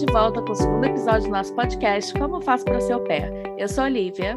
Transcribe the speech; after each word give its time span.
de 0.00 0.10
volta 0.10 0.40
com 0.40 0.52
o 0.52 0.54
segundo 0.54 0.82
episódio 0.86 1.24
do 1.24 1.28
nosso 1.28 1.54
podcast 1.54 2.14
Como 2.14 2.40
faço 2.40 2.64
para 2.64 2.78
au 2.94 3.04
pair. 3.04 3.30
Eu 3.58 3.68
sou 3.68 3.84
a 3.84 3.86
Olivia. 3.86 4.34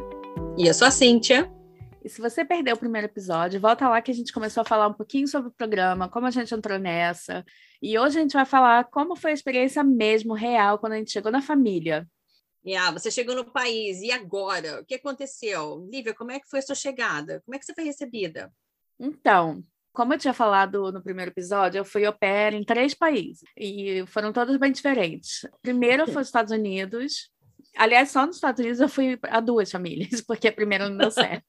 E 0.57 0.68
eu 0.68 0.73
sou 0.73 0.86
a 0.86 0.91
Cíntia. 0.91 1.50
E 2.04 2.09
se 2.09 2.20
você 2.20 2.43
perdeu 2.43 2.75
o 2.75 2.78
primeiro 2.78 3.07
episódio, 3.07 3.61
volta 3.61 3.88
lá 3.88 4.02
que 4.02 4.11
a 4.11 4.14
gente 4.14 4.34
começou 4.34 4.60
a 4.60 4.65
falar 4.65 4.89
um 4.89 4.93
pouquinho 4.93 5.25
sobre 5.25 5.47
o 5.47 5.54
programa, 5.54 6.10
como 6.10 6.28
a 6.28 6.32
gente 6.32 6.54
entrou 6.54 6.78
nessa. 6.78 7.46
E 7.82 7.97
hoje 7.97 8.18
a 8.18 8.21
gente 8.21 8.34
vai 8.34 8.46
falar 8.46 8.84
como 8.91 9.15
foi 9.15 9.32
a 9.32 9.34
experiência 9.34 9.86
mesmo 9.86 10.34
real 10.34 10.78
quando 10.79 10.93
a 10.93 10.97
gente 10.97 11.14
chegou 11.14 11.32
na 11.32 11.41
família. 11.41 12.05
Yeah, 12.68 12.91
você 12.91 13.09
chegou 13.09 13.34
no 13.34 13.50
país, 13.50 14.02
e 14.02 14.11
agora? 14.11 14.82
O 14.82 14.86
que 14.86 14.95
aconteceu? 14.95 15.88
Lívia, 15.89 16.14
como 16.14 16.32
é 16.32 16.41
que 16.41 16.50
foi 16.50 16.59
a 16.59 16.64
sua 16.64 16.75
chegada? 16.75 17.42
Como 17.45 17.56
é 17.56 17.59
que 17.59 17.65
você 17.65 17.73
foi 17.73 17.86
recebida? 17.86 18.51
Então, 19.00 19.64
como 19.93 20.14
eu 20.14 20.18
tinha 20.18 20.33
falado 20.33 20.92
no 20.92 21.04
primeiro 21.04 21.32
episódio, 21.32 21.78
eu 21.78 21.86
fui 21.86 22.04
au 22.04 22.14
pair 22.14 22.54
em 22.54 22.64
três 22.64 22.96
países 22.96 23.43
e 23.56 24.04
foram 24.07 24.34
todos 24.34 24.57
bem 24.57 24.71
diferentes. 24.71 25.47
Primeiro 25.61 26.11
foi 26.11 26.24
os 26.24 26.28
Estados 26.28 26.51
Unidos. 26.51 27.32
Aliás, 27.78 28.11
só 28.11 28.25
nos 28.25 28.36
Estados 28.36 28.60
Unidos 28.60 28.79
eu 28.79 28.89
fui 28.89 29.18
a 29.24 29.39
duas 29.39 29.71
famílias, 29.71 30.20
porque 30.25 30.48
a 30.48 30.51
primeira 30.51 30.89
não 30.89 30.98
deu 30.98 31.11
certo. 31.11 31.46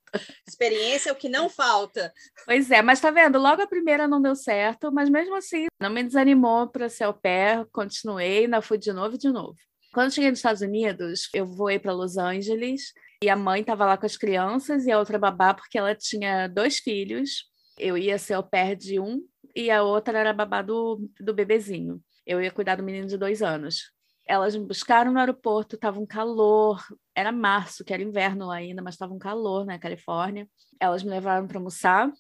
Experiência 0.46 1.08
é 1.08 1.12
o 1.12 1.16
que 1.16 1.28
não 1.28 1.48
falta. 1.48 2.12
Pois 2.44 2.70
é, 2.70 2.82
mas 2.82 3.00
tá 3.00 3.10
vendo? 3.10 3.38
Logo 3.38 3.62
a 3.62 3.66
primeira 3.66 4.06
não 4.06 4.20
deu 4.20 4.36
certo, 4.36 4.92
mas 4.92 5.08
mesmo 5.08 5.34
assim 5.34 5.66
não 5.80 5.90
me 5.90 6.02
desanimou 6.02 6.68
para 6.68 6.88
ser 6.88 7.04
au 7.04 7.14
pair, 7.14 7.66
continuei, 7.72 8.44
ainda 8.44 8.60
fui 8.60 8.76
de 8.76 8.92
novo 8.92 9.14
e 9.16 9.18
de 9.18 9.30
novo. 9.30 9.56
Quando 9.92 10.12
cheguei 10.12 10.30
nos 10.30 10.40
Estados 10.40 10.60
Unidos, 10.60 11.28
eu 11.32 11.46
voei 11.46 11.78
para 11.78 11.92
Los 11.92 12.18
Angeles 12.18 12.92
e 13.22 13.30
a 13.30 13.36
mãe 13.36 13.60
estava 13.60 13.86
lá 13.86 13.96
com 13.96 14.04
as 14.04 14.16
crianças 14.16 14.86
e 14.86 14.92
a 14.92 14.98
outra 14.98 15.18
babá, 15.18 15.54
porque 15.54 15.78
ela 15.78 15.94
tinha 15.94 16.48
dois 16.48 16.78
filhos 16.78 17.53
eu 17.78 17.96
ia 17.98 18.18
ser 18.18 18.34
au 18.34 18.42
pair 18.42 18.76
de 18.76 19.00
um 19.00 19.22
e 19.54 19.70
a 19.70 19.82
outra 19.82 20.18
era 20.18 20.32
babá 20.32 20.62
do, 20.62 21.08
do 21.20 21.34
bebezinho. 21.34 22.02
Eu 22.26 22.40
ia 22.40 22.50
cuidar 22.50 22.76
do 22.76 22.82
menino 22.82 23.06
de 23.06 23.18
dois 23.18 23.42
anos. 23.42 23.92
Elas 24.26 24.56
me 24.56 24.64
buscaram 24.66 25.12
no 25.12 25.18
aeroporto, 25.18 25.76
estava 25.76 26.00
um 26.00 26.06
calor, 26.06 26.82
era 27.14 27.30
março, 27.30 27.84
que 27.84 27.92
era 27.92 28.02
inverno 28.02 28.46
lá 28.46 28.56
ainda, 28.56 28.82
mas 28.82 28.94
estava 28.94 29.12
um 29.12 29.18
calor 29.18 29.66
na 29.66 29.78
Califórnia. 29.78 30.48
Elas 30.80 31.02
me 31.02 31.10
levaram 31.10 31.46
para 31.46 31.58
almoçar 31.58 32.10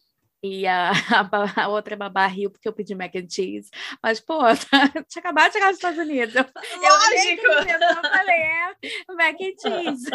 e 0.44 0.66
a, 0.66 0.90
a, 1.10 1.62
a, 1.64 1.68
outra 1.68 1.96
babá 1.96 2.26
riu 2.26 2.50
porque 2.50 2.68
eu 2.68 2.72
pedi 2.74 2.94
mac 2.94 3.14
and 3.16 3.30
cheese. 3.30 3.70
Mas, 4.02 4.20
pô, 4.20 4.40
tinha 5.08 5.20
acabado 5.20 5.46
de 5.46 5.52
chegar 5.54 5.68
nos 5.68 5.76
Estados 5.76 5.98
Unidos. 5.98 6.34
Eu, 6.34 6.44
Lógico! 6.44 7.46
Eu, 7.46 7.80
eu 7.80 8.02
falei, 8.02 8.36
é, 8.36 9.14
mac 9.14 9.36
and 9.40 9.54
cheese. 9.58 10.10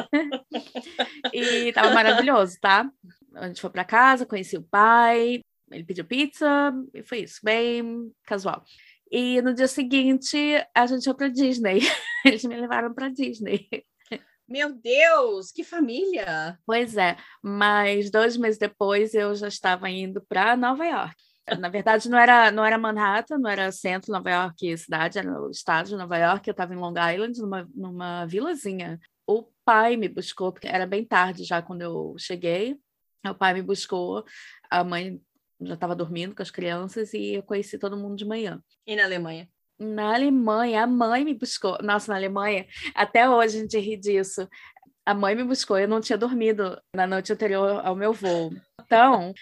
e 1.33 1.73
tava 1.73 1.95
maravilhoso, 1.95 2.59
tá? 2.61 2.87
A 3.35 3.47
gente 3.47 3.61
foi 3.61 3.69
para 3.69 3.85
casa, 3.85 4.25
conheci 4.25 4.57
o 4.57 4.63
pai, 4.63 5.41
ele 5.71 5.83
pediu 5.83 6.05
pizza, 6.05 6.73
e 6.93 7.03
foi 7.03 7.19
isso, 7.19 7.39
bem 7.43 8.11
casual. 8.25 8.63
E 9.11 9.41
no 9.41 9.53
dia 9.53 9.67
seguinte, 9.67 10.37
a 10.75 10.85
gente 10.85 11.03
foi 11.03 11.13
para 11.15 11.29
Disney. 11.29 11.79
Eles 12.25 12.43
me 12.43 12.55
levaram 12.55 12.93
para 12.93 13.09
Disney. 13.09 13.67
Meu 14.47 14.73
Deus, 14.73 15.51
que 15.51 15.63
família! 15.63 16.57
Pois 16.65 16.97
é, 16.97 17.17
mas 17.43 18.09
dois 18.09 18.35
meses 18.35 18.57
depois 18.57 19.13
eu 19.13 19.35
já 19.35 19.47
estava 19.47 19.89
indo 19.89 20.21
para 20.27 20.57
Nova 20.57 20.85
York. 20.85 21.15
Na 21.59 21.69
verdade, 21.69 22.09
não 22.09 22.17
era, 22.17 22.51
não 22.51 22.65
era 22.65 22.77
Manhattan, 22.77 23.37
não 23.37 23.49
era 23.49 23.71
centro 23.71 24.07
de 24.07 24.11
Nova 24.11 24.29
York, 24.29 24.77
cidade, 24.77 25.19
era 25.19 25.41
o 25.41 25.49
estado 25.49 25.89
de 25.89 25.95
Nova 25.95 26.17
York. 26.17 26.47
Eu 26.47 26.51
estava 26.51 26.73
em 26.73 26.77
Long 26.77 26.93
Island, 26.93 27.39
numa, 27.39 27.69
numa 27.73 28.25
vilazinha. 28.25 28.99
O 29.27 29.43
pai 29.63 29.97
me 29.97 30.07
buscou, 30.07 30.51
porque 30.51 30.67
era 30.67 30.85
bem 30.85 31.05
tarde 31.05 31.43
já 31.43 31.61
quando 31.61 31.81
eu 31.81 32.15
cheguei. 32.17 32.77
O 33.27 33.33
pai 33.35 33.53
me 33.53 33.61
buscou, 33.61 34.23
a 34.69 34.83
mãe 34.83 35.21
já 35.61 35.73
estava 35.73 35.95
dormindo 35.95 36.33
com 36.33 36.41
as 36.41 36.51
crianças 36.51 37.13
e 37.13 37.35
eu 37.35 37.43
conheci 37.43 37.77
todo 37.77 37.97
mundo 37.97 38.15
de 38.15 38.25
manhã. 38.25 38.61
E 38.87 38.95
na 38.95 39.03
Alemanha? 39.03 39.49
Na 39.77 40.13
Alemanha, 40.13 40.83
a 40.83 40.87
mãe 40.87 41.23
me 41.23 41.33
buscou. 41.33 41.77
Nossa, 41.81 42.11
na 42.11 42.17
Alemanha, 42.17 42.65
até 42.95 43.29
hoje 43.29 43.57
a 43.57 43.61
gente 43.61 43.79
ri 43.79 43.97
disso. 43.97 44.47
A 45.05 45.13
mãe 45.13 45.35
me 45.35 45.43
buscou, 45.43 45.77
eu 45.77 45.87
não 45.87 46.01
tinha 46.01 46.17
dormido 46.17 46.79
na 46.95 47.07
noite 47.07 47.31
anterior 47.33 47.81
ao 47.83 47.95
meu 47.95 48.13
voo. 48.13 48.51
Então, 48.81 49.33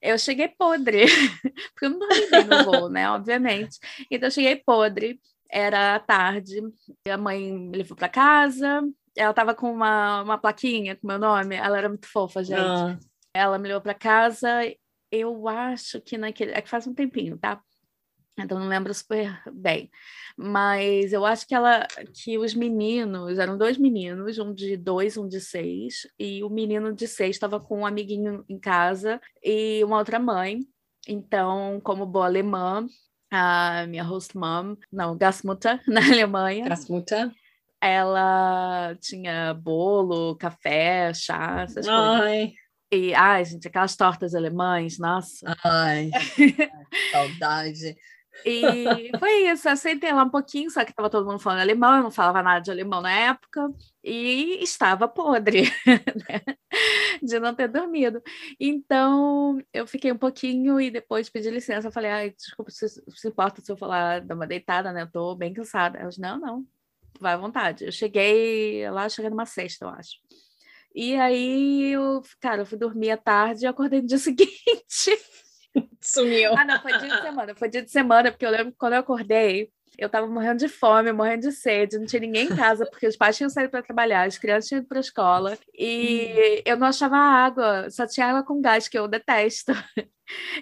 eu 0.00 0.18
cheguei 0.18 0.48
podre, 0.48 1.06
porque 1.72 1.86
eu 1.86 1.90
não 1.90 1.98
dormi 1.98 2.30
bem 2.30 2.44
no 2.44 2.64
voo, 2.64 2.88
né? 2.88 3.10
Obviamente. 3.10 3.78
Então, 4.10 4.28
eu 4.28 4.30
cheguei 4.30 4.56
podre, 4.56 5.20
era 5.50 5.98
tarde, 6.00 6.60
a 7.08 7.16
mãe 7.16 7.52
me 7.52 7.76
levou 7.76 7.96
para 7.96 8.08
casa, 8.08 8.82
ela 9.16 9.30
estava 9.30 9.54
com 9.54 9.72
uma, 9.72 10.22
uma 10.22 10.38
plaquinha 10.38 10.96
com 10.96 11.06
meu 11.06 11.18
nome, 11.18 11.56
ela 11.56 11.78
era 11.78 11.88
muito 11.88 12.06
fofa, 12.06 12.44
gente. 12.44 12.60
Ah. 12.60 12.98
Ela 13.36 13.58
me 13.58 13.68
levou 13.68 13.82
para 13.82 13.94
casa, 13.94 14.48
eu 15.10 15.48
acho 15.48 16.00
que 16.00 16.16
naquele. 16.16 16.52
É 16.52 16.60
que 16.60 16.68
faz 16.68 16.86
um 16.86 16.94
tempinho, 16.94 17.38
tá? 17.38 17.60
Então 18.38 18.58
não 18.58 18.68
lembro 18.68 18.92
super 18.92 19.40
bem. 19.52 19.90
Mas 20.36 21.12
eu 21.12 21.24
acho 21.24 21.46
que 21.46 21.54
ela 21.54 21.86
que 22.12 22.36
os 22.36 22.54
meninos, 22.54 23.38
eram 23.38 23.56
dois 23.56 23.78
meninos, 23.78 24.38
um 24.38 24.52
de 24.52 24.76
dois, 24.76 25.16
um 25.16 25.26
de 25.26 25.40
seis, 25.40 26.06
e 26.18 26.44
o 26.44 26.50
menino 26.50 26.92
de 26.92 27.08
seis 27.08 27.36
estava 27.36 27.58
com 27.58 27.80
um 27.80 27.86
amiguinho 27.86 28.44
em 28.48 28.58
casa 28.58 29.20
e 29.42 29.82
uma 29.84 29.98
outra 29.98 30.18
mãe. 30.18 30.60
Então, 31.08 31.80
como 31.82 32.04
boa 32.04 32.26
alemã, 32.26 32.86
a 33.30 33.86
minha 33.86 34.02
host 34.02 34.36
mom, 34.36 34.76
não, 34.92 35.16
Gasmutter, 35.16 35.82
na 35.88 36.00
Alemanha. 36.00 36.68
Gasmutter 36.68 37.32
ela 37.80 38.96
tinha 39.00 39.54
bolo, 39.54 40.36
café, 40.36 41.12
chá, 41.14 41.62
essas 41.62 41.86
Ai. 41.86 41.94
coisas. 41.94 42.65
E, 42.92 43.14
ai, 43.14 43.44
gente, 43.44 43.66
aquelas 43.66 43.96
tortas 43.96 44.34
alemães, 44.34 44.98
nossa. 44.98 45.56
Ai, 45.64 46.10
saudade. 47.12 47.96
E 48.44 49.16
foi 49.18 49.48
isso, 49.48 49.68
eu 49.68 49.76
sentei 49.76 50.12
lá 50.12 50.22
um 50.22 50.28
pouquinho, 50.28 50.70
só 50.70 50.84
que 50.84 50.90
estava 50.90 51.08
todo 51.08 51.26
mundo 51.26 51.38
falando 51.38 51.60
alemão, 51.60 51.96
eu 51.96 52.02
não 52.02 52.10
falava 52.10 52.42
nada 52.42 52.60
de 52.60 52.70
alemão 52.70 53.00
na 53.00 53.10
época, 53.10 53.68
e 54.04 54.62
estava 54.62 55.08
podre, 55.08 55.62
né? 56.28 56.56
de 57.22 57.40
não 57.40 57.54
ter 57.54 57.68
dormido. 57.68 58.22
Então, 58.60 59.58
eu 59.72 59.86
fiquei 59.86 60.12
um 60.12 60.18
pouquinho 60.18 60.80
e 60.80 60.90
depois 60.90 61.30
pedi 61.30 61.50
licença, 61.50 61.90
falei, 61.90 62.10
ai, 62.10 62.30
desculpa, 62.30 62.70
se, 62.70 62.88
se 62.88 63.28
importa 63.28 63.62
se 63.62 63.72
eu 63.72 63.76
falar, 63.76 64.20
dar 64.20 64.34
uma 64.34 64.46
deitada, 64.46 64.92
né? 64.92 65.02
Eu 65.02 65.10
tô 65.10 65.34
bem 65.34 65.52
cansada. 65.52 65.98
Elas, 65.98 66.18
não, 66.18 66.38
não, 66.38 66.66
vai 67.18 67.34
à 67.34 67.36
vontade. 67.36 67.84
Eu 67.84 67.92
cheguei 67.92 68.88
lá, 68.90 69.08
cheguei 69.08 69.30
numa 69.30 69.46
sexta, 69.46 69.86
eu 69.86 69.88
acho. 69.88 70.16
E 70.98 71.14
aí, 71.14 71.92
eu, 71.92 72.22
cara, 72.40 72.62
eu 72.62 72.66
fui 72.66 72.78
dormir 72.78 73.10
à 73.10 73.18
tarde 73.18 73.64
e 73.64 73.66
acordei 73.66 74.00
no 74.00 74.06
dia 74.06 74.16
seguinte. 74.18 75.10
Sumiu. 76.00 76.56
Ah, 76.56 76.64
não, 76.64 76.80
foi 76.80 76.98
dia 76.98 77.08
de 77.14 77.22
semana. 77.22 77.54
Foi 77.54 77.68
dia 77.68 77.82
de 77.82 77.90
semana, 77.90 78.30
porque 78.32 78.46
eu 78.46 78.50
lembro 78.50 78.72
que 78.72 78.78
quando 78.78 78.94
eu 78.94 79.00
acordei, 79.00 79.70
eu 79.98 80.08
tava 80.08 80.26
morrendo 80.26 80.58
de 80.58 80.68
fome, 80.68 81.12
morrendo 81.12 81.48
de 81.48 81.52
sede, 81.52 81.98
não 81.98 82.06
tinha 82.06 82.20
ninguém 82.20 82.46
em 82.46 82.56
casa, 82.56 82.86
porque 82.86 83.06
os 83.06 83.16
pais 83.16 83.36
tinham 83.36 83.50
saído 83.50 83.70
para 83.70 83.82
trabalhar, 83.82 84.26
as 84.26 84.38
crianças 84.38 84.68
tinham 84.68 84.80
ido 84.80 84.88
para 84.88 84.98
a 84.98 85.00
escola, 85.00 85.58
e 85.76 86.28
hum. 86.28 86.62
eu 86.64 86.76
não 86.76 86.86
achava 86.86 87.16
água, 87.16 87.88
só 87.90 88.06
tinha 88.06 88.26
água 88.26 88.42
com 88.42 88.60
gás, 88.60 88.88
que 88.88 88.98
eu 88.98 89.08
detesto. 89.08 89.72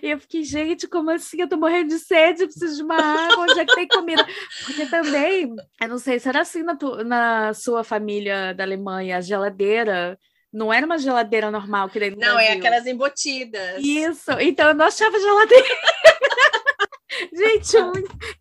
E 0.02 0.10
eu 0.10 0.20
fiquei, 0.20 0.44
gente, 0.44 0.86
como 0.86 1.10
assim? 1.10 1.40
Eu 1.40 1.48
tô 1.48 1.56
morrendo 1.56 1.88
de 1.88 1.98
sede, 1.98 2.44
preciso 2.44 2.76
de 2.76 2.82
uma 2.82 2.96
água, 2.96 3.44
onde 3.44 3.58
é 3.58 3.64
que 3.64 3.74
tem 3.74 3.88
comida? 3.88 4.22
Porque 4.66 4.84
também, 4.84 5.54
eu 5.80 5.88
não 5.88 5.98
sei 5.98 6.20
se 6.20 6.28
era 6.28 6.42
assim 6.42 6.62
na, 6.62 6.76
tu, 6.76 7.02
na 7.02 7.54
sua 7.54 7.82
família 7.82 8.52
da 8.52 8.62
Alemanha, 8.62 9.16
a 9.16 9.22
geladeira 9.22 10.18
não 10.54 10.72
era 10.72 10.86
uma 10.86 10.96
geladeira 10.98 11.50
normal 11.50 11.88
que 11.88 11.98
dentro 11.98 12.20
Não, 12.20 12.38
é 12.38 12.52
aquelas 12.52 12.86
embutidas. 12.86 13.82
Isso, 13.82 14.30
então 14.38 14.68
eu 14.68 14.74
não 14.74 14.86
achava 14.86 15.18
geladeira. 15.18 15.66
Gente, 17.32 17.76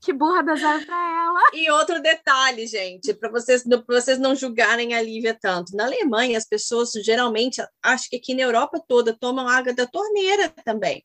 que 0.02 0.14
burra 0.14 0.44
das 0.44 0.60
para 0.60 1.26
ela. 1.26 1.42
E 1.54 1.70
outro 1.72 2.02
detalhe, 2.02 2.66
gente, 2.68 3.14
para 3.14 3.30
vocês, 3.30 3.64
vocês 3.88 4.20
não 4.20 4.36
julgarem 4.36 4.94
a 4.94 5.02
Lívia 5.02 5.38
tanto. 5.40 5.76
Na 5.76 5.86
Alemanha, 5.86 6.38
as 6.38 6.46
pessoas 6.46 6.92
geralmente, 6.92 7.62
acho 7.82 8.10
que 8.10 8.18
aqui 8.18 8.34
na 8.34 8.42
Europa 8.44 8.84
toda, 8.88 9.14
tomam 9.14 9.48
água 9.48 9.74
da 9.74 9.86
torneira 9.86 10.50
também 10.64 11.04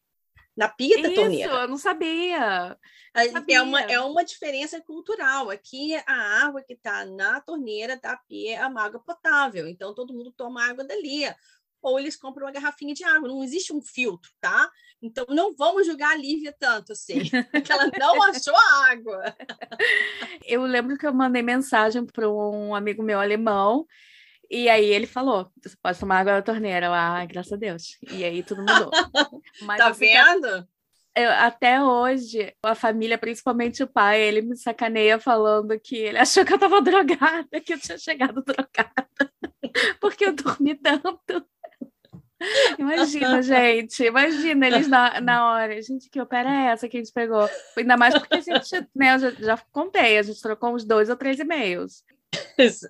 na 0.59 0.69
pia 0.69 1.01
da 1.01 1.09
Isso, 1.09 1.15
torneira. 1.15 1.53
eu 1.53 1.69
não 1.69 1.79
sabia. 1.79 2.77
Não 3.15 3.33
sabia. 3.33 3.57
É, 3.57 3.63
uma, 3.63 3.81
é 3.83 4.01
uma 4.01 4.25
diferença 4.25 4.81
cultural. 4.81 5.51
Aqui, 5.51 5.95
a 6.05 6.45
água 6.45 6.61
que 6.61 6.73
está 6.73 7.05
na 7.05 7.41
torneira 7.41 7.97
da 7.97 8.17
pia 8.17 8.59
é 8.59 8.67
uma 8.67 8.83
água 8.83 8.99
potável. 8.99 9.69
Então, 9.69 9.95
todo 9.95 10.13
mundo 10.13 10.33
toma 10.37 10.69
água 10.69 10.83
dali. 10.83 11.23
Ou 11.83 11.99
eles 11.99 12.17
compram 12.17 12.47
uma 12.47 12.53
garrafinha 12.53 12.95
de 12.95 13.05
água. 13.05 13.29
Não 13.29 13.43
existe 13.43 13.73
um 13.73 13.81
filtro, 13.81 14.31
tá? 14.41 14.71
Então, 15.01 15.25
não 15.29 15.55
vamos 15.55 15.87
julgar 15.87 16.13
a 16.13 16.17
Lívia 16.17 16.55
tanto 16.59 16.93
assim, 16.93 17.21
que 17.65 17.73
ela 17.73 17.91
não 17.99 18.23
achou 18.25 18.55
a 18.55 18.91
água. 18.91 19.37
Eu 20.45 20.63
lembro 20.63 20.99
que 20.99 21.07
eu 21.07 21.15
mandei 21.15 21.43
mensagem 21.43 22.05
para 22.05 22.29
um 22.29 22.75
amigo 22.75 23.03
meu 23.03 23.21
alemão 23.21 23.87
e 24.51 24.69
aí 24.69 24.87
ele 24.87 25.07
falou: 25.07 25.51
você 25.63 25.77
pode 25.83 26.01
tomar 26.01 26.21
água 26.21 26.35
da 26.35 26.43
torneira. 26.43 26.89
Ah, 26.91 27.25
graças 27.27 27.53
a 27.53 27.57
Deus. 27.57 27.99
E 28.11 28.25
aí 28.25 28.43
tudo 28.43 28.63
mudou. 28.63 28.91
Mas 29.63 29.79
tá 29.79 29.91
vendo? 29.91 30.67
Até 31.41 31.83
hoje, 31.83 32.55
a 32.63 32.77
família, 32.77 33.19
principalmente 33.19 33.83
o 33.83 33.89
pai, 33.89 34.21
ele 34.21 34.41
me 34.41 34.57
sacaneia 34.57 35.19
falando 35.19 35.79
que 35.81 35.97
ele 35.97 36.17
achou 36.17 36.45
que 36.45 36.53
eu 36.53 36.59
tava 36.59 36.81
drogada, 36.81 37.61
que 37.61 37.75
eu 37.75 37.81
tinha 37.81 37.99
chegado 37.99 38.41
drogada, 38.41 39.09
porque 40.01 40.27
eu 40.27 40.33
dormi 40.33 40.77
tanto. 40.77 41.28
Imagina, 42.95 43.41
gente, 43.43 44.05
imagina 44.05 44.67
eles 44.67 44.89
na, 44.89 45.21
na 45.21 45.51
hora. 45.51 45.81
Gente, 45.83 46.09
que 46.09 46.21
opera 46.21 46.49
é 46.51 46.67
essa 46.73 46.89
que 46.89 46.97
a 46.97 47.01
gente 47.01 47.13
pegou? 47.13 47.49
Ainda 47.77 47.97
mais 47.97 48.15
porque 48.15 48.37
a 48.37 48.41
gente, 48.41 48.89
né, 48.95 49.15
eu 49.15 49.19
já, 49.19 49.31
já 49.33 49.59
contei, 49.71 50.19
a 50.19 50.23
gente 50.23 50.41
trocou 50.41 50.75
uns 50.75 50.85
dois 50.85 51.09
ou 51.09 51.17
três 51.17 51.39
e-mails. 51.39 52.03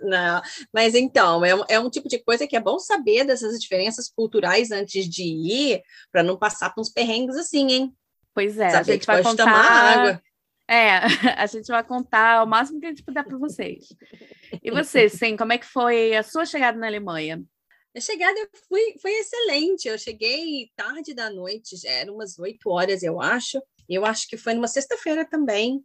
Não, 0.02 0.42
mas 0.72 0.94
então, 0.94 1.44
é, 1.44 1.50
é 1.68 1.80
um 1.80 1.88
tipo 1.88 2.08
de 2.08 2.18
coisa 2.18 2.46
que 2.46 2.56
é 2.56 2.60
bom 2.60 2.78
saber 2.78 3.24
dessas 3.24 3.58
diferenças 3.60 4.08
culturais 4.08 4.70
antes 4.72 5.08
de 5.08 5.22
ir, 5.22 5.82
para 6.10 6.22
não 6.22 6.36
passar 6.36 6.74
por 6.74 6.80
uns 6.80 6.90
perrengues 6.90 7.36
assim, 7.36 7.70
hein? 7.70 7.94
Pois 8.34 8.58
é, 8.58 8.70
saber 8.70 8.92
a 8.92 8.94
gente 8.94 9.06
vai 9.06 9.22
contar 9.22 9.48
água. 9.48 10.22
É, 10.68 10.98
a 11.38 11.46
gente 11.46 11.66
vai 11.68 11.82
contar 11.82 12.42
o 12.42 12.46
máximo 12.46 12.78
que 12.78 12.86
a 12.86 12.88
gente 12.90 13.02
puder 13.02 13.24
para 13.24 13.38
vocês. 13.38 13.86
E 14.62 14.70
você, 14.70 15.08
sim, 15.08 15.36
como 15.36 15.52
é 15.52 15.58
que 15.58 15.66
foi 15.66 16.14
a 16.14 16.22
sua 16.22 16.44
chegada 16.44 16.78
na 16.78 16.86
Alemanha? 16.86 17.42
A 17.98 18.00
chegada 18.00 18.48
foi, 18.68 18.94
foi 19.02 19.10
excelente. 19.10 19.88
Eu 19.88 19.98
cheguei 19.98 20.70
tarde 20.76 21.12
da 21.12 21.28
noite, 21.28 21.76
já 21.76 21.90
eram 21.90 22.14
umas 22.14 22.38
oito 22.38 22.70
horas, 22.70 23.02
eu 23.02 23.20
acho. 23.20 23.60
Eu 23.88 24.06
acho 24.06 24.28
que 24.28 24.36
foi 24.36 24.54
numa 24.54 24.68
sexta-feira 24.68 25.24
também. 25.24 25.84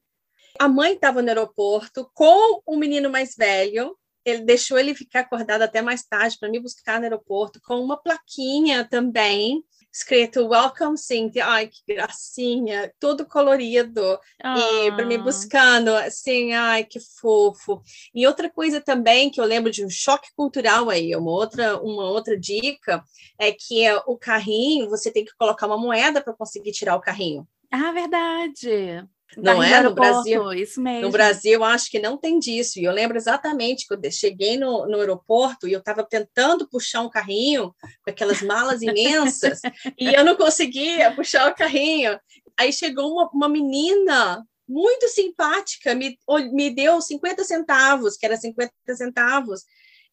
A 0.60 0.68
mãe 0.68 0.94
estava 0.94 1.24
no 1.24 1.28
aeroporto 1.28 2.08
com 2.14 2.62
o 2.68 2.78
menino 2.78 3.10
mais 3.10 3.36
velho. 3.36 3.98
Ele 4.24 4.44
deixou 4.44 4.78
ele 4.78 4.94
ficar 4.94 5.22
acordado 5.22 5.64
até 5.64 5.82
mais 5.82 6.04
tarde 6.06 6.38
para 6.40 6.50
me 6.50 6.60
buscar 6.60 7.00
no 7.00 7.06
aeroporto 7.06 7.60
com 7.64 7.84
uma 7.84 7.98
plaquinha 7.98 8.88
também 8.88 9.64
escrito 9.94 10.48
Welcome 10.48 10.98
Cynthia, 10.98 11.46
ai 11.46 11.68
que 11.68 11.82
gracinha, 11.88 12.92
todo 13.00 13.28
colorido 13.28 14.20
e 14.44 14.92
para 14.92 15.06
me 15.06 15.16
ah. 15.16 15.22
buscando, 15.22 15.90
assim, 15.96 16.52
ai 16.54 16.84
que 16.84 17.00
fofo. 17.00 17.84
E 18.14 18.26
outra 18.26 18.50
coisa 18.50 18.82
também 18.82 19.30
que 19.30 19.40
eu 19.40 19.46
lembro 19.46 19.72
de 19.72 19.86
um 19.86 19.90
choque 19.90 20.30
cultural 20.36 20.90
aí, 20.90 21.16
uma 21.16 21.32
outra 21.32 21.80
uma 21.80 22.06
outra 22.06 22.38
dica 22.38 23.04
é 23.38 23.52
que 23.52 23.86
o 24.08 24.18
carrinho 24.18 24.90
você 24.90 25.12
tem 25.12 25.24
que 25.24 25.36
colocar 25.38 25.68
uma 25.68 25.78
moeda 25.78 26.22
para 26.22 26.34
conseguir 26.34 26.72
tirar 26.72 26.96
o 26.96 27.02
carrinho. 27.02 27.48
Ah, 27.72 27.92
verdade. 27.92 29.08
Não 29.38 29.62
é 29.62 29.82
no 29.82 29.94
Brasil? 29.94 30.52
Isso 30.54 30.82
mesmo. 30.82 31.02
No 31.02 31.12
Brasil, 31.12 31.64
acho 31.64 31.90
que 31.90 32.00
não 32.00 32.18
tem 32.18 32.40
disso. 32.40 32.80
E 32.80 32.84
eu 32.84 32.92
lembro 32.92 33.18
exatamente 33.18 33.88
que 33.88 33.94
eu 33.94 34.12
cheguei 34.12 34.58
no, 34.58 34.86
no 34.88 35.00
aeroporto 35.00 35.68
e 35.68 35.74
eu 35.74 35.80
estava 35.80 36.04
tentando 36.04 36.68
puxar 36.68 37.02
um 37.02 37.10
carrinho 37.10 37.74
com 38.04 38.12
aquelas 38.12 38.42
malas 38.42 38.82
imensas 38.82 39.62
e 40.00 40.14
eu 40.14 40.24
não 40.24 40.36
conseguia 40.36 41.12
puxar 41.12 41.52
o 41.52 41.56
carrinho. 41.56 42.20
Aí 42.58 42.72
chegou 42.72 43.12
uma, 43.12 43.30
uma 43.34 43.50
menina 43.50 44.46
muito 44.68 45.08
simpática, 45.10 45.94
me, 45.94 46.18
me 46.52 46.74
deu 46.74 47.02
50 47.02 47.44
centavos, 47.44 48.16
que 48.18 48.26
era 48.26 48.38
50 48.38 48.72
centavos, 48.96 49.64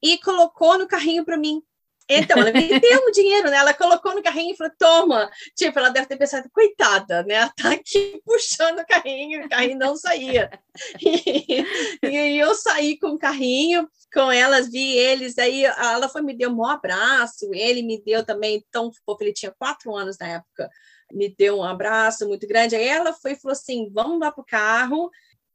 e 0.02 0.18
colocou 0.18 0.78
no 0.78 0.88
carrinho 0.88 1.24
para 1.24 1.36
mim. 1.36 1.62
Então, 2.12 2.38
ela 2.38 2.50
me 2.50 2.80
deu 2.80 3.06
o 3.06 3.12
dinheiro, 3.12 3.48
né? 3.48 3.56
Ela 3.56 3.72
colocou 3.72 4.12
no 4.14 4.22
carrinho 4.22 4.52
e 4.52 4.56
falou: 4.56 4.72
toma. 4.76 5.30
Tipo, 5.56 5.78
ela 5.78 5.90
deve 5.90 6.06
ter 6.06 6.16
pensado, 6.16 6.50
coitada, 6.52 7.22
né? 7.22 7.34
Ela 7.34 7.52
tá 7.56 7.70
aqui 7.70 8.20
puxando 8.26 8.80
o 8.80 8.86
carrinho, 8.86 9.46
o 9.46 9.48
carrinho 9.48 9.78
não 9.78 9.96
saía. 9.96 10.50
E, 12.02 12.06
e 12.06 12.38
eu 12.38 12.54
saí 12.54 12.98
com 12.98 13.08
o 13.08 13.18
carrinho, 13.18 13.88
com 14.12 14.30
elas, 14.30 14.70
vi 14.70 14.96
eles, 14.96 15.36
aí 15.38 15.64
ela 15.64 16.08
foi, 16.08 16.22
me 16.22 16.34
deu 16.34 16.50
um 16.50 16.64
abraço, 16.64 17.50
ele 17.52 17.82
me 17.82 18.00
deu 18.02 18.24
também, 18.24 18.64
tão 18.70 18.90
fofo, 18.92 19.22
ele 19.22 19.32
tinha 19.32 19.54
quatro 19.58 19.94
anos 19.94 20.16
na 20.18 20.28
época, 20.28 20.70
me 21.12 21.28
deu 21.28 21.58
um 21.58 21.64
abraço 21.64 22.26
muito 22.26 22.46
grande. 22.46 22.76
Aí 22.76 22.86
ela 22.86 23.12
foi 23.12 23.32
e 23.32 23.36
falou 23.36 23.52
assim: 23.52 23.90
vamos 23.92 24.18
lá 24.20 24.30
pro 24.32 24.44
carro. 24.44 25.10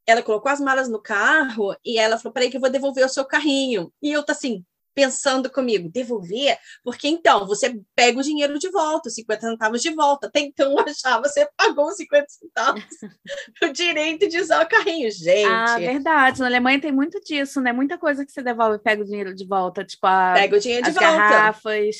Ela 0.06 0.22
colocou 0.22 0.50
as 0.50 0.60
malas 0.60 0.88
no 0.88 1.02
carro 1.02 1.74
e 1.84 1.98
ela 1.98 2.18
falou: 2.18 2.32
peraí, 2.32 2.50
que 2.50 2.56
eu 2.56 2.60
vou 2.60 2.70
devolver 2.70 3.04
o 3.04 3.08
seu 3.08 3.24
carrinho. 3.24 3.92
E 4.00 4.12
eu 4.12 4.22
tô 4.22 4.32
assim, 4.32 4.64
pensando 4.96 5.50
comigo, 5.50 5.90
devolver? 5.90 6.56
Porque 6.82 7.06
então 7.06 7.46
você 7.46 7.78
pega 7.94 8.18
o 8.18 8.22
dinheiro 8.22 8.58
de 8.58 8.70
volta, 8.70 9.10
50 9.10 9.40
centavos 9.42 9.82
de 9.82 9.90
volta. 9.90 10.26
Até 10.26 10.40
então 10.40 10.72
eu 10.72 10.80
achava 10.80 11.28
você 11.28 11.46
pagou 11.54 11.92
50 11.92 12.26
centavos 12.26 12.82
o 13.62 13.68
direito 13.68 14.26
de 14.26 14.40
usar 14.40 14.64
o 14.64 14.68
carrinho, 14.68 15.10
gente. 15.10 15.44
Ah, 15.44 15.78
verdade. 15.78 16.40
Na 16.40 16.46
Alemanha 16.46 16.80
tem 16.80 16.90
muito 16.90 17.20
disso, 17.20 17.60
né? 17.60 17.74
Muita 17.74 17.98
coisa 17.98 18.24
que 18.24 18.32
você 18.32 18.42
devolve 18.42 18.76
e 18.76 18.82
pega 18.82 19.02
o 19.02 19.04
dinheiro 19.04 19.34
de 19.34 19.46
volta, 19.46 19.84
tipo 19.84 20.06
a, 20.06 20.32
pega 20.34 20.56
o 20.56 20.60
dinheiro 20.60 20.84
de 20.84 20.88
as 20.88 20.94
volta. 20.94 21.10
garrafas. 21.10 21.96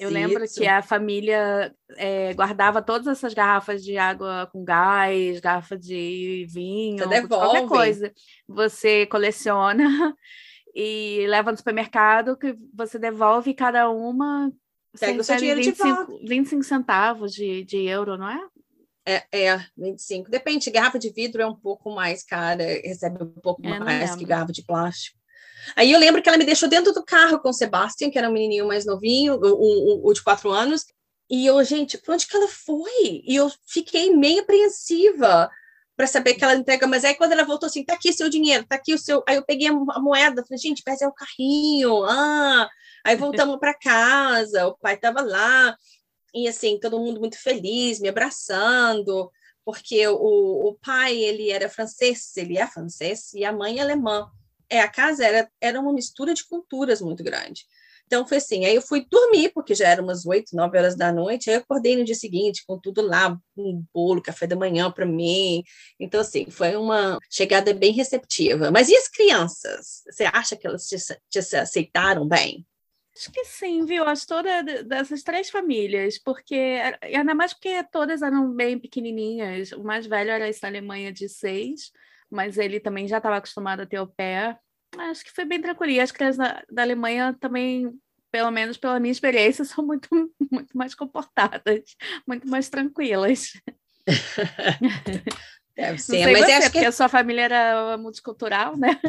Eu 0.00 0.08
lembro 0.08 0.42
que 0.48 0.66
a 0.66 0.80
família 0.80 1.74
é, 1.98 2.32
guardava 2.32 2.80
todas 2.80 3.06
essas 3.06 3.34
garrafas 3.34 3.84
de 3.84 3.98
água 3.98 4.48
com 4.50 4.64
gás, 4.64 5.40
garrafa 5.40 5.76
de 5.76 6.46
vinho, 6.48 7.04
qualquer 7.28 7.66
coisa. 7.66 8.10
Você 8.48 9.04
coleciona 9.06 10.14
e 10.74 11.26
leva 11.28 11.50
no 11.50 11.56
supermercado 11.56 12.36
que 12.36 12.56
você 12.74 12.98
devolve 12.98 13.54
cada 13.54 13.88
uma. 13.90 14.52
Pega 14.98 15.20
o 15.20 15.24
seu 15.24 15.36
dinheiro 15.36 15.62
25, 15.62 15.84
de 15.84 15.94
volta. 15.94 16.28
25 16.28 16.62
centavos 16.64 17.32
de, 17.32 17.64
de 17.64 17.86
euro, 17.86 18.16
não 18.16 18.28
é? 18.28 18.40
É, 19.06 19.24
é, 19.32 19.66
25. 19.76 20.30
Depende, 20.30 20.70
garrafa 20.70 20.98
de 20.98 21.10
vidro 21.10 21.42
é 21.42 21.46
um 21.46 21.54
pouco 21.54 21.90
mais 21.90 22.22
cara, 22.22 22.64
recebe 22.84 23.22
um 23.22 23.32
pouco 23.40 23.66
é, 23.66 23.78
mais 23.78 24.14
que 24.14 24.24
garrafa 24.24 24.52
de 24.52 24.64
plástico. 24.64 25.18
Aí 25.76 25.92
eu 25.92 25.98
lembro 25.98 26.22
que 26.22 26.28
ela 26.28 26.38
me 26.38 26.44
deixou 26.44 26.68
dentro 26.68 26.92
do 26.92 27.04
carro 27.04 27.38
com 27.38 27.50
o 27.50 27.52
Sebastian, 27.52 28.10
que 28.10 28.18
era 28.18 28.28
um 28.28 28.32
menininho 28.32 28.66
mais 28.66 28.84
novinho, 28.84 29.34
o, 29.34 30.06
o, 30.06 30.08
o 30.08 30.12
de 30.12 30.22
quatro 30.22 30.50
anos, 30.50 30.84
e 31.30 31.46
eu, 31.46 31.62
gente, 31.62 31.96
para 31.96 32.14
onde 32.14 32.26
que 32.26 32.36
ela 32.36 32.48
foi? 32.48 33.22
E 33.24 33.36
eu 33.36 33.50
fiquei 33.66 34.14
meio 34.14 34.42
apreensiva, 34.42 35.48
para 36.00 36.06
saber 36.06 36.32
que 36.32 36.42
ela 36.42 36.54
entrega, 36.54 36.86
mas 36.86 37.04
aí 37.04 37.14
quando 37.14 37.32
ela 37.32 37.44
voltou 37.44 37.66
assim, 37.66 37.84
tá 37.84 37.92
aqui 37.92 38.10
seu 38.10 38.30
dinheiro, 38.30 38.64
tá 38.66 38.76
aqui 38.76 38.94
o 38.94 38.98
seu. 38.98 39.22
Aí 39.28 39.36
eu 39.36 39.44
peguei 39.44 39.68
a 39.68 40.00
moeda, 40.00 40.42
falei, 40.42 40.56
gente, 40.56 40.82
mas 40.86 41.02
é 41.02 41.06
o 41.06 41.12
carrinho, 41.12 42.04
ah. 42.06 42.66
Aí 43.04 43.16
voltamos 43.16 43.58
para 43.58 43.74
casa, 43.74 44.66
o 44.66 44.78
pai 44.78 44.94
estava 44.94 45.20
lá, 45.20 45.76
e 46.34 46.48
assim, 46.48 46.80
todo 46.80 46.98
mundo 46.98 47.20
muito 47.20 47.38
feliz, 47.38 48.00
me 48.00 48.08
abraçando, 48.08 49.30
porque 49.62 50.08
o, 50.08 50.70
o 50.70 50.74
pai, 50.82 51.18
ele 51.18 51.50
era 51.50 51.68
francês, 51.68 52.34
ele 52.34 52.56
é 52.56 52.66
francês, 52.66 53.34
e 53.34 53.44
a 53.44 53.52
mãe 53.52 53.78
é 53.78 53.82
alemã. 53.82 54.26
É, 54.70 54.80
a 54.80 54.88
casa 54.88 55.22
era, 55.22 55.50
era 55.60 55.78
uma 55.78 55.92
mistura 55.92 56.32
de 56.32 56.46
culturas 56.46 57.02
muito 57.02 57.22
grande. 57.22 57.66
Então 58.10 58.26
foi 58.26 58.38
assim, 58.38 58.64
aí 58.64 58.74
eu 58.74 58.82
fui 58.82 59.06
dormir, 59.08 59.52
porque 59.54 59.72
já 59.72 59.86
eram 59.86 60.02
umas 60.02 60.26
oito, 60.26 60.56
nove 60.56 60.76
horas 60.76 60.96
da 60.96 61.12
noite, 61.12 61.48
aí 61.48 61.54
eu 61.54 61.60
acordei 61.60 61.94
no 61.94 62.02
dia 62.02 62.16
seguinte 62.16 62.64
com 62.66 62.76
tudo 62.76 63.00
lá, 63.00 63.38
um 63.56 63.84
bolo, 63.94 64.20
café 64.20 64.48
da 64.48 64.56
manhã 64.56 64.90
para 64.90 65.06
mim. 65.06 65.62
Então, 65.96 66.20
assim, 66.20 66.50
foi 66.50 66.74
uma 66.74 67.20
chegada 67.30 67.72
bem 67.72 67.92
receptiva. 67.92 68.68
Mas 68.72 68.88
e 68.88 68.96
as 68.96 69.06
crianças? 69.06 70.02
Você 70.10 70.24
acha 70.24 70.56
que 70.56 70.66
elas 70.66 70.88
te, 70.88 70.96
te 71.28 71.38
aceitaram 71.38 72.26
bem? 72.26 72.66
Acho 73.16 73.30
que 73.30 73.44
sim, 73.44 73.84
viu? 73.84 74.02
Acho 74.02 74.26
toda 74.26 74.82
dessas 74.82 75.22
três 75.22 75.48
famílias, 75.48 76.18
porque 76.18 76.80
ainda 77.00 77.32
mais 77.32 77.52
porque 77.54 77.80
todas 77.92 78.22
eram 78.22 78.52
bem 78.52 78.76
pequenininhas. 78.76 79.70
O 79.70 79.84
mais 79.84 80.04
velho 80.04 80.32
era 80.32 80.48
esse 80.48 80.60
da 80.60 80.66
Alemanha 80.66 81.12
de 81.12 81.28
seis, 81.28 81.92
mas 82.28 82.58
ele 82.58 82.80
também 82.80 83.06
já 83.06 83.18
estava 83.18 83.36
acostumado 83.36 83.82
a 83.82 83.86
ter 83.86 84.00
o 84.00 84.06
pé. 84.08 84.58
Acho 84.98 85.24
que 85.24 85.32
foi 85.32 85.44
bem 85.44 85.60
tranquilo. 85.60 85.92
E 85.92 86.00
as 86.00 86.12
crianças 86.12 86.36
da, 86.36 86.62
da 86.70 86.82
Alemanha 86.82 87.36
também, 87.40 87.90
pelo 88.30 88.50
menos 88.50 88.76
pela 88.76 89.00
minha 89.00 89.12
experiência, 89.12 89.64
são 89.64 89.84
muito, 89.86 90.08
muito 90.50 90.76
mais 90.76 90.94
comportadas, 90.94 91.96
muito 92.26 92.48
mais 92.48 92.68
tranquilas. 92.68 93.52
Deve 95.76 95.98
ser, 95.98 96.26
mas 96.26 96.44
você, 96.44 96.52
acho 96.52 96.72
que 96.72 96.84
a 96.84 96.92
sua 96.92 97.08
família 97.08 97.42
era 97.42 97.96
multicultural, 97.96 98.76
né? 98.76 99.00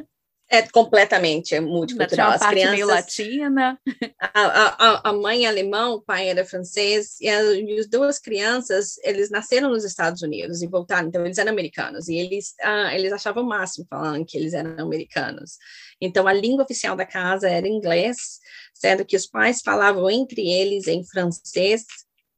É 0.53 0.62
completamente 0.63 1.58
multicultural. 1.62 2.31
As 2.31 2.46
crianças 2.46 2.72
meio 2.72 2.88
latina. 2.88 3.79
A, 4.20 4.41
a, 4.43 5.10
a 5.10 5.13
mãe 5.13 5.46
é 5.46 5.48
alemã, 5.48 5.89
o 5.89 6.01
pai 6.01 6.29
era 6.29 6.46
francês 6.46 7.20
e, 7.20 7.27
a, 7.27 7.41
e 7.53 7.79
as 7.79 7.88
duas 7.88 8.20
crianças 8.20 8.98
eles 9.03 9.29
nasceram 9.29 9.70
nos 9.70 9.84
Estados 9.84 10.22
Unidos 10.22 10.62
e 10.62 10.67
voltaram, 10.67 11.08
então 11.08 11.25
eles 11.25 11.38
eram 11.38 11.51
americanos 11.51 12.08
e 12.08 12.15
eles 12.15 12.53
ah, 12.62 12.93
eles 12.93 13.12
achavam 13.12 13.43
o 13.43 13.48
máximo 13.48 13.86
falando 13.89 14.25
que 14.25 14.38
eles 14.38 14.53
eram 14.53 14.86
americanos. 14.86 15.58
Então 16.00 16.27
a 16.27 16.34
língua 16.34 16.63
oficial 16.63 16.96
da 16.96 17.05
casa 17.05 17.50
era 17.50 17.67
inglês, 17.67 18.39
sendo 18.74 19.03
que 19.05 19.15
os 19.15 19.25
pais 19.25 19.62
falavam 19.62 20.10
entre 20.10 20.48
eles 20.48 20.88
em 20.88 21.03
francês 21.03 21.84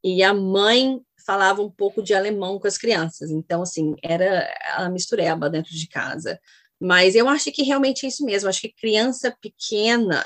e 0.04 0.24
a 0.24 0.34
mãe 0.34 1.02
falava 1.26 1.62
um 1.62 1.70
pouco 1.70 2.02
de 2.02 2.14
alemão 2.14 2.60
com 2.60 2.68
as 2.68 2.78
crianças. 2.78 3.30
Então 3.30 3.62
assim 3.62 3.96
era 4.02 4.50
a 4.76 4.90
mistureba 4.90 5.50
dentro 5.50 5.72
de 5.72 5.88
casa. 5.88 6.40
Mas 6.84 7.16
eu 7.16 7.30
acho 7.30 7.50
que 7.50 7.64
realmente 7.64 8.06
é 8.06 8.10
isso 8.10 8.26
mesmo. 8.26 8.50
Acho 8.50 8.60
que 8.60 8.74
criança 8.74 9.34
pequena, 9.42 10.22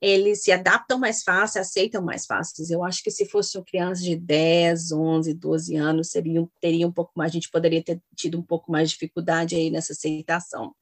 eles 0.00 0.42
se 0.42 0.50
adaptam 0.50 0.98
mais 0.98 1.22
fácil, 1.22 1.60
aceitam 1.60 2.02
mais 2.02 2.26
fácil. 2.26 2.64
Eu 2.68 2.82
acho 2.82 3.00
que 3.00 3.12
se 3.12 3.24
fosse 3.26 3.56
uma 3.56 3.64
criança 3.64 4.02
de 4.02 4.16
10, 4.16 4.90
11, 4.90 5.32
12 5.34 5.76
anos, 5.76 6.10
seria, 6.10 6.44
teria 6.60 6.84
um 6.84 6.92
pouco 6.92 7.12
mais, 7.14 7.30
a 7.30 7.34
gente 7.34 7.48
poderia 7.48 7.80
ter 7.80 8.02
tido 8.16 8.36
um 8.36 8.42
pouco 8.42 8.72
mais 8.72 8.88
de 8.88 8.94
dificuldade 8.94 9.54
aí 9.54 9.70
nessa 9.70 9.92
aceitação. 9.92 10.74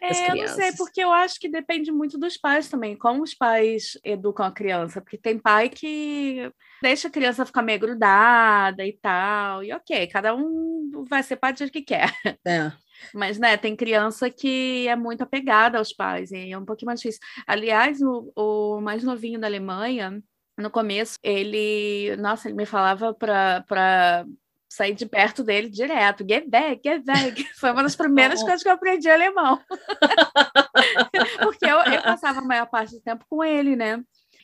É, 0.00 0.30
eu 0.30 0.36
não 0.36 0.48
sei, 0.48 0.72
porque 0.72 1.02
eu 1.02 1.10
acho 1.12 1.38
que 1.38 1.48
depende 1.48 1.90
muito 1.90 2.18
dos 2.18 2.36
pais 2.36 2.68
também, 2.68 2.96
como 2.96 3.22
os 3.22 3.34
pais 3.34 3.98
educam 4.04 4.46
a 4.46 4.52
criança, 4.52 5.00
porque 5.00 5.18
tem 5.18 5.38
pai 5.38 5.68
que 5.68 6.50
deixa 6.82 7.08
a 7.08 7.10
criança 7.10 7.46
ficar 7.46 7.62
meio 7.62 7.78
grudada 7.78 8.84
e 8.86 8.92
tal, 8.92 9.62
e 9.62 9.72
ok, 9.72 10.06
cada 10.08 10.34
um 10.34 11.04
vai 11.08 11.22
ser 11.22 11.36
pai 11.36 11.52
do 11.52 11.70
que 11.70 11.82
quer. 11.82 12.12
É. 12.46 12.72
Mas, 13.14 13.38
né, 13.38 13.56
tem 13.56 13.76
criança 13.76 14.30
que 14.30 14.86
é 14.88 14.96
muito 14.96 15.22
apegada 15.22 15.78
aos 15.78 15.92
pais, 15.92 16.30
e 16.32 16.52
é 16.52 16.58
um 16.58 16.64
pouquinho 16.64 16.88
mais 16.88 17.00
difícil. 17.00 17.20
Aliás, 17.46 18.00
o, 18.02 18.32
o 18.36 18.80
mais 18.80 19.02
novinho 19.02 19.40
da 19.40 19.46
Alemanha, 19.46 20.22
no 20.58 20.70
começo, 20.70 21.18
ele, 21.22 22.16
nossa, 22.16 22.48
ele 22.48 22.56
me 22.56 22.66
falava 22.66 23.14
para 23.14 24.26
sair 24.70 24.94
de 24.94 25.04
perto 25.04 25.42
dele 25.42 25.68
direto. 25.68 26.24
Get 26.26 26.48
back, 26.48 26.80
get 26.84 27.04
back. 27.04 27.44
Foi 27.58 27.72
uma 27.72 27.82
das 27.82 27.96
primeiras 27.96 28.40
coisas 28.42 28.62
que 28.62 28.68
eu 28.68 28.72
aprendi 28.72 29.10
alemão. 29.10 29.60
Porque 31.42 31.66
eu, 31.66 31.78
eu, 31.78 32.02
passava 32.02 32.38
a 32.38 32.44
maior 32.44 32.66
parte 32.66 32.94
do 32.94 33.00
tempo 33.00 33.24
com 33.28 33.42
ele, 33.42 33.74
né? 33.74 34.00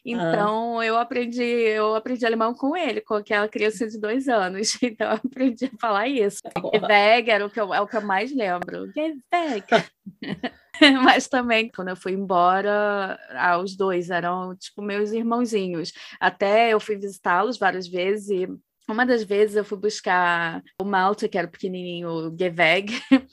Então 0.07 0.79
ah. 0.79 0.87
eu 0.87 0.97
aprendi, 0.97 1.43
eu 1.43 1.97
aprendi 1.97 2.25
alemão 2.25 2.55
com 2.55 2.77
ele, 2.77 3.01
com 3.01 3.15
aquela 3.15 3.49
criança 3.49 3.89
de 3.89 3.99
dois 3.99 4.29
anos. 4.29 4.79
Então 4.87 5.11
eu 5.11 5.15
aprendi 5.15 5.65
a 5.65 5.79
falar 5.81 6.07
isso. 6.07 6.41
Back 6.87 7.29
era 7.29 7.45
o 7.45 7.51
que 7.51 7.61
eu, 7.61 7.75
é 7.75 7.81
o 7.81 7.89
que 7.89 7.97
eu 7.97 8.03
mais 8.03 8.33
lembro. 8.33 8.93
Mas 11.03 11.27
também, 11.27 11.69
quando 11.75 11.89
eu 11.89 11.97
fui 11.97 12.13
embora, 12.13 13.19
ah, 13.31 13.59
os 13.59 13.77
dois 13.77 14.11
eram 14.11 14.55
tipo 14.55 14.81
meus 14.81 15.11
irmãozinhos. 15.11 15.93
Até 16.21 16.73
eu 16.73 16.79
fui 16.79 16.97
visitá-los 16.97 17.59
várias 17.59 17.89
vezes 17.89 18.29
e 18.29 18.49
uma 18.89 19.05
das 19.05 19.23
vezes 19.23 19.57
eu 19.57 19.65
fui 19.65 19.79
buscar 19.79 20.63
o 20.81 20.85
Malte, 20.85 21.29
que 21.29 21.37
era 21.37 21.47
o 21.47 21.51
pequenininho, 21.51 22.09
o 22.09 22.37
Geveg. 22.37 22.93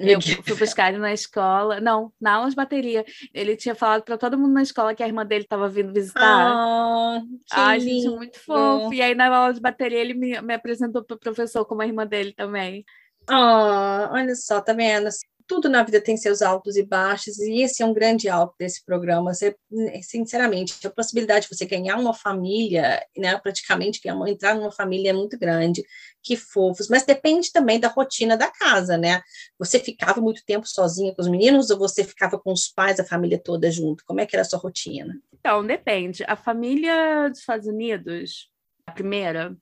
Eu 0.00 0.20
fui 0.20 0.56
buscar 0.56 0.88
ele 0.88 0.98
na 0.98 1.12
escola. 1.12 1.80
Não, 1.80 2.12
na 2.20 2.34
aula 2.34 2.50
de 2.50 2.56
bateria. 2.56 3.04
Ele 3.32 3.54
tinha 3.54 3.74
falado 3.74 4.02
para 4.02 4.18
todo 4.18 4.38
mundo 4.38 4.52
na 4.52 4.62
escola 4.62 4.94
que 4.94 5.02
a 5.02 5.06
irmã 5.06 5.24
dele 5.24 5.44
estava 5.44 5.68
vindo 5.68 5.92
visitar. 5.92 6.56
Oh, 6.56 7.22
Ai, 7.52 7.78
gente, 7.78 8.08
muito 8.08 8.40
fofo. 8.40 8.92
E 8.92 9.00
aí, 9.00 9.14
na 9.14 9.28
aula 9.28 9.52
de 9.52 9.60
bateria, 9.60 9.98
ele 9.98 10.14
me, 10.14 10.40
me 10.40 10.54
apresentou 10.54 11.04
para 11.04 11.14
o 11.14 11.20
professor 11.20 11.64
como 11.64 11.82
a 11.82 11.86
irmã 11.86 12.06
dele 12.06 12.32
também. 12.32 12.84
Oh, 13.30 14.12
olha 14.12 14.34
só, 14.34 14.60
tá 14.60 14.72
vendo? 14.72 15.08
Tudo 15.46 15.68
na 15.68 15.82
vida 15.82 16.00
tem 16.00 16.16
seus 16.16 16.42
altos 16.42 16.76
e 16.76 16.82
baixos, 16.82 17.38
e 17.38 17.62
esse 17.62 17.82
é 17.82 17.86
um 17.86 17.92
grande 17.92 18.28
alto 18.28 18.54
desse 18.58 18.84
programa. 18.84 19.32
Você, 19.32 19.56
sinceramente, 20.02 20.86
a 20.86 20.90
possibilidade 20.90 21.46
de 21.46 21.54
você 21.54 21.64
ganhar 21.64 21.96
uma 21.96 22.12
família, 22.12 23.04
né, 23.16 23.38
praticamente 23.38 24.00
entrar 24.26 24.54
numa 24.54 24.72
família 24.72 25.10
é 25.10 25.12
muito 25.12 25.38
grande, 25.38 25.84
que 26.22 26.36
fofos, 26.36 26.88
mas 26.88 27.04
depende 27.04 27.52
também 27.52 27.78
da 27.78 27.88
rotina 27.88 28.36
da 28.36 28.50
casa, 28.50 28.98
né? 28.98 29.22
Você 29.58 29.78
ficava 29.78 30.20
muito 30.20 30.44
tempo 30.44 30.66
sozinha 30.66 31.14
com 31.14 31.22
os 31.22 31.28
meninos 31.28 31.70
ou 31.70 31.78
você 31.78 32.02
ficava 32.02 32.38
com 32.38 32.52
os 32.52 32.68
pais, 32.68 32.98
a 32.98 33.04
família 33.04 33.38
toda 33.38 33.70
junto? 33.70 34.04
Como 34.04 34.20
é 34.20 34.26
que 34.26 34.34
era 34.34 34.42
a 34.42 34.44
sua 34.44 34.58
rotina? 34.58 35.14
Então, 35.32 35.64
depende. 35.64 36.24
A 36.26 36.34
família 36.34 37.28
dos 37.28 37.38
Estados 37.38 37.66
Unidos, 37.66 38.50
a 38.86 38.92
primeira, 38.92 39.56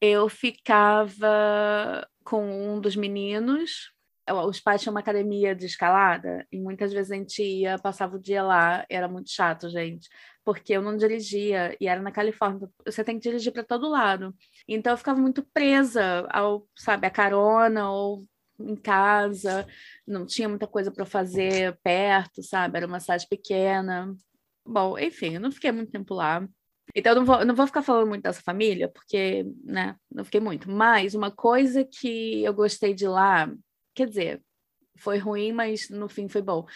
eu 0.00 0.28
ficava 0.28 2.06
com 2.22 2.44
um 2.44 2.80
dos 2.80 2.94
meninos 2.94 3.95
os 4.28 4.60
pais 4.60 4.82
tinham 4.82 4.92
uma 4.92 5.00
academia 5.00 5.54
de 5.54 5.66
escalada 5.66 6.46
e 6.50 6.60
muitas 6.60 6.92
vezes 6.92 7.12
a 7.12 7.14
gente 7.14 7.42
ia, 7.42 7.78
passava 7.78 8.16
o 8.16 8.20
dia 8.20 8.42
lá, 8.42 8.84
era 8.90 9.06
muito 9.06 9.30
chato, 9.30 9.70
gente, 9.70 10.08
porque 10.44 10.72
eu 10.72 10.82
não 10.82 10.96
dirigia 10.96 11.76
e 11.80 11.86
era 11.86 12.02
na 12.02 12.10
Califórnia, 12.10 12.68
você 12.84 13.04
tem 13.04 13.18
que 13.18 13.28
dirigir 13.28 13.52
para 13.52 13.64
todo 13.64 13.88
lado. 13.88 14.34
Então 14.68 14.92
eu 14.92 14.96
ficava 14.98 15.20
muito 15.20 15.44
presa 15.52 16.26
ao, 16.30 16.66
sabe, 16.74 17.06
a 17.06 17.10
carona 17.10 17.90
ou 17.90 18.26
em 18.58 18.76
casa, 18.76 19.66
não 20.06 20.26
tinha 20.26 20.48
muita 20.48 20.66
coisa 20.66 20.90
para 20.90 21.04
fazer 21.04 21.78
perto, 21.82 22.42
sabe? 22.42 22.78
Era 22.78 22.86
uma 22.86 23.00
cidade 23.00 23.26
pequena. 23.28 24.14
Bom, 24.64 24.98
enfim, 24.98 25.34
eu 25.34 25.40
não 25.40 25.52
fiquei 25.52 25.70
muito 25.72 25.92
tempo 25.92 26.14
lá. 26.14 26.46
Então, 26.94 27.12
eu 27.12 27.16
não 27.16 27.24
vou, 27.24 27.40
eu 27.40 27.46
não 27.46 27.54
vou 27.54 27.66
ficar 27.66 27.82
falando 27.82 28.08
muito 28.08 28.22
dessa 28.22 28.40
família, 28.42 28.88
porque, 28.88 29.44
né, 29.64 29.96
não 30.10 30.24
fiquei 30.24 30.40
muito. 30.40 30.70
Mas 30.70 31.14
uma 31.14 31.30
coisa 31.30 31.84
que 31.84 32.42
eu 32.42 32.54
gostei 32.54 32.94
de 32.94 33.06
lá 33.06 33.52
quer 33.96 34.06
dizer, 34.08 34.42
foi 34.98 35.18
ruim, 35.18 35.52
mas 35.52 35.88
no 35.88 36.08
fim 36.08 36.28
foi 36.28 36.42
bom. 36.42 36.66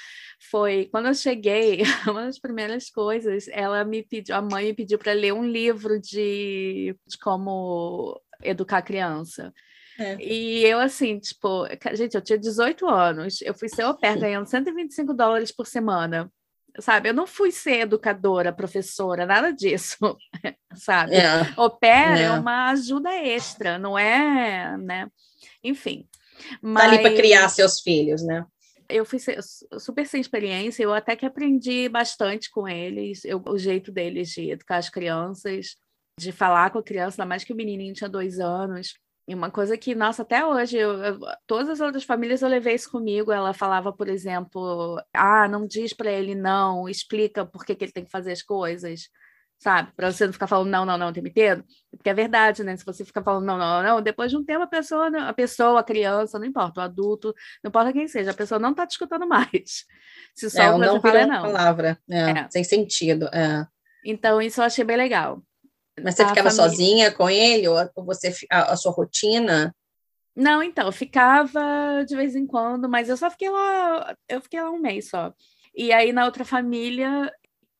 Foi 0.51 0.89
quando 0.91 1.07
eu 1.07 1.15
cheguei, 1.15 1.83
uma 2.09 2.25
das 2.25 2.39
primeiras 2.39 2.91
coisas, 2.91 3.47
ela 3.49 3.85
me 3.85 4.03
pediu, 4.03 4.35
a 4.35 4.43
mãe 4.43 4.67
me 4.67 4.75
pediu 4.75 4.99
para 4.99 5.13
ler 5.13 5.33
um 5.33 5.45
livro 5.45 6.01
de, 6.01 6.97
de 7.07 7.19
como 7.19 8.21
educar 8.43 8.79
a 8.79 8.83
criança. 8.83 9.53
É. 9.99 10.17
E 10.19 10.65
eu, 10.65 10.81
assim, 10.81 11.19
tipo, 11.19 11.67
gente, 11.93 12.15
eu 12.15 12.23
tinha 12.23 12.39
18 12.39 12.89
anos, 12.89 13.43
eu 13.43 13.53
fui 13.53 13.69
ser 13.69 13.83
au 13.83 13.97
pair 13.97 14.19
ganhando 14.19 14.47
125 14.47 15.13
dólares 15.13 15.53
por 15.53 15.67
semana. 15.67 16.31
Sabe, 16.79 17.09
eu 17.09 17.15
não 17.15 17.27
fui 17.27 17.51
ser 17.51 17.81
educadora, 17.81 18.53
professora, 18.53 19.27
nada 19.27 19.51
disso, 19.51 20.17
sabe? 20.75 21.17
É. 21.17 21.53
Au 21.57 21.69
pair 21.69 22.19
é. 22.19 22.23
é 22.23 22.31
uma 22.31 22.71
ajuda 22.71 23.13
extra, 23.13 23.77
não 23.77 23.99
é, 23.99 24.79
né? 24.79 25.09
Enfim. 25.63 26.09
Mas... 26.63 26.85
Tá 26.85 26.91
ali 26.91 27.03
para 27.03 27.15
criar 27.15 27.49
seus 27.49 27.81
filhos, 27.81 28.23
né? 28.23 28.45
Eu 28.89 29.05
fui 29.05 29.19
super 29.79 30.07
sem 30.07 30.21
experiência, 30.21 30.83
eu 30.83 30.93
até 30.93 31.15
que 31.15 31.25
aprendi 31.25 31.89
bastante 31.89 32.51
com 32.51 32.69
eles, 32.69 33.25
eu, 33.25 33.41
o 33.47 33.57
jeito 33.57 33.93
deles 33.93 34.31
de 34.31 34.51
educar 34.51 34.79
as 34.79 34.91
crianças, 34.91 35.77
de 36.19 36.33
falar 36.33 36.71
com 36.71 36.79
a 36.79 36.83
criança, 36.83 37.23
ainda 37.23 37.29
mais 37.29 37.45
que 37.45 37.53
o 37.53 37.57
menininho 37.57 37.95
tinha 37.95 38.11
dois 38.11 38.41
anos. 38.41 38.95
E 39.29 39.35
uma 39.35 39.49
coisa 39.49 39.79
que, 39.79 39.95
nossa, 39.95 40.23
até 40.23 40.45
hoje, 40.45 40.77
eu, 40.77 40.93
eu, 41.05 41.21
todas 41.47 41.69
as 41.69 41.81
outras 41.81 42.03
famílias 42.03 42.43
eu 42.43 42.49
levei 42.49 42.75
isso 42.75 42.91
comigo. 42.91 43.31
Ela 43.31 43.55
falava, 43.55 43.93
por 43.93 44.09
exemplo, 44.09 45.01
ah, 45.15 45.47
não 45.47 45.69
diz 45.69 45.93
para 45.93 46.11
ele 46.11 46.35
não, 46.35 46.89
explica 46.89 47.47
por 47.47 47.65
que, 47.65 47.77
que 47.77 47.85
ele 47.85 47.93
tem 47.93 48.05
que 48.05 48.11
fazer 48.11 48.33
as 48.33 48.43
coisas 48.43 49.09
sabe? 49.61 49.93
Para 49.95 50.11
você 50.11 50.25
não 50.25 50.33
ficar 50.33 50.47
falando 50.47 50.71
não, 50.71 50.87
não, 50.87 50.97
não 50.97 51.09
o 51.11 51.13
tempo 51.13 51.29
inteiro. 51.29 51.63
Porque 51.91 52.09
é 52.09 52.15
verdade, 52.15 52.65
né? 52.65 52.75
Se 52.77 52.85
você 52.85 53.05
ficar 53.05 53.23
falando 53.23 53.45
não, 53.45 53.59
não, 53.59 53.83
não, 53.83 54.03
depois 54.03 54.31
de 54.31 54.37
um 54.39 54.45
tempo 54.45 54.63
a 54.63 54.67
pessoa, 54.67 55.09
a 55.29 55.33
pessoa, 55.35 55.81
a 55.81 55.85
criança, 55.85 56.39
não 56.39 56.47
importa, 56.47 56.81
o 56.81 56.83
adulto, 56.83 57.35
não 57.63 57.69
importa 57.69 57.93
quem 57.93 58.09
seja, 58.09 58.31
a 58.31 58.35
pessoa 58.35 58.59
não 58.59 58.71
está 58.71 58.87
te 58.87 58.93
escutando 58.93 59.29
mais. 59.29 59.85
Se 60.35 60.49
só 60.49 60.63
é, 60.63 60.79
não 60.79 61.01
fala 61.01 61.27
não. 61.27 61.43
palavra, 61.43 61.99
é, 62.09 62.31
é. 62.31 62.49
sem 62.51 62.65
sentido. 62.65 63.27
É. 63.27 63.67
Então, 64.03 64.41
isso 64.41 64.61
eu 64.61 64.65
achei 64.65 64.85
bem 64.85 64.97
legal. 64.97 65.43
Mas 66.03 66.15
você 66.15 66.23
a 66.23 66.29
ficava 66.29 66.51
família... 66.51 66.71
sozinha 66.71 67.13
com 67.13 67.29
ele, 67.29 67.69
ou 67.69 67.77
você 68.07 68.35
a, 68.51 68.73
a 68.73 68.77
sua 68.77 68.93
rotina? 68.93 69.75
Não, 70.35 70.63
então, 70.63 70.87
eu 70.87 70.93
ficava 70.93 72.03
de 72.07 72.17
vez 72.17 72.35
em 72.35 72.47
quando, 72.47 72.89
mas 72.89 73.11
eu 73.11 73.17
só 73.17 73.31
fiquei 73.31 73.51
lá, 73.51 74.17
eu 74.27 74.41
fiquei 74.41 74.63
lá 74.63 74.71
um 74.71 74.79
mês 74.79 75.11
só. 75.11 75.35
E 75.75 75.93
aí, 75.93 76.13
na 76.13 76.25
outra 76.25 76.47
família, 76.47 77.31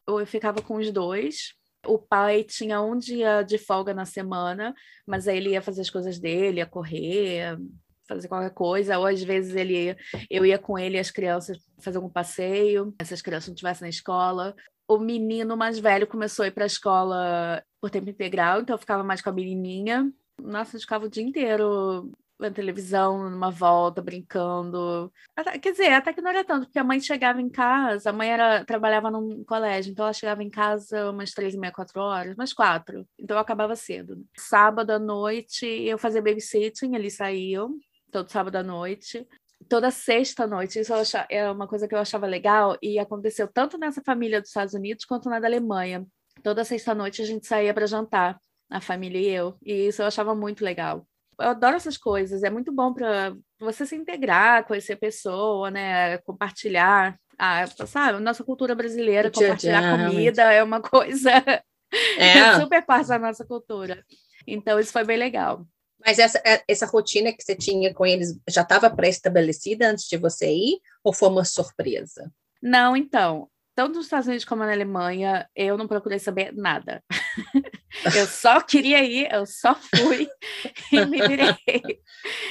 eu 0.07 0.27
ficava 0.27 0.61
com 0.61 0.77
os 0.77 0.91
dois, 0.91 1.55
o 1.87 1.99
pai 1.99 2.45
tinha 2.45 2.81
um 2.83 2.97
dia 2.97 3.43
de 3.43 3.59
folga 3.59 3.95
na 3.95 4.05
semana, 4.05 4.75
mas 5.07 5.27
aí 5.27 5.37
ele 5.37 5.51
ia 5.51 5.63
fazer 5.63 5.81
as 5.81 5.91
coisas 5.91 6.19
dele, 6.19 6.59
ia 6.59 6.67
correr, 6.67 7.59
fazer 8.07 8.29
qualquer 8.29 8.51
coisa, 8.51 8.99
ou 8.99 9.07
às 9.07 9.23
vezes 9.23 9.55
ele 9.55 9.85
ia, 9.85 9.97
eu 10.29 10.45
ia 10.45 10.59
com 10.59 10.79
ele 10.79 10.97
e 10.97 11.01
as 11.01 11.11
crianças 11.11 11.59
fazer 11.79 11.97
algum 11.99 12.11
passeio, 12.11 12.95
se 13.03 13.15
as 13.15 13.23
crianças 13.23 13.49
não 13.49 13.55
estivessem 13.55 13.87
na 13.87 13.91
escola. 13.91 14.55
O 14.89 14.99
menino 14.99 15.57
mais 15.57 15.79
velho 15.79 16.07
começou 16.07 16.45
a 16.45 16.49
ir 16.49 16.51
para 16.51 16.65
a 16.65 16.67
escola 16.67 17.63
por 17.81 17.91
tempo 17.91 18.11
integral, 18.11 18.61
então 18.61 18.75
eu 18.75 18.79
ficava 18.79 19.05
mais 19.05 19.23
com 19.23 19.31
a 19.31 19.33
menininha. 19.33 20.13
Nossa, 20.43 20.77
eu 20.77 20.81
ficava 20.81 21.07
o 21.07 21.11
dia 21.11 21.23
inteiro 21.23 22.11
vendo 22.41 22.55
televisão, 22.55 23.31
numa 23.31 23.51
volta, 23.51 24.03
brincando. 24.03 25.13
Até, 25.37 25.59
quer 25.59 25.73
dizer, 25.73 25.93
até 25.93 26.13
que 26.13 26.21
não 26.21 26.31
era 26.31 26.45
tanto, 26.45 26.67
porque 26.67 26.79
a 26.79 26.85
mãe 26.85 27.01
chegava 27.01 27.41
em 27.41 27.49
casa, 27.49 28.11
a 28.11 28.13
mãe 28.13 28.31
era, 28.31 28.65
trabalhava 28.65 29.11
num 29.11 29.45
colégio, 29.45 29.93
então 29.93 30.05
ela 30.05 30.13
chegava 30.13 30.43
em 30.43 30.51
casa 30.51 31.11
umas 31.11 31.33
três 31.33 31.55
e 31.55 31.59
meia, 31.59 31.73
quatro 31.73 32.01
horas, 32.01 32.35
umas 32.35 32.53
quatro. 32.53 33.07
Então 33.19 33.37
eu 33.37 33.41
acabava 33.41 33.77
cedo. 33.77 34.25
Sábado 34.37 34.91
à 34.91 34.99
noite 34.99 35.67
eu 35.67 35.99
fazia 35.99 36.23
babysitting, 36.23 36.95
eles 36.95 37.17
saíam, 37.17 37.77
todo 38.11 38.31
sábado 38.31 38.57
à 38.57 38.63
noite. 38.63 39.27
Toda 39.69 39.91
sexta 39.91 40.47
noite, 40.47 40.81
isso 40.81 40.93
era 40.95 41.27
é 41.29 41.51
uma 41.51 41.69
coisa 41.69 41.87
que 41.87 41.95
eu 41.95 41.99
achava 41.99 42.27
legal, 42.27 42.79
e 42.83 42.99
aconteceu 42.99 43.47
tanto 43.47 43.77
nessa 43.77 44.03
família 44.03 44.41
dos 44.41 44.49
Estados 44.49 44.73
Unidos 44.75 45.05
quanto 45.05 45.29
na 45.29 45.39
da 45.39 45.47
Alemanha. 45.47 46.07
Toda 46.43 46.65
sexta 46.65 46.95
noite 46.95 47.21
a 47.21 47.27
gente 47.27 47.47
saía 47.47 47.75
para 47.75 47.87
jantar, 47.87 48.41
a 48.71 48.81
família 48.81 49.21
e 49.21 49.29
eu, 49.29 49.59
e 49.63 49.89
isso 49.89 50.01
eu 50.01 50.07
achava 50.07 50.35
muito 50.35 50.65
legal 50.65 51.07
eu 51.41 51.49
adoro 51.49 51.77
essas 51.77 51.97
coisas, 51.97 52.43
é 52.43 52.51
muito 52.51 52.73
bom 52.73 52.93
para 52.93 53.35
você 53.59 53.87
se 53.87 53.97
integrar, 53.97 54.67
conhecer 54.67 54.95
a 54.95 54.99
pessoa, 54.99 55.71
né? 55.71 56.19
Compartilhar. 56.19 57.19
Ah, 57.39 57.67
sabe, 57.87 58.21
nossa 58.21 58.45
cultura 58.45 58.75
brasileira, 58.75 59.31
compartilhar 59.31 60.07
comida 60.07 60.43
é 60.53 60.63
uma 60.63 60.81
coisa 60.81 61.31
é. 62.19 62.61
super 62.61 62.85
parte 62.85 63.09
da 63.09 63.19
nossa 63.19 63.47
cultura. 63.47 64.05
Então, 64.47 64.79
isso 64.79 64.93
foi 64.93 65.05
bem 65.05 65.17
legal. 65.17 65.67
Mas 66.05 66.19
essa, 66.19 66.41
é, 66.47 66.63
essa 66.67 66.87
rotina 66.87 67.33
que 67.33 67.43
você 67.43 67.55
tinha 67.55 67.93
com 67.93 68.07
eles 68.07 68.39
já 68.49 68.63
estava 68.63 68.91
pré-estabelecida 68.91 69.91
antes 69.91 70.07
de 70.07 70.17
você 70.17 70.51
ir, 70.51 70.81
ou 71.05 71.13
foi 71.13 71.29
uma 71.29 71.45
surpresa? 71.45 72.31
Não, 72.63 72.97
então, 72.97 73.49
tanto 73.75 73.97
nos 73.97 74.07
Estados 74.07 74.27
Unidos 74.27 74.45
como 74.45 74.65
na 74.65 74.73
Alemanha, 74.73 75.49
eu 75.55 75.77
não 75.77 75.87
procurei 75.87 76.19
saber 76.19 76.53
nada. 76.55 77.03
eu 78.15 78.27
só 78.27 78.61
queria 78.61 79.03
ir, 79.05 79.29
eu 79.33 79.45
só 79.47 79.75
fui 79.75 80.29
e 80.93 81.05
me 81.07 81.27
virei. 81.27 81.57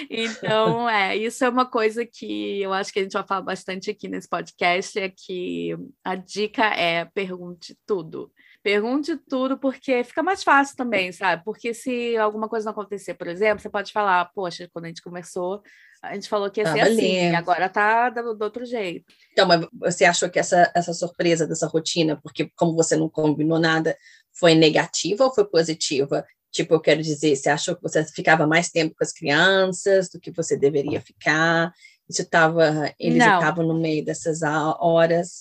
Então, 0.10 0.90
é, 0.90 1.16
isso 1.16 1.44
é 1.44 1.50
uma 1.50 1.66
coisa 1.66 2.06
que 2.06 2.62
eu 2.62 2.74
acho 2.74 2.92
que 2.92 3.00
a 3.00 3.04
gente 3.04 3.14
vai 3.14 3.26
falar 3.26 3.42
bastante 3.42 3.90
aqui 3.90 4.08
nesse 4.08 4.28
podcast, 4.28 5.00
é 5.00 5.10
que 5.10 5.76
a 6.04 6.16
dica 6.16 6.66
é 6.66 7.06
pergunte 7.06 7.78
tudo. 7.86 8.32
Pergunte 8.62 9.16
tudo, 9.16 9.58
porque 9.58 10.04
fica 10.04 10.22
mais 10.22 10.44
fácil 10.44 10.76
também, 10.76 11.14
sabe? 11.14 11.44
Porque 11.46 11.74
se 11.74 12.18
alguma 12.18 12.50
coisa 12.50 12.66
não 12.66 12.74
acontecer, 12.74 13.14
por 13.14 13.28
exemplo, 13.28 13.62
você 13.62 13.70
pode 13.70 13.94
falar, 13.94 14.26
poxa, 14.36 14.70
quando 14.74 14.86
a 14.86 14.88
gente 14.90 15.02
conversou, 15.02 15.62
a 16.02 16.14
gente 16.14 16.30
falou 16.30 16.50
que 16.50 16.62
ia 16.62 16.72
ser 16.72 16.82
assim, 16.82 17.36
agora 17.36 17.68
tá 17.68 18.10
do, 18.10 18.34
do, 18.34 18.42
outro 18.44 18.66
jeito. 18.66 19.06
Então, 19.32 19.48
mas 19.48 19.66
você 19.74 20.06
achou 20.06 20.30
que 20.30 20.40
essa, 20.40 20.72
essa 20.74 20.94
surpresa 20.94 21.48
dessa 21.48 21.68
rotina, 21.68 22.20
porque 22.22 22.50
como 22.56 22.76
você 22.76 22.96
não 22.96 23.10
combinou 23.10 23.60
nada, 23.60 23.98
foi 24.40 24.56
negativa 24.56 25.26
ou 25.26 25.34
foi 25.34 25.46
positiva? 25.46 26.26
Tipo, 26.52 26.74
eu 26.76 26.80
quero 26.80 27.02
dizer, 27.02 27.36
você 27.36 27.50
achou 27.50 27.76
que 27.76 27.82
você 27.82 28.04
ficava 28.06 28.48
mais 28.48 28.70
tempo 28.70 28.96
com 28.98 29.04
as 29.04 29.12
crianças 29.12 30.10
do 30.10 30.20
que 30.20 30.32
você 30.32 30.58
deveria 30.58 31.00
ficar? 31.00 31.72
Isso 32.10 32.28
tava, 32.28 32.92
eles 33.00 33.20
não. 33.20 33.36
estavam 33.36 33.68
no 33.68 33.80
meio 33.80 34.04
dessas 34.04 34.42
horas? 34.42 35.38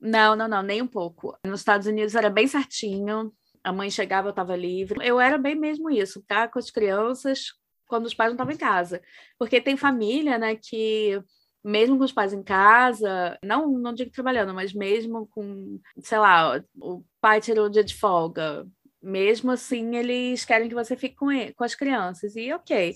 Não, 0.00 0.36
não, 0.36 0.46
não, 0.46 0.62
nem 0.62 0.80
um 0.80 0.86
pouco. 0.86 1.36
Nos 1.44 1.60
Estados 1.60 1.86
Unidos 1.86 2.14
era 2.14 2.30
bem 2.30 2.46
certinho. 2.46 3.32
A 3.64 3.72
mãe 3.72 3.90
chegava, 3.90 4.28
eu 4.28 4.30
estava 4.30 4.54
livre. 4.54 4.98
Eu 5.06 5.20
era 5.20 5.36
bem 5.36 5.56
mesmo 5.56 5.90
isso, 5.90 6.20
ficar 6.20 6.48
com 6.48 6.58
as 6.58 6.70
crianças 6.70 7.46
quando 7.86 8.06
os 8.06 8.14
pais 8.14 8.30
não 8.30 8.34
estavam 8.34 8.54
em 8.54 8.58
casa. 8.58 9.02
Porque 9.38 9.60
tem 9.60 9.76
família, 9.76 10.38
né, 10.38 10.56
que 10.56 11.20
mesmo 11.64 11.98
com 11.98 12.04
os 12.04 12.12
pais 12.12 12.32
em 12.32 12.42
casa, 12.42 13.38
não, 13.42 13.68
não 13.68 13.94
digo 13.94 14.10
trabalhando, 14.10 14.52
mas 14.52 14.72
mesmo 14.72 15.28
com, 15.30 15.80
sei 16.00 16.18
lá, 16.18 16.62
o 16.80 17.02
pai 17.20 17.40
tirou 17.40 17.66
o 17.66 17.70
dia 17.70 17.84
de 17.84 17.94
folga, 17.94 18.66
mesmo 19.02 19.50
assim, 19.50 19.96
eles 19.96 20.44
querem 20.44 20.68
que 20.68 20.74
você 20.74 20.96
fique 20.96 21.16
com, 21.16 21.30
ele, 21.30 21.52
com 21.54 21.64
as 21.64 21.74
crianças. 21.74 22.36
E 22.36 22.52
ok. 22.52 22.94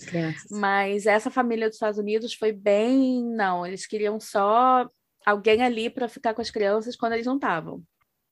Mas 0.49 1.05
essa 1.05 1.29
família 1.29 1.67
dos 1.67 1.75
Estados 1.75 1.99
Unidos 1.99 2.33
foi 2.33 2.53
bem. 2.53 3.23
Não, 3.23 3.65
eles 3.65 3.85
queriam 3.85 4.19
só 4.19 4.89
alguém 5.25 5.61
ali 5.61 5.89
para 5.89 6.07
ficar 6.07 6.33
com 6.33 6.41
as 6.41 6.49
crianças 6.49 6.95
quando 6.95 7.13
eles 7.13 7.25
não 7.25 7.35
estavam. 7.35 7.83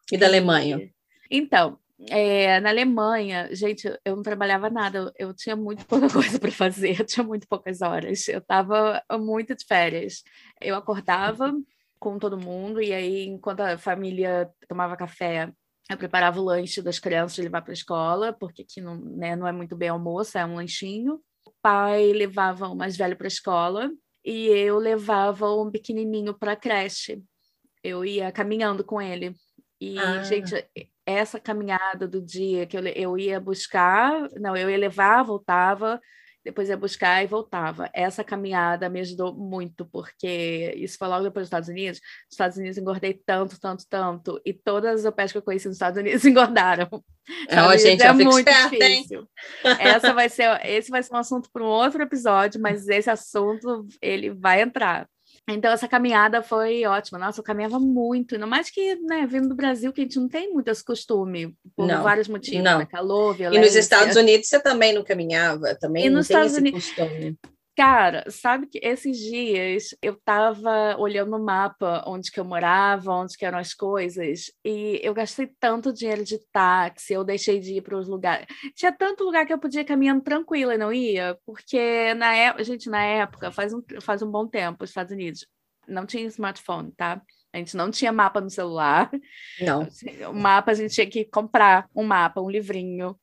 E 0.09 0.17
da 0.17 0.27
Alemanha? 0.27 0.89
Então, 1.29 1.77
é, 2.09 2.59
na 2.59 2.69
Alemanha, 2.69 3.49
gente, 3.53 3.87
eu 4.03 4.15
não 4.15 4.23
trabalhava 4.23 4.69
nada, 4.69 5.13
eu, 5.17 5.33
tinha 5.33 5.55
muito 5.55 5.85
pouca 5.87 6.09
coisa 6.09 6.39
para 6.39 6.51
fazer, 6.51 6.99
eu 6.99 7.05
tinha 7.05 7.25
muito 7.25 7.47
poucas 7.47 7.81
horas, 7.81 8.27
eu 8.27 8.39
estava 8.39 9.01
muito 9.19 9.55
de 9.55 9.65
férias. 9.65 10.23
Eu 10.61 10.75
acordava 10.75 11.53
com 11.99 12.19
todo 12.19 12.37
mundo, 12.37 12.81
e 12.81 12.93
aí, 12.93 13.25
enquanto 13.25 13.61
a 13.61 13.77
família 13.77 14.49
tomava 14.67 14.97
café, 14.97 15.51
eu 15.89 15.97
preparava 15.97 16.39
o 16.39 16.43
lanche 16.43 16.81
das 16.81 16.99
crianças 16.99 17.35
de 17.35 17.43
levar 17.43 17.61
para 17.61 17.71
a 17.71 17.73
escola, 17.73 18.33
porque 18.33 18.63
aqui 18.63 18.81
não, 18.81 18.97
né, 18.97 19.35
não 19.35 19.47
é 19.47 19.51
muito 19.51 19.75
bem 19.75 19.89
almoço, 19.89 20.37
é 20.37 20.45
um 20.45 20.55
lanchinho. 20.55 21.21
O 21.45 21.51
pai 21.61 22.11
levava 22.11 22.67
o 22.67 22.75
mais 22.75 22.97
velho 22.97 23.15
para 23.15 23.27
a 23.27 23.29
escola 23.29 23.91
e 24.23 24.47
eu 24.47 24.79
levava 24.79 25.51
um 25.55 25.69
pequenininho 25.69 26.33
para 26.33 26.53
a 26.53 26.55
creche. 26.55 27.23
Eu 27.83 28.03
ia 28.03 28.31
caminhando 28.31 28.83
com 28.83 28.99
ele. 28.99 29.35
E, 29.79 29.97
ah. 29.99 30.23
gente, 30.23 30.67
essa 31.05 31.39
caminhada 31.39 32.07
do 32.07 32.21
dia 32.21 32.65
que 32.65 32.77
eu, 32.77 32.85
eu 32.87 33.17
ia 33.17 33.39
buscar, 33.39 34.29
não, 34.39 34.55
eu 34.55 34.69
ia 34.69 34.77
levar, 34.77 35.23
voltava, 35.23 36.01
depois 36.45 36.69
ia 36.69 36.77
buscar 36.77 37.23
e 37.23 37.27
voltava. 37.27 37.89
Essa 37.91 38.23
caminhada 38.23 38.87
me 38.87 38.99
ajudou 38.99 39.33
muito, 39.33 39.83
porque 39.83 40.75
isso 40.77 40.95
foi 40.95 41.07
logo 41.07 41.23
depois 41.23 41.43
dos 41.43 41.47
Estados 41.47 41.69
Unidos. 41.69 41.99
Nos 41.99 42.33
Estados 42.33 42.57
Unidos 42.57 42.77
engordei 42.77 43.19
tanto, 43.25 43.59
tanto, 43.59 43.83
tanto, 43.89 44.39
e 44.45 44.53
todas 44.53 44.99
as 44.99 45.05
OPEs 45.05 45.31
que 45.31 45.39
eu 45.39 45.41
conheci 45.41 45.67
nos 45.67 45.77
Estados 45.77 45.99
Unidos 45.99 46.23
engordaram. 46.25 46.87
Oh, 46.91 47.77
gente, 47.77 48.03
é 48.03 48.13
muito 48.13 48.37
esperta, 48.37 48.69
difícil. 48.69 49.27
Essa 49.79 50.13
vai 50.13 50.29
ser, 50.29 50.63
esse 50.63 50.91
vai 50.91 51.01
ser 51.01 51.15
um 51.15 51.17
assunto 51.17 51.49
para 51.51 51.63
um 51.63 51.67
outro 51.67 52.03
episódio, 52.03 52.61
mas 52.61 52.87
esse 52.87 53.09
assunto 53.09 53.87
ele 53.99 54.29
vai 54.29 54.61
entrar. 54.61 55.09
Então, 55.47 55.71
essa 55.71 55.87
caminhada 55.87 56.41
foi 56.41 56.85
ótima. 56.85 57.19
Nossa, 57.19 57.39
eu 57.39 57.43
caminhava 57.43 57.79
muito, 57.79 58.33
ainda 58.33 58.47
mais 58.47 58.69
que, 58.69 58.95
né, 58.95 59.27
vindo 59.27 59.47
do 59.47 59.55
Brasil, 59.55 59.93
que 59.93 60.01
a 60.01 60.03
gente 60.03 60.19
não 60.19 60.27
tem 60.27 60.51
muito 60.51 60.69
esse 60.69 60.83
costume, 60.83 61.55
por 61.75 61.87
não, 61.87 62.01
vários 62.01 62.27
motivos, 62.27 62.63
não. 62.63 62.79
Né? 62.79 62.85
calor, 62.85 63.35
violência. 63.35 63.61
E 63.61 63.65
nos 63.65 63.75
Estados 63.75 64.15
Unidos 64.15 64.47
você 64.47 64.59
também 64.59 64.93
não 64.93 65.03
caminhava, 65.03 65.75
também 65.75 66.07
e 66.07 66.09
não 66.09 66.17
nos 66.17 66.27
tem 66.27 66.35
Estados 66.35 66.53
esse 66.53 66.61
Unidos... 66.61 66.85
costume. 66.85 67.37
Cara, 67.75 68.23
sabe 68.29 68.67
que 68.67 68.79
esses 68.81 69.17
dias 69.17 69.89
eu 70.01 70.13
estava 70.13 70.95
olhando 70.97 71.35
o 71.35 71.43
mapa 71.43 72.03
onde 72.07 72.31
que 72.31 72.39
eu 72.39 72.45
morava, 72.45 73.11
onde 73.11 73.37
que 73.37 73.45
eram 73.45 73.57
as 73.57 73.73
coisas, 73.73 74.49
e 74.63 75.01
eu 75.03 75.13
gastei 75.13 75.47
tanto 75.59 75.91
dinheiro 75.91 76.23
de 76.23 76.39
táxi, 76.53 77.11
eu 77.13 77.23
deixei 77.25 77.59
de 77.59 77.73
ir 77.73 77.81
para 77.81 77.97
os 77.97 78.07
lugares. 78.07 78.47
Tinha 78.75 78.93
tanto 78.93 79.25
lugar 79.25 79.45
que 79.45 79.51
eu 79.51 79.59
podia 79.59 79.81
ir 79.81 79.85
caminhando 79.85 80.21
tranquila 80.23 80.75
e 80.75 80.77
não 80.77 80.93
ia, 80.93 81.37
porque 81.45 82.13
na 82.13 82.33
época, 82.33 82.63
gente, 82.63 82.89
na 82.89 83.03
época, 83.03 83.51
faz 83.51 83.73
um, 83.73 83.83
faz 83.99 84.21
um 84.21 84.31
bom 84.31 84.47
tempo, 84.47 84.85
os 84.85 84.89
Estados 84.89 85.11
Unidos, 85.11 85.45
não 85.85 86.05
tinha 86.05 86.25
smartphone, 86.27 86.93
tá? 86.93 87.21
A 87.51 87.57
gente 87.57 87.75
não 87.75 87.91
tinha 87.91 88.11
mapa 88.11 88.39
no 88.39 88.49
celular. 88.49 89.09
Não. 89.59 89.87
O 90.29 90.33
mapa 90.33 90.71
a 90.71 90.73
gente 90.73 90.93
tinha 90.93 91.09
que 91.09 91.25
comprar 91.25 91.89
um 91.95 92.03
mapa, 92.03 92.41
um 92.41 92.49
livrinho. 92.49 93.17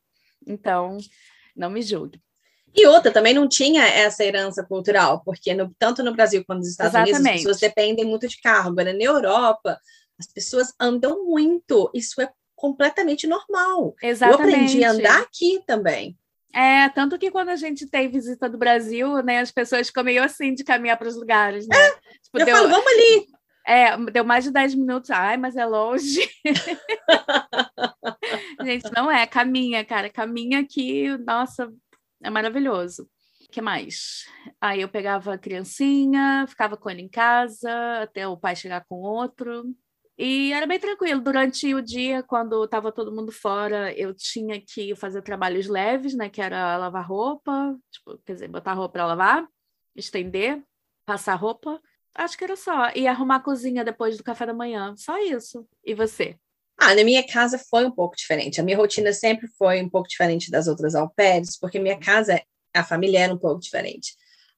Então, 0.47 0.99
não 1.57 1.71
me 1.71 1.83
julgue. 1.83 2.21
E 2.75 2.87
outra, 2.87 3.13
também 3.13 3.35
não 3.35 3.47
tinha 3.47 3.85
essa 3.85 4.25
herança 4.25 4.65
cultural, 4.65 5.23
porque 5.25 5.55
no, 5.55 5.73
tanto 5.79 6.03
no 6.03 6.13
Brasil 6.13 6.43
quanto 6.45 6.61
nos 6.61 6.71
Estados 6.71 6.95
Exatamente. 6.95 7.21
Unidos 7.21 7.31
as 7.31 7.43
pessoas 7.43 7.61
dependem 7.61 8.05
muito 8.05 8.27
de 8.27 8.41
carro. 8.41 8.71
Agora, 8.71 8.93
na 8.93 9.03
Europa, 9.03 9.79
as 10.19 10.27
pessoas 10.27 10.73
andam 10.81 11.25
muito. 11.25 11.91
Isso 11.95 12.21
é 12.21 12.31
completamente 12.57 13.27
normal. 13.27 13.95
Exatamente. 14.03 14.41
Eu 14.41 14.55
aprendi 14.55 14.85
a 14.85 14.91
andar 14.93 15.21
aqui 15.21 15.63
também. 15.67 16.17
É, 16.55 16.89
tanto 16.91 17.19
que 17.19 17.31
quando 17.31 17.49
a 17.49 17.57
gente 17.57 17.87
tem 17.87 18.11
visita 18.11 18.49
do 18.49 18.59
Brasil, 18.59 19.23
né, 19.23 19.41
as 19.41 19.51
pessoas 19.51 19.87
ficam 19.87 20.05
meio 20.05 20.23
assim 20.23 20.55
de 20.55 20.63
caminhar 20.63 20.99
para 20.99 21.09
os 21.09 21.17
lugares, 21.17 21.67
né? 21.67 21.77
É, 21.77 21.91
tipo, 22.23 22.39
eu 22.39 22.45
deu, 22.45 22.57
falo, 22.57 22.69
vamos 22.69 22.87
ali. 22.87 23.27
É, 23.67 23.97
deu 24.11 24.25
mais 24.25 24.45
de 24.45 24.51
10 24.51 24.75
minutos. 24.75 25.11
Ai, 25.11 25.37
mas 25.37 25.57
é 25.57 25.65
longe. 25.65 26.21
gente, 28.63 28.91
não 28.95 29.11
é, 29.11 29.27
caminha, 29.27 29.85
cara, 29.85 30.11
caminha 30.11 30.61
aqui, 30.61 31.17
nossa, 31.27 31.73
é 32.23 32.31
maravilhoso. 32.31 33.09
O 33.45 33.51
que 33.51 33.61
mais? 33.61 34.25
Aí 34.61 34.81
eu 34.81 34.89
pegava 34.89 35.35
a 35.35 35.39
criancinha, 35.39 36.47
ficava 36.49 36.77
com 36.77 36.89
ele 36.89 37.03
em 37.03 37.09
casa, 37.09 37.71
até 38.03 38.27
o 38.27 38.37
pai 38.37 38.57
chegar 38.57 38.85
com 38.89 38.97
outro. 38.97 39.75
E 40.17 40.53
era 40.53 40.67
bem 40.67 40.79
tranquilo. 40.79 41.21
Durante 41.21 41.75
o 41.75 41.83
dia, 41.83 42.23
quando 42.23 42.65
estava 42.65 42.93
todo 42.93 43.15
mundo 43.15 43.33
fora, 43.33 43.93
eu 43.95 44.15
tinha 44.15 44.61
que 44.61 44.95
fazer 44.95 45.23
trabalhos 45.23 45.67
leves, 45.67 46.15
né? 46.15 46.29
Que 46.29 46.41
era 46.41 46.77
lavar 46.77 47.07
roupa, 47.07 47.77
tipo, 47.91 48.19
quer 48.25 48.35
dizer, 48.35 48.49
botar 48.49 48.75
roupa 48.75 48.93
para 48.93 49.07
lavar, 49.07 49.49
estender, 49.97 50.63
passar 51.05 51.35
roupa. 51.35 51.81
Acho 52.15 52.37
que 52.39 52.45
era 52.45 52.57
só. 52.57 52.91
E 52.95 53.07
arrumar 53.07 53.37
a 53.37 53.41
cozinha 53.41 53.85
depois 53.85 54.17
do 54.17 54.25
café 54.25 54.47
da 54.47 54.55
manhã. 54.55 54.95
Só 54.97 55.19
isso. 55.19 55.67
E 55.85 55.95
você? 55.95 56.39
Ah, 56.85 56.97
na 56.97 57.05
minha 57.05 57.25
casa 57.25 57.59
foi 57.71 57.87
um 57.87 57.93
pouco 57.93 58.17
diferente. 58.17 58.61
A 58.61 58.65
minha 58.65 58.77
rotina 58.77 59.13
sempre 59.13 59.47
foi 59.57 59.81
um 59.81 59.89
pouco 59.89 60.09
diferente 60.09 60.51
das 60.51 60.67
outras 60.67 60.97
alpéres, 60.97 61.57
porque 61.57 61.79
minha 61.79 61.97
casa, 61.97 62.43
a 62.75 62.83
família 62.83 63.21
era 63.21 63.33
um 63.33 63.39
pouco 63.39 63.61
diferente. 63.61 64.17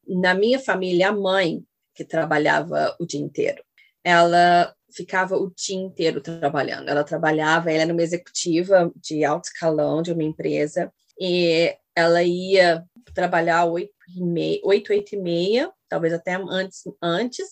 Na 0.09 0.33
minha 0.33 0.59
família, 0.59 1.11
a 1.11 1.13
mãe, 1.13 1.63
que 1.95 2.03
trabalhava 2.03 2.97
o 2.99 3.05
dia 3.05 3.21
inteiro, 3.21 3.63
ela 4.03 4.75
ficava 4.91 5.37
o 5.37 5.53
dia 5.55 5.77
inteiro 5.77 6.23
trabalhando. 6.23 6.89
Ela 6.89 7.05
trabalhava, 7.05 7.71
ela 7.71 7.83
era 7.83 7.93
uma 7.93 8.03
executiva 8.03 8.91
de 8.97 9.23
alto 9.23 9.45
escalão 9.45 10.01
de 10.01 10.11
uma 10.11 10.23
empresa, 10.23 10.91
e 11.21 11.77
ela 11.95 12.23
ia 12.23 12.87
trabalhar 13.15 13.67
oito, 13.67 13.93
e 14.17 14.25
meia, 14.25 14.61
oito, 14.65 14.93
oito 14.95 15.15
e 15.15 15.19
meia, 15.19 15.71
talvez 15.91 16.15
até 16.15 16.37
antes, 16.37 16.85
antes 17.03 17.47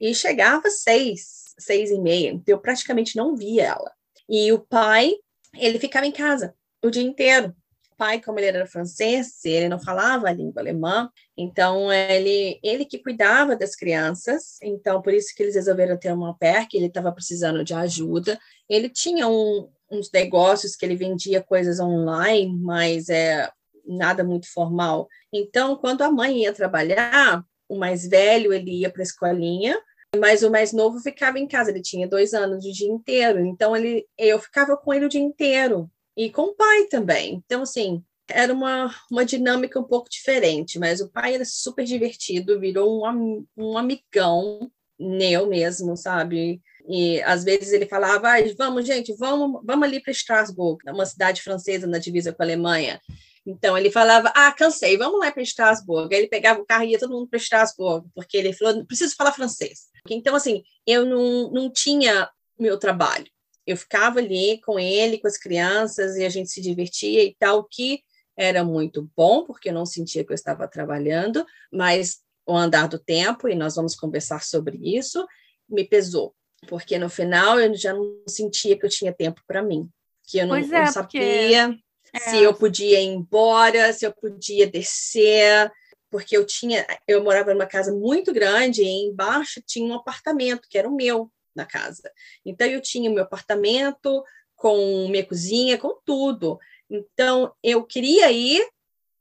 e 0.00 0.14
chegava 0.14 0.70
seis, 0.70 1.54
seis 1.58 1.90
e 1.90 1.98
meia. 1.98 2.30
Então, 2.30 2.54
eu 2.54 2.60
praticamente 2.60 3.16
não 3.16 3.34
via 3.34 3.64
ela. 3.64 3.92
E 4.28 4.52
o 4.52 4.58
pai, 4.58 5.12
ele 5.56 5.78
ficava 5.78 6.06
em 6.06 6.12
casa 6.12 6.54
o 6.82 6.90
dia 6.90 7.02
inteiro. 7.02 7.54
O 7.92 7.96
pai, 7.96 8.20
como 8.20 8.38
ele 8.38 8.48
era 8.48 8.66
francês, 8.66 9.44
ele 9.44 9.68
não 9.68 9.78
falava 9.78 10.28
a 10.28 10.32
língua 10.32 10.60
alemã, 10.60 11.08
então 11.36 11.92
ele, 11.92 12.58
ele 12.62 12.84
que 12.84 12.98
cuidava 12.98 13.54
das 13.54 13.76
crianças, 13.76 14.56
então 14.60 15.00
por 15.00 15.14
isso 15.14 15.32
que 15.36 15.42
eles 15.42 15.54
resolveram 15.54 15.96
ter 15.96 16.12
uma 16.12 16.36
pé, 16.36 16.66
que 16.68 16.76
ele 16.76 16.86
estava 16.86 17.12
precisando 17.12 17.62
de 17.62 17.74
ajuda. 17.74 18.38
Ele 18.68 18.88
tinha 18.88 19.28
um, 19.28 19.70
uns 19.90 20.10
negócios 20.10 20.74
que 20.74 20.84
ele 20.84 20.96
vendia 20.96 21.40
coisas 21.42 21.78
online, 21.78 22.58
mas 22.58 23.08
é 23.08 23.48
nada 23.86 24.24
muito 24.24 24.50
formal. 24.52 25.06
Então, 25.32 25.76
quando 25.76 26.02
a 26.02 26.10
mãe 26.10 26.42
ia 26.42 26.52
trabalhar, 26.52 27.44
o 27.68 27.76
mais 27.76 28.06
velho 28.08 28.52
ele 28.52 28.80
ia 28.80 28.90
para 28.90 29.02
a 29.02 29.04
escolinha 29.04 29.78
mas 30.18 30.42
o 30.42 30.50
mais 30.50 30.72
novo 30.72 31.00
ficava 31.00 31.38
em 31.38 31.46
casa, 31.46 31.70
ele 31.70 31.82
tinha 31.82 32.08
dois 32.08 32.34
anos 32.34 32.64
o 32.64 32.72
dia 32.72 32.88
inteiro, 32.88 33.44
então 33.44 33.76
ele, 33.76 34.06
eu 34.18 34.38
ficava 34.38 34.76
com 34.76 34.92
ele 34.92 35.06
o 35.06 35.08
dia 35.08 35.20
inteiro, 35.20 35.90
e 36.16 36.30
com 36.30 36.42
o 36.42 36.54
pai 36.54 36.84
também. 36.84 37.42
Então, 37.44 37.62
assim, 37.62 38.02
era 38.28 38.52
uma, 38.52 38.94
uma 39.10 39.24
dinâmica 39.24 39.80
um 39.80 39.84
pouco 39.84 40.10
diferente, 40.10 40.78
mas 40.78 41.00
o 41.00 41.10
pai 41.10 41.34
era 41.34 41.44
super 41.44 41.84
divertido, 41.84 42.60
virou 42.60 43.06
um, 43.06 43.46
um 43.56 43.78
amigão 43.78 44.70
meu 44.98 45.46
mesmo, 45.48 45.96
sabe? 45.96 46.60
E 46.88 47.20
às 47.22 47.44
vezes 47.44 47.72
ele 47.72 47.86
falava, 47.86 48.28
ah, 48.28 48.38
vamos, 48.56 48.86
gente, 48.86 49.14
vamos, 49.16 49.60
vamos 49.64 49.86
ali 49.86 50.00
para 50.00 50.10
Estrasburgo, 50.10 50.80
uma 50.88 51.06
cidade 51.06 51.42
francesa 51.42 51.86
na 51.86 51.98
divisa 51.98 52.32
com 52.32 52.42
a 52.42 52.46
Alemanha. 52.46 53.00
Então 53.44 53.76
ele 53.76 53.90
falava: 53.90 54.32
Ah, 54.36 54.52
cansei, 54.52 54.96
vamos 54.96 55.18
lá 55.18 55.32
para 55.32 55.42
Estrasburgo. 55.42 56.12
Aí 56.12 56.20
ele 56.20 56.28
pegava 56.28 56.60
o 56.60 56.64
carro 56.64 56.84
e 56.84 56.92
ia 56.92 56.98
todo 56.98 57.12
mundo 57.12 57.28
para 57.28 57.38
Estrasburgo, 57.38 58.08
porque 58.14 58.36
ele 58.36 58.52
falou: 58.52 58.86
Preciso 58.86 59.16
falar 59.16 59.32
francês. 59.32 59.91
Então, 60.08 60.34
assim, 60.34 60.62
eu 60.86 61.04
não, 61.04 61.50
não 61.50 61.70
tinha 61.70 62.28
meu 62.58 62.78
trabalho. 62.78 63.26
Eu 63.66 63.76
ficava 63.76 64.18
ali 64.18 64.60
com 64.60 64.78
ele, 64.78 65.18
com 65.18 65.28
as 65.28 65.38
crianças, 65.38 66.16
e 66.16 66.24
a 66.24 66.28
gente 66.28 66.50
se 66.50 66.60
divertia 66.60 67.22
e 67.22 67.34
tal, 67.38 67.64
que 67.64 68.02
era 68.36 68.64
muito 68.64 69.08
bom, 69.16 69.44
porque 69.44 69.68
eu 69.68 69.74
não 69.74 69.86
sentia 69.86 70.24
que 70.24 70.32
eu 70.32 70.34
estava 70.34 70.66
trabalhando, 70.66 71.46
mas 71.72 72.20
o 72.46 72.56
andar 72.56 72.88
do 72.88 72.98
tempo, 72.98 73.48
e 73.48 73.54
nós 73.54 73.76
vamos 73.76 73.94
conversar 73.94 74.42
sobre 74.42 74.78
isso, 74.82 75.24
me 75.68 75.84
pesou, 75.84 76.34
porque 76.66 76.98
no 76.98 77.08
final 77.08 77.60
eu 77.60 77.74
já 77.74 77.92
não 77.92 78.22
sentia 78.26 78.76
que 78.76 78.84
eu 78.84 78.90
tinha 78.90 79.12
tempo 79.12 79.42
para 79.46 79.62
mim. 79.62 79.88
que 80.24 80.38
eu 80.38 80.46
não, 80.46 80.56
é, 80.56 80.62
não 80.62 80.86
sabia 80.86 81.68
porque... 81.68 82.30
se 82.30 82.36
é. 82.36 82.46
eu 82.46 82.54
podia 82.54 83.00
ir 83.00 83.06
embora, 83.06 83.92
se 83.92 84.04
eu 84.04 84.12
podia 84.12 84.66
descer, 84.66 85.70
porque 86.12 86.36
eu 86.36 86.44
tinha, 86.44 86.86
eu 87.08 87.24
morava 87.24 87.54
numa 87.54 87.66
casa 87.66 87.90
muito 87.90 88.34
grande 88.34 88.82
e 88.82 89.06
embaixo 89.06 89.62
tinha 89.66 89.86
um 89.86 89.94
apartamento 89.94 90.68
que 90.68 90.76
era 90.76 90.86
o 90.86 90.94
meu 90.94 91.32
na 91.56 91.64
casa. 91.64 92.12
Então 92.44 92.66
eu 92.66 92.82
tinha 92.82 93.10
o 93.10 93.14
meu 93.14 93.24
apartamento 93.24 94.22
com 94.54 95.08
minha 95.08 95.24
cozinha, 95.24 95.78
com 95.78 95.98
tudo. 96.04 96.58
Então 96.90 97.54
eu 97.62 97.82
queria 97.82 98.30
ir 98.30 98.62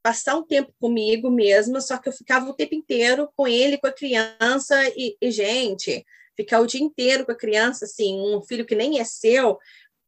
passar 0.04 0.36
um 0.36 0.44
tempo 0.44 0.74
comigo 0.82 1.32
mesma, 1.32 1.80
só 1.80 1.98
que 1.98 2.10
eu 2.10 2.14
ficava 2.14 2.50
o 2.50 2.54
tempo 2.54 2.76
inteiro 2.76 3.30
com 3.38 3.48
ele, 3.48 3.78
com 3.78 3.88
a 3.88 3.94
criança 3.94 4.76
e, 4.98 5.16
e 5.22 5.32
gente, 5.32 6.06
ficar 6.36 6.60
o 6.60 6.68
dia 6.68 6.82
inteiro 6.82 7.26
com 7.26 7.32
a 7.32 7.38
criança, 7.38 7.86
assim, 7.86 8.20
um 8.20 8.42
filho 8.42 8.66
que 8.66 8.76
nem 8.76 9.00
é 9.00 9.06
seu, 9.06 9.58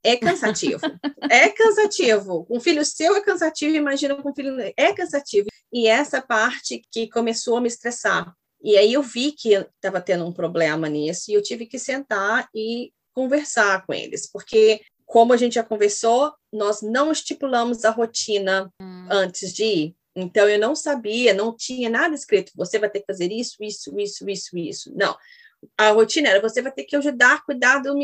é 0.04 0.18
cansativo. 0.18 0.82
é 1.32 1.48
cansativo. 1.48 2.46
Um 2.50 2.60
filho 2.60 2.84
seu 2.84 3.16
é 3.16 3.22
cansativo, 3.22 3.74
imagina 3.74 4.22
com 4.22 4.30
um 4.30 4.36
filho. 4.36 4.54
É 4.76 4.92
cansativo. 4.92 5.48
E 5.74 5.88
essa 5.88 6.22
parte 6.22 6.84
que 6.92 7.10
começou 7.10 7.58
a 7.58 7.62
me 7.62 7.68
estressar. 7.68 8.32
E 8.64 8.78
aí 8.78 8.94
eu 8.94 9.02
vi 9.02 9.32
que 9.32 9.54
estava 9.54 10.00
tendo 10.00 10.26
um 10.26 10.32
problema 10.32 10.88
nisso 10.88 11.32
e 11.32 11.34
eu 11.34 11.42
tive 11.42 11.66
que 11.66 11.80
sentar 11.80 12.48
e 12.56 12.94
conversar 13.12 13.86
com 13.86 13.94
eles, 13.94 14.30
porque 14.32 14.82
como 15.06 15.34
a 15.34 15.38
gente 15.38 15.56
já 15.56 15.64
conversou, 15.64 16.34
nós 16.52 16.82
não 16.82 17.12
estipulamos 17.12 17.84
a 17.86 17.90
rotina 17.90 18.72
hum. 18.82 19.08
antes 19.10 19.54
de 19.54 19.64
ir. 19.64 19.96
Então 20.16 20.48
eu 20.48 20.60
não 20.60 20.76
sabia, 20.76 21.34
não 21.34 21.56
tinha 21.56 21.90
nada 21.90 22.14
escrito. 22.16 22.52
Você 22.56 22.80
vai 22.80 22.90
ter 22.90 23.00
que 23.02 23.08
fazer 23.08 23.32
isso, 23.32 23.58
isso, 23.62 24.00
isso, 24.00 24.30
isso, 24.30 24.58
isso. 24.58 24.94
Não. 24.96 25.18
A 25.78 25.90
rotina 25.90 26.30
era 26.30 26.42
você 26.42 26.62
vai 26.62 26.72
ter 26.72 26.84
que 26.84 26.96
ajudar 26.96 27.36
a 27.36 27.42
cuidar 27.42 27.80
do, 27.80 27.96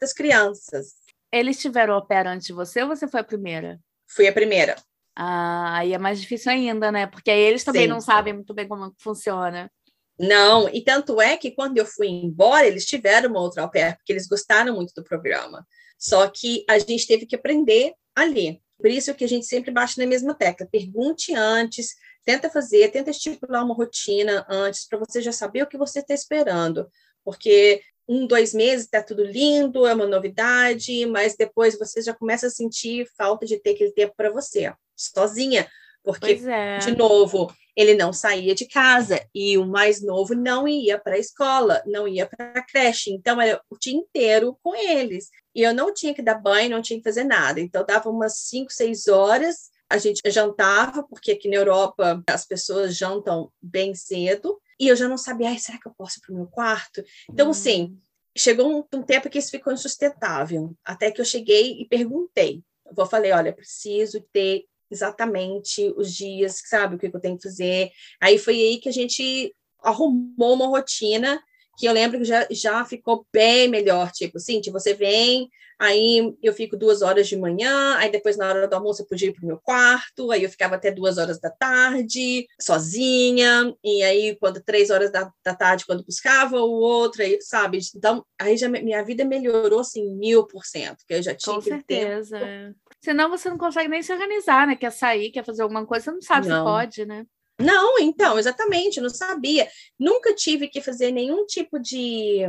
das 0.00 0.12
crianças. 0.12 0.94
Eles 1.32 1.58
tiveram 1.58 1.96
o 1.96 2.04
pé 2.04 2.26
antes 2.26 2.46
de 2.46 2.52
você 2.52 2.82
ou 2.82 2.88
você 2.88 3.08
foi 3.08 3.20
a 3.20 3.24
primeira? 3.24 3.80
Fui 4.06 4.26
a 4.26 4.32
primeira. 4.32 4.76
Ah, 5.14 5.78
aí 5.78 5.92
é 5.92 5.98
mais 5.98 6.20
difícil 6.20 6.50
ainda, 6.52 6.90
né? 6.90 7.06
Porque 7.06 7.30
aí 7.30 7.40
eles 7.40 7.64
também 7.64 7.82
Sim. 7.82 7.88
não 7.88 8.00
sabem 8.00 8.32
muito 8.32 8.54
bem 8.54 8.66
como 8.66 8.92
funciona. 8.98 9.70
Não, 10.18 10.68
e 10.68 10.82
tanto 10.82 11.20
é 11.20 11.36
que 11.36 11.50
quando 11.50 11.78
eu 11.78 11.86
fui 11.86 12.08
embora, 12.08 12.66
eles 12.66 12.86
tiveram 12.86 13.30
uma 13.30 13.40
outra 13.40 13.62
au 13.62 13.70
pair, 13.70 13.96
porque 13.96 14.12
eles 14.12 14.26
gostaram 14.26 14.74
muito 14.74 14.92
do 14.94 15.02
programa. 15.02 15.66
Só 15.98 16.28
que 16.28 16.64
a 16.68 16.78
gente 16.78 17.06
teve 17.06 17.26
que 17.26 17.36
aprender 17.36 17.94
a 18.14 18.24
ler. 18.24 18.58
Por 18.78 18.90
isso 18.90 19.14
que 19.14 19.24
a 19.24 19.28
gente 19.28 19.46
sempre 19.46 19.70
bate 19.70 19.98
na 19.98 20.06
mesma 20.06 20.34
tecla. 20.34 20.68
Pergunte 20.70 21.34
antes, 21.34 21.94
tenta 22.24 22.50
fazer, 22.50 22.90
tenta 22.90 23.10
estipular 23.10 23.64
uma 23.64 23.74
rotina 23.74 24.46
antes, 24.48 24.86
para 24.86 24.98
você 24.98 25.20
já 25.22 25.32
saber 25.32 25.62
o 25.62 25.66
que 25.66 25.78
você 25.78 26.00
está 26.00 26.14
esperando. 26.14 26.88
Porque 27.24 27.80
um, 28.08 28.26
dois 28.26 28.52
meses 28.52 28.84
está 28.84 29.02
tudo 29.02 29.24
lindo, 29.24 29.86
é 29.86 29.94
uma 29.94 30.06
novidade, 30.06 31.06
mas 31.06 31.36
depois 31.36 31.78
você 31.78 32.02
já 32.02 32.12
começa 32.12 32.48
a 32.48 32.50
sentir 32.50 33.08
falta 33.16 33.46
de 33.46 33.58
ter 33.58 33.70
aquele 33.70 33.92
tempo 33.92 34.14
para 34.16 34.30
você, 34.30 34.72
sozinha. 35.10 35.68
Porque, 36.04 36.40
é. 36.46 36.78
de 36.78 36.96
novo, 36.96 37.52
ele 37.76 37.94
não 37.94 38.12
saía 38.12 38.54
de 38.54 38.66
casa 38.66 39.24
e 39.34 39.56
o 39.56 39.66
mais 39.66 40.02
novo 40.02 40.34
não 40.34 40.66
ia 40.66 40.98
para 40.98 41.14
a 41.14 41.18
escola, 41.18 41.82
não 41.86 42.06
ia 42.08 42.26
para 42.26 42.52
a 42.58 42.66
creche. 42.66 43.10
Então, 43.10 43.40
era 43.40 43.60
o 43.70 43.78
dia 43.78 43.94
inteiro 43.94 44.58
com 44.62 44.74
eles. 44.74 45.30
E 45.54 45.62
eu 45.62 45.72
não 45.72 45.92
tinha 45.94 46.12
que 46.12 46.22
dar 46.22 46.34
banho, 46.34 46.70
não 46.70 46.82
tinha 46.82 46.98
que 46.98 47.04
fazer 47.04 47.24
nada. 47.24 47.60
Então, 47.60 47.84
dava 47.86 48.10
umas 48.10 48.38
cinco, 48.38 48.72
seis 48.72 49.06
horas, 49.06 49.70
a 49.88 49.98
gente 49.98 50.22
jantava, 50.30 51.02
porque 51.02 51.32
aqui 51.32 51.48
na 51.48 51.56
Europa 51.56 52.22
as 52.26 52.44
pessoas 52.44 52.96
jantam 52.96 53.52
bem 53.60 53.94
cedo. 53.94 54.58
E 54.80 54.88
eu 54.88 54.96
já 54.96 55.08
não 55.08 55.18
sabia, 55.18 55.48
ai, 55.48 55.58
será 55.58 55.78
que 55.78 55.86
eu 55.86 55.94
posso 55.96 56.18
ir 56.18 56.22
para 56.22 56.32
o 56.32 56.36
meu 56.36 56.46
quarto? 56.46 57.04
Então, 57.30 57.46
hum. 57.46 57.50
assim, 57.50 57.98
chegou 58.36 58.68
um, 58.68 58.98
um, 58.98 59.02
tempo 59.02 59.30
que 59.30 59.38
isso 59.38 59.50
ficou 59.50 59.72
insustentável. 59.72 60.74
Até 60.84 61.10
que 61.10 61.20
eu 61.20 61.24
cheguei 61.24 61.80
e 61.80 61.86
perguntei. 61.86 62.62
Eu 62.96 63.06
falei, 63.06 63.32
olha, 63.32 63.52
preciso 63.52 64.20
ter 64.32 64.64
exatamente 64.92 65.92
os 65.96 66.14
dias, 66.14 66.62
sabe, 66.66 66.94
o 66.94 66.98
que 66.98 67.06
eu 67.06 67.20
tenho 67.20 67.36
que 67.36 67.48
fazer. 67.48 67.90
Aí 68.20 68.38
foi 68.38 68.54
aí 68.54 68.78
que 68.78 68.88
a 68.88 68.92
gente 68.92 69.54
arrumou 69.82 70.54
uma 70.54 70.66
rotina 70.66 71.42
que 71.82 71.88
eu 71.88 71.92
lembro 71.92 72.18
que 72.18 72.24
já, 72.24 72.46
já 72.48 72.84
ficou 72.84 73.26
bem 73.32 73.66
melhor, 73.66 74.12
tipo, 74.12 74.36
assim, 74.36 74.62
você 74.70 74.94
vem, 74.94 75.50
aí 75.80 76.32
eu 76.40 76.52
fico 76.54 76.76
duas 76.76 77.02
horas 77.02 77.26
de 77.26 77.36
manhã, 77.36 77.96
aí 77.96 78.08
depois 78.08 78.36
na 78.36 78.48
hora 78.48 78.68
do 78.68 78.74
almoço 78.74 79.02
eu 79.02 79.06
podia 79.08 79.30
ir 79.30 79.32
para 79.32 79.42
o 79.42 79.48
meu 79.48 79.58
quarto, 79.58 80.30
aí 80.30 80.44
eu 80.44 80.48
ficava 80.48 80.76
até 80.76 80.92
duas 80.92 81.18
horas 81.18 81.40
da 81.40 81.50
tarde, 81.50 82.46
sozinha, 82.60 83.74
e 83.82 84.00
aí 84.04 84.36
quando 84.36 84.62
três 84.62 84.90
horas 84.90 85.10
da, 85.10 85.28
da 85.44 85.56
tarde, 85.56 85.84
quando 85.84 86.04
buscava 86.04 86.56
o 86.60 86.70
outro, 86.70 87.20
aí, 87.20 87.36
sabe? 87.40 87.80
Então, 87.96 88.24
aí 88.40 88.56
já 88.56 88.68
minha 88.68 89.02
vida 89.02 89.24
melhorou, 89.24 89.80
assim, 89.80 90.08
mil 90.14 90.46
por 90.46 90.64
cento, 90.64 90.98
que 91.04 91.14
eu 91.14 91.20
já 91.20 91.34
tinha 91.34 91.56
Com 91.56 91.60
certeza. 91.60 92.38
Tempo. 92.38 92.76
Senão 93.00 93.28
você 93.28 93.50
não 93.50 93.58
consegue 93.58 93.88
nem 93.88 94.04
se 94.04 94.12
organizar, 94.12 94.68
né? 94.68 94.76
Quer 94.76 94.92
sair, 94.92 95.32
quer 95.32 95.44
fazer 95.44 95.62
alguma 95.62 95.84
coisa, 95.84 96.04
você 96.04 96.10
não 96.12 96.22
sabe 96.22 96.46
não. 96.46 96.58
se 96.58 96.62
pode, 96.62 97.04
né? 97.04 97.26
Não, 97.60 97.98
então, 97.98 98.38
exatamente, 98.38 99.00
não 99.00 99.10
sabia. 99.10 99.68
Nunca 99.98 100.34
tive 100.34 100.68
que 100.68 100.80
fazer 100.80 101.12
nenhum 101.12 101.46
tipo 101.46 101.78
de 101.78 102.40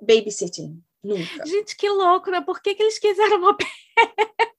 babysitting. 0.00 0.80
Nunca. 1.02 1.44
Gente, 1.44 1.76
que 1.76 1.88
louco, 1.88 2.30
né? 2.30 2.40
Por 2.40 2.62
que, 2.62 2.74
que 2.74 2.82
eles 2.82 2.98
quiseram 2.98 3.38
uma 3.38 3.56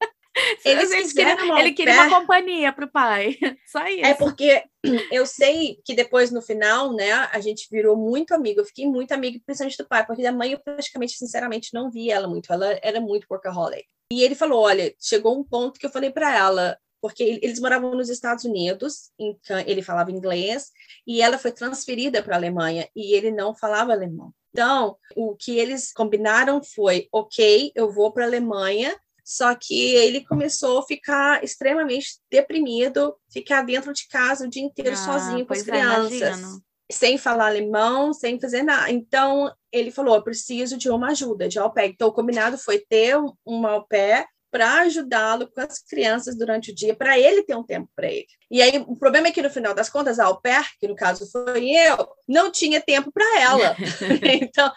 Eles, 0.65 1.13
uma 1.43 1.59
ele 1.61 1.73
queria 1.73 1.93
uma 1.93 2.21
companhia 2.21 2.73
para 2.73 2.85
o 2.85 2.91
pai. 2.91 3.37
Só 3.67 3.81
é 3.81 3.93
isso. 3.93 4.05
É 4.05 4.13
porque 4.15 4.63
eu 5.11 5.25
sei 5.25 5.77
que 5.85 5.93
depois, 5.93 6.31
no 6.31 6.41
final, 6.41 6.93
né, 6.93 7.11
a 7.11 7.39
gente 7.39 7.67
virou 7.69 7.95
muito 7.95 8.33
amigo. 8.33 8.59
Eu 8.59 8.65
fiquei 8.65 8.87
muito 8.87 9.11
amiga, 9.11 9.39
principalmente 9.45 9.77
do 9.77 9.87
pai, 9.87 10.05
porque 10.05 10.23
da 10.23 10.31
mãe 10.31 10.51
eu 10.51 10.59
praticamente, 10.59 11.17
sinceramente, 11.17 11.73
não 11.73 11.91
vi 11.91 12.09
ela 12.09 12.27
muito. 12.27 12.51
Ela 12.51 12.79
era 12.81 12.99
muito 12.99 13.27
workaholic. 13.29 13.85
E 14.11 14.23
ele 14.23 14.33
falou: 14.33 14.61
olha, 14.61 14.93
chegou 14.99 15.37
um 15.37 15.43
ponto 15.43 15.79
que 15.79 15.85
eu 15.85 15.91
falei 15.91 16.09
para 16.09 16.35
ela: 16.35 16.77
porque 17.03 17.41
eles 17.43 17.59
moravam 17.59 17.93
nos 17.93 18.07
Estados 18.07 18.45
Unidos, 18.45 19.11
então 19.19 19.59
ele 19.67 19.81
falava 19.81 20.09
inglês, 20.09 20.71
e 21.05 21.21
ela 21.21 21.37
foi 21.37 21.51
transferida 21.51 22.23
para 22.23 22.35
a 22.35 22.37
Alemanha, 22.37 22.87
e 22.95 23.13
ele 23.13 23.29
não 23.29 23.53
falava 23.53 23.91
alemão. 23.91 24.33
Então, 24.51 24.95
o 25.13 25.35
que 25.35 25.59
eles 25.59 25.91
combinaram 25.91 26.63
foi: 26.63 27.09
ok, 27.11 27.73
eu 27.75 27.91
vou 27.91 28.13
para 28.13 28.23
a 28.23 28.27
Alemanha, 28.27 28.97
só 29.21 29.53
que 29.53 29.93
ele 29.95 30.23
começou 30.23 30.79
a 30.79 30.83
ficar 30.83 31.43
extremamente 31.43 32.21
deprimido, 32.31 33.17
ficar 33.29 33.63
dentro 33.63 33.91
de 33.91 34.07
casa 34.07 34.45
o 34.45 34.49
dia 34.49 34.63
inteiro 34.63 34.93
ah, 34.93 34.95
sozinho 34.95 35.45
com 35.45 35.51
as 35.51 35.59
é, 35.59 35.63
crianças. 35.65 36.39
sem 36.89 37.17
falar 37.17 37.47
alemão, 37.47 38.13
sem 38.13 38.39
fazer 38.39 38.63
nada. 38.63 38.89
Então, 38.89 39.53
ele 39.73 39.91
falou: 39.91 40.15
eu 40.15 40.23
preciso 40.23 40.77
de 40.77 40.89
uma 40.89 41.09
ajuda, 41.09 41.49
de 41.49 41.59
au 41.59 41.73
pair. 41.73 41.89
Então, 41.89 42.07
o 42.07 42.13
combinado 42.13 42.57
foi 42.57 42.79
ter 42.79 43.17
uma 43.45 43.71
au 43.71 43.85
pair 43.85 44.25
para 44.53 44.81
ajudá-lo 44.81 45.47
com 45.47 45.61
as 45.61 45.79
crianças 45.79 46.37
durante 46.37 46.69
o 46.69 46.75
dia, 46.75 46.95
para 46.95 47.17
ele 47.17 47.41
ter 47.41 47.57
um 47.57 47.63
tempo 47.63 47.89
para 47.95 48.05
ele. 48.05 48.27
E 48.51 48.61
aí, 48.61 48.77
o 48.87 48.95
problema 48.95 49.27
é 49.27 49.31
que, 49.31 49.41
no 49.41 49.49
final 49.49 49.73
das 49.73 49.89
contas, 49.89 50.19
a 50.19 50.25
au 50.25 50.39
pair, 50.39 50.63
que 50.79 50.87
no 50.87 50.95
caso 50.95 51.27
foi 51.31 51.71
eu, 51.71 52.07
não 52.27 52.51
tinha 52.51 52.79
tempo 52.79 53.11
para 53.11 53.41
ela. 53.41 53.75
então, 54.43 54.71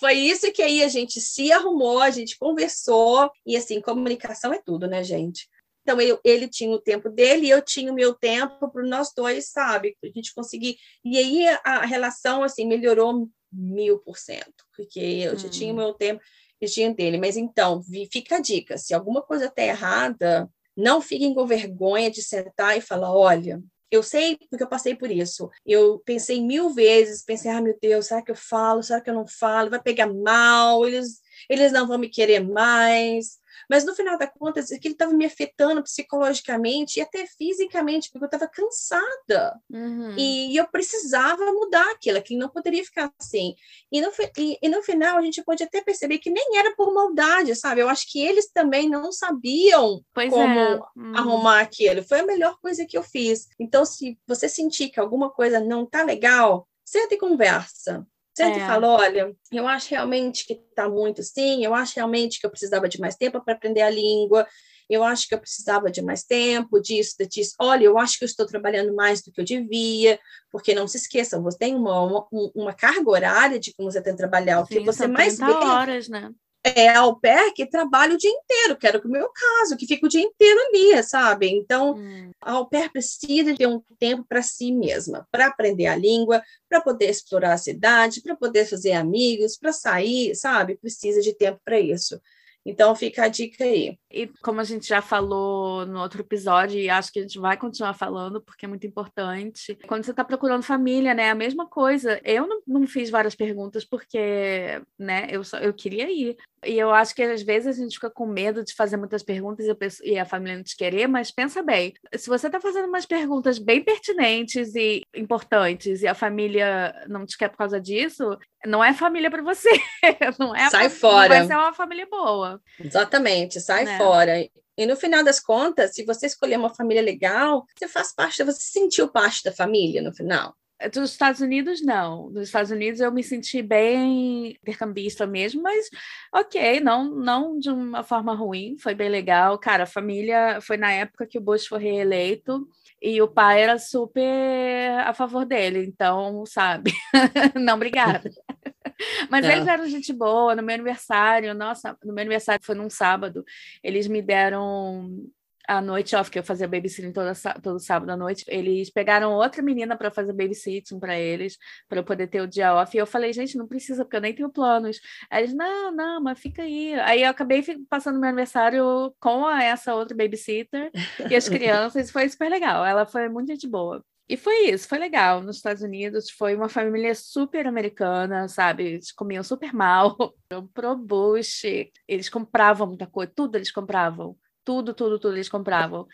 foi 0.00 0.14
isso 0.14 0.50
que 0.50 0.60
aí 0.60 0.82
a 0.82 0.88
gente 0.88 1.20
se 1.20 1.52
arrumou, 1.52 2.00
a 2.00 2.10
gente 2.10 2.36
conversou, 2.36 3.30
e 3.46 3.56
assim, 3.56 3.80
comunicação 3.80 4.52
é 4.52 4.60
tudo, 4.60 4.88
né, 4.88 5.04
gente? 5.04 5.48
Então, 5.82 6.00
eu, 6.00 6.18
ele 6.24 6.48
tinha 6.48 6.74
o 6.74 6.80
tempo 6.80 7.08
dele 7.08 7.46
e 7.46 7.50
eu 7.50 7.62
tinha 7.62 7.92
o 7.92 7.94
meu 7.94 8.14
tempo 8.14 8.68
para 8.68 8.82
nós 8.82 9.12
dois, 9.16 9.52
sabe? 9.52 9.96
A 10.02 10.08
gente 10.08 10.34
conseguir. 10.34 10.76
E 11.04 11.16
aí 11.16 11.46
a, 11.64 11.86
relação, 11.86 12.42
assim, 12.42 12.66
melhorou 12.66 13.28
mil 13.52 14.00
por 14.00 14.18
cento, 14.18 14.64
porque 14.76 14.98
eu 14.98 15.34
hum. 15.34 15.38
já 15.38 15.48
tinha 15.48 15.72
o 15.72 15.76
hum. 15.76 15.78
meu 15.78 15.94
tempo 15.94 16.20
tinha 16.66 16.92
dele. 16.94 17.18
Mas 17.18 17.36
então, 17.36 17.82
fica 18.10 18.36
a 18.36 18.40
dica: 18.40 18.78
se 18.78 18.94
alguma 18.94 19.22
coisa 19.22 19.46
está 19.46 19.62
errada, 19.62 20.50
não 20.76 21.00
fiquem 21.00 21.34
com 21.34 21.46
vergonha 21.46 22.10
de 22.10 22.22
sentar 22.22 22.76
e 22.76 22.80
falar: 22.80 23.14
olha, 23.14 23.62
eu 23.90 24.02
sei 24.02 24.36
porque 24.50 24.64
eu 24.64 24.68
passei 24.68 24.94
por 24.94 25.10
isso. 25.10 25.50
Eu 25.64 26.00
pensei 26.04 26.42
mil 26.42 26.70
vezes, 26.70 27.22
pensei, 27.22 27.50
ah, 27.50 27.60
meu 27.60 27.76
Deus, 27.80 28.06
será 28.06 28.22
que 28.22 28.30
eu 28.30 28.36
falo? 28.36 28.82
Será 28.82 29.00
que 29.00 29.08
eu 29.08 29.14
não 29.14 29.26
falo? 29.26 29.70
Vai 29.70 29.80
pegar 29.80 30.12
mal, 30.12 30.84
eles, 30.86 31.20
eles 31.48 31.72
não 31.72 31.86
vão 31.86 31.98
me 31.98 32.08
querer 32.08 32.40
mais. 32.40 33.38
Mas 33.68 33.84
no 33.84 33.94
final 33.94 34.18
das 34.18 34.30
contas, 34.38 34.72
aquilo 34.72 34.92
estava 34.92 35.12
me 35.12 35.24
afetando 35.24 35.82
psicologicamente 35.82 36.98
e 36.98 37.02
até 37.02 37.26
fisicamente, 37.26 38.10
porque 38.10 38.24
eu 38.24 38.26
estava 38.26 38.48
cansada. 38.48 39.60
Uhum. 39.70 40.14
E 40.16 40.56
eu 40.56 40.66
precisava 40.68 41.44
mudar 41.52 41.90
aquilo, 41.90 42.18
aquilo 42.18 42.40
não 42.40 42.48
poderia 42.48 42.84
ficar 42.84 43.12
assim. 43.20 43.54
E 43.90 44.00
no, 44.00 44.10
e, 44.38 44.58
e 44.62 44.68
no 44.68 44.82
final, 44.82 45.18
a 45.18 45.22
gente 45.22 45.42
pode 45.42 45.62
até 45.62 45.82
perceber 45.82 46.18
que 46.18 46.30
nem 46.30 46.58
era 46.58 46.74
por 46.74 46.92
maldade, 46.92 47.54
sabe? 47.54 47.80
Eu 47.80 47.88
acho 47.88 48.10
que 48.10 48.20
eles 48.20 48.50
também 48.52 48.88
não 48.88 49.12
sabiam 49.12 50.02
pois 50.12 50.30
como 50.30 50.58
é. 50.58 50.80
uhum. 50.96 51.16
arrumar 51.16 51.60
aquilo. 51.60 52.02
Foi 52.02 52.20
a 52.20 52.26
melhor 52.26 52.58
coisa 52.60 52.86
que 52.86 52.96
eu 52.96 53.02
fiz. 53.02 53.48
Então, 53.58 53.84
se 53.84 54.18
você 54.26 54.48
sentir 54.48 54.88
que 54.88 55.00
alguma 55.00 55.30
coisa 55.30 55.60
não 55.60 55.86
tá 55.86 56.02
legal, 56.02 56.68
senta 56.84 57.14
e 57.14 57.18
conversa. 57.18 58.06
Sempre 58.34 58.60
é. 58.60 58.66
falo, 58.66 58.88
olha, 58.88 59.34
eu 59.52 59.68
acho 59.68 59.90
realmente 59.90 60.44
que 60.44 60.54
está 60.54 60.88
muito 60.88 61.20
assim, 61.20 61.64
eu 61.64 61.72
acho 61.72 61.94
realmente 61.94 62.40
que 62.40 62.46
eu 62.46 62.50
precisava 62.50 62.88
de 62.88 63.00
mais 63.00 63.14
tempo 63.14 63.40
para 63.40 63.54
aprender 63.54 63.82
a 63.82 63.90
língua, 63.90 64.46
eu 64.90 65.02
acho 65.04 65.28
que 65.28 65.34
eu 65.34 65.38
precisava 65.38 65.90
de 65.90 66.02
mais 66.02 66.24
tempo, 66.24 66.80
disso, 66.80 67.16
disso. 67.30 67.54
Olha, 67.58 67.84
eu 67.84 67.96
acho 67.96 68.18
que 68.18 68.24
eu 68.24 68.26
estou 68.26 68.44
trabalhando 68.44 68.94
mais 68.94 69.22
do 69.22 69.30
que 69.30 69.40
eu 69.40 69.44
devia, 69.44 70.18
porque 70.50 70.74
não 70.74 70.86
se 70.86 70.96
esqueçam, 70.96 71.42
você 71.42 71.58
tem 71.58 71.74
uma, 71.74 72.02
uma, 72.02 72.26
uma 72.54 72.74
carga 72.74 73.08
horária 73.08 73.58
de 73.58 73.72
como 73.74 73.90
você 73.90 74.02
tem 74.02 74.12
que 74.12 74.18
trabalhar, 74.18 74.60
o 74.60 74.66
que 74.66 74.80
Sim, 74.80 74.84
você 74.84 75.06
mais 75.06 75.38
vê. 75.38 75.44
horas, 75.44 76.08
né? 76.08 76.30
É 76.64 76.88
ao 76.94 77.20
pé 77.20 77.50
que 77.52 77.66
trabalha 77.66 78.14
o 78.14 78.18
dia 78.18 78.30
inteiro, 78.30 78.76
que 78.76 78.86
era 78.86 78.98
o 78.98 79.08
meu 79.08 79.28
caso, 79.28 79.76
que 79.76 79.86
fica 79.86 80.06
o 80.06 80.08
dia 80.08 80.22
inteiro 80.22 80.58
ali, 80.68 81.02
sabe? 81.02 81.48
Então, 81.48 81.94
hum. 81.94 82.30
a 82.40 82.52
au 82.52 82.66
pair 82.66 82.90
precisa 82.90 83.54
ter 83.54 83.66
um 83.66 83.82
tempo 83.98 84.24
para 84.26 84.42
si 84.42 84.72
mesma, 84.72 85.28
para 85.30 85.46
aprender 85.46 85.86
a 85.86 85.96
língua, 85.96 86.42
para 86.68 86.80
poder 86.80 87.10
explorar 87.10 87.52
a 87.52 87.58
cidade, 87.58 88.22
para 88.22 88.34
poder 88.34 88.64
fazer 88.64 88.92
amigos, 88.92 89.58
para 89.58 89.72
sair, 89.72 90.34
sabe? 90.34 90.78
Precisa 90.78 91.20
de 91.20 91.34
tempo 91.34 91.60
para 91.62 91.78
isso. 91.78 92.18
Então 92.66 92.96
fica 92.96 93.24
a 93.24 93.28
dica 93.28 93.62
aí. 93.62 93.98
E 94.10 94.26
como 94.42 94.60
a 94.60 94.64
gente 94.64 94.88
já 94.88 95.02
falou 95.02 95.84
no 95.84 96.00
outro 96.00 96.22
episódio, 96.22 96.78
e 96.78 96.88
acho 96.88 97.12
que 97.12 97.18
a 97.18 97.22
gente 97.22 97.38
vai 97.38 97.58
continuar 97.58 97.92
falando, 97.92 98.40
porque 98.40 98.64
é 98.64 98.68
muito 98.68 98.86
importante, 98.86 99.76
quando 99.86 100.04
você 100.04 100.12
está 100.12 100.24
procurando 100.24 100.62
família, 100.62 101.12
né? 101.12 101.30
A 101.30 101.34
mesma 101.34 101.66
coisa. 101.68 102.18
Eu 102.24 102.46
não, 102.46 102.62
não 102.66 102.86
fiz 102.86 103.10
várias 103.10 103.34
perguntas 103.34 103.84
porque, 103.84 104.80
né, 104.98 105.28
eu, 105.30 105.44
só, 105.44 105.58
eu 105.58 105.74
queria 105.74 106.10
ir. 106.10 106.36
E 106.66 106.78
eu 106.78 106.90
acho 106.90 107.14
que 107.14 107.22
às 107.22 107.42
vezes 107.42 107.78
a 107.78 107.82
gente 107.82 107.94
fica 107.94 108.10
com 108.10 108.26
medo 108.26 108.64
de 108.64 108.74
fazer 108.74 108.96
muitas 108.96 109.22
perguntas 109.22 109.66
e 110.02 110.18
a 110.18 110.24
família 110.24 110.56
não 110.56 110.64
te 110.64 110.76
querer, 110.76 111.06
mas 111.06 111.30
pensa 111.30 111.62
bem, 111.62 111.92
se 112.16 112.28
você 112.28 112.46
está 112.46 112.60
fazendo 112.60 112.88
umas 112.88 113.06
perguntas 113.06 113.58
bem 113.58 113.82
pertinentes 113.82 114.74
e 114.74 115.02
importantes 115.14 116.02
e 116.02 116.06
a 116.06 116.14
família 116.14 116.94
não 117.08 117.26
te 117.26 117.36
quer 117.36 117.48
por 117.48 117.58
causa 117.58 117.80
disso, 117.80 118.38
não 118.66 118.82
é 118.82 118.92
família 118.92 119.30
para 119.30 119.42
você. 119.42 119.68
Não 120.38 120.54
é 120.54 120.70
sai 120.70 120.88
fora. 120.88 121.28
Vai 121.28 121.46
ser 121.46 121.54
uma 121.54 121.72
família 121.72 122.06
boa. 122.10 122.60
Exatamente, 122.80 123.60
sai 123.60 123.84
né? 123.84 123.98
fora. 123.98 124.32
E 124.76 124.86
no 124.86 124.96
final 124.96 125.22
das 125.22 125.38
contas, 125.38 125.94
se 125.94 126.04
você 126.04 126.26
escolher 126.26 126.58
uma 126.58 126.74
família 126.74 127.02
legal, 127.02 127.64
você 127.76 127.86
faz 127.86 128.12
parte, 128.14 128.42
você 128.42 128.60
sentiu 128.60 129.08
parte 129.08 129.44
da 129.44 129.52
família 129.52 130.02
no 130.02 130.12
final. 130.12 130.54
Dos 130.92 131.12
Estados 131.12 131.40
Unidos, 131.40 131.80
não. 131.82 132.30
Dos 132.32 132.48
Estados 132.48 132.70
Unidos 132.70 133.00
eu 133.00 133.12
me 133.12 133.22
senti 133.22 133.62
bem 133.62 134.50
intercambista 134.50 135.26
mesmo, 135.26 135.62
mas 135.62 135.88
ok, 136.32 136.80
não, 136.80 137.04
não 137.14 137.58
de 137.58 137.70
uma 137.70 138.02
forma 138.02 138.34
ruim, 138.34 138.76
foi 138.78 138.94
bem 138.94 139.08
legal. 139.08 139.58
Cara, 139.58 139.84
a 139.84 139.86
família 139.86 140.60
foi 140.60 140.76
na 140.76 140.92
época 140.92 141.26
que 141.26 141.38
o 141.38 141.40
Bush 141.40 141.66
foi 141.66 141.80
reeleito 141.80 142.68
e 143.00 143.22
o 143.22 143.28
pai 143.28 143.62
era 143.62 143.78
super 143.78 144.98
a 145.06 145.14
favor 145.14 145.44
dele, 145.44 145.84
então, 145.86 146.44
sabe? 146.46 146.92
não, 147.54 147.74
obrigada. 147.74 148.30
Mas 149.30 149.44
é. 149.44 149.52
eles 149.52 149.66
eram 149.66 149.86
gente 149.86 150.12
boa, 150.12 150.54
no 150.54 150.62
meu 150.62 150.74
aniversário, 150.74 151.54
nossa, 151.54 151.96
no 152.04 152.12
meu 152.12 152.22
aniversário 152.22 152.64
foi 152.64 152.74
num 152.74 152.90
sábado, 152.90 153.44
eles 153.82 154.06
me 154.06 154.22
deram 154.22 155.26
a 155.68 155.80
noite 155.80 156.14
off, 156.16 156.30
que 156.30 156.38
eu 156.38 156.44
fazia 156.44 156.68
babysitting 156.68 157.12
toda, 157.12 157.32
todo 157.62 157.78
sábado 157.78 158.10
à 158.10 158.16
noite, 158.16 158.44
eles 158.48 158.90
pegaram 158.90 159.32
outra 159.32 159.62
menina 159.62 159.96
para 159.96 160.10
fazer 160.10 160.32
babysitting 160.32 160.98
para 160.98 161.18
eles, 161.18 161.56
para 161.88 161.98
eu 161.98 162.04
poder 162.04 162.26
ter 162.28 162.40
o 162.40 162.46
dia 162.46 162.74
off. 162.74 162.96
E 162.96 163.00
eu 163.00 163.06
falei, 163.06 163.32
gente, 163.32 163.56
não 163.56 163.66
precisa, 163.66 164.04
porque 164.04 164.16
eu 164.16 164.20
nem 164.20 164.34
tenho 164.34 164.50
planos. 164.50 165.00
Aí 165.30 165.42
eles, 165.44 165.54
não, 165.54 165.90
não, 165.92 166.20
mas 166.22 166.38
fica 166.38 166.62
aí. 166.62 166.94
Aí 167.00 167.22
eu 167.22 167.30
acabei 167.30 167.62
passando 167.88 168.18
meu 168.18 168.28
aniversário 168.28 169.14
com 169.20 169.48
essa 169.50 169.94
outra 169.94 170.16
babysitter 170.16 170.90
e 171.30 171.34
as 171.36 171.48
crianças, 171.48 172.08
e 172.08 172.12
foi 172.12 172.28
super 172.28 172.50
legal. 172.50 172.84
Ela 172.84 173.06
foi 173.06 173.28
muito 173.28 173.48
gente 173.48 173.66
boa. 173.68 174.04
E 174.26 174.36
foi 174.38 174.70
isso, 174.70 174.88
foi 174.88 174.98
legal. 174.98 175.42
Nos 175.42 175.56
Estados 175.56 175.82
Unidos 175.82 176.30
foi 176.30 176.54
uma 176.54 176.68
família 176.68 177.14
super 177.14 177.66
americana, 177.66 178.48
sabe? 178.48 178.84
Eles 178.84 179.12
comiam 179.12 179.42
super 179.42 179.72
mal, 179.74 180.16
pro 180.72 180.96
Bush, 180.96 181.64
eles 182.08 182.28
compravam 182.30 182.86
muita 182.86 183.06
coisa, 183.06 183.30
tudo 183.34 183.56
eles 183.56 183.70
compravam 183.70 184.34
tudo, 184.64 184.94
tudo, 184.94 185.18
tudo 185.18 185.34
eles 185.34 185.48
compravam, 185.48 186.06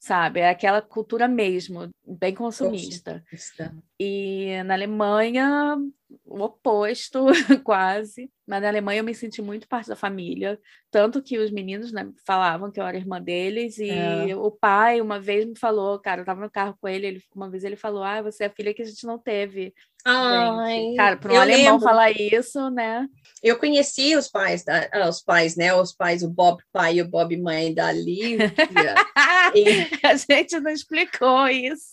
sabe? 0.00 0.40
É 0.40 0.50
aquela 0.50 0.82
cultura 0.82 1.26
mesmo, 1.26 1.90
bem 2.06 2.34
consumista. 2.34 3.22
consumista. 3.30 3.74
E 3.98 4.62
na 4.64 4.74
Alemanha, 4.74 5.76
o 6.24 6.42
oposto, 6.42 7.26
quase. 7.64 8.30
Mas 8.46 8.62
na 8.62 8.68
Alemanha 8.68 9.00
eu 9.00 9.04
me 9.04 9.14
senti 9.14 9.40
muito 9.40 9.66
parte 9.66 9.88
da 9.88 9.96
família. 9.96 10.58
Tanto 10.90 11.22
que 11.22 11.38
os 11.38 11.50
meninos 11.50 11.92
né, 11.92 12.10
falavam 12.26 12.70
que 12.70 12.78
eu 12.78 12.84
era 12.84 12.96
irmã 12.96 13.20
deles. 13.20 13.78
E 13.78 13.90
é. 13.90 14.36
o 14.36 14.50
pai, 14.50 15.00
uma 15.00 15.18
vez, 15.18 15.44
me 15.46 15.58
falou, 15.58 15.98
cara, 15.98 16.20
eu 16.20 16.24
tava 16.24 16.40
no 16.40 16.50
carro 16.50 16.76
com 16.80 16.88
ele, 16.88 17.06
ele 17.06 17.22
uma 17.34 17.48
vez 17.48 17.64
ele 17.64 17.76
falou: 17.76 18.02
Ah, 18.02 18.22
você 18.22 18.44
é 18.44 18.46
a 18.46 18.50
filha 18.50 18.74
que 18.74 18.82
a 18.82 18.84
gente 18.84 19.06
não 19.06 19.18
teve. 19.18 19.72
Ai, 20.04 20.92
cara, 20.96 21.16
para 21.16 21.32
um 21.32 21.40
alemão 21.40 21.72
lembro. 21.72 21.80
falar 21.80 22.10
isso, 22.10 22.68
né? 22.68 23.08
Eu 23.42 23.58
conheci 23.58 24.14
os 24.14 24.28
pais, 24.28 24.62
da, 24.62 24.86
ah, 24.92 25.08
os 25.08 25.22
pais, 25.22 25.56
né? 25.56 25.72
Os 25.74 25.94
pais, 25.94 26.22
o 26.22 26.28
Bob 26.28 26.62
pai 26.70 26.96
e 26.96 27.02
o 27.02 27.08
Bob 27.08 27.34
mãe 27.38 27.72
da 27.72 27.90
Lívia. 27.90 28.52
e... 29.54 29.83
A 30.02 30.16
gente 30.16 30.58
não 30.60 30.70
explicou 30.70 31.48
isso. 31.48 31.92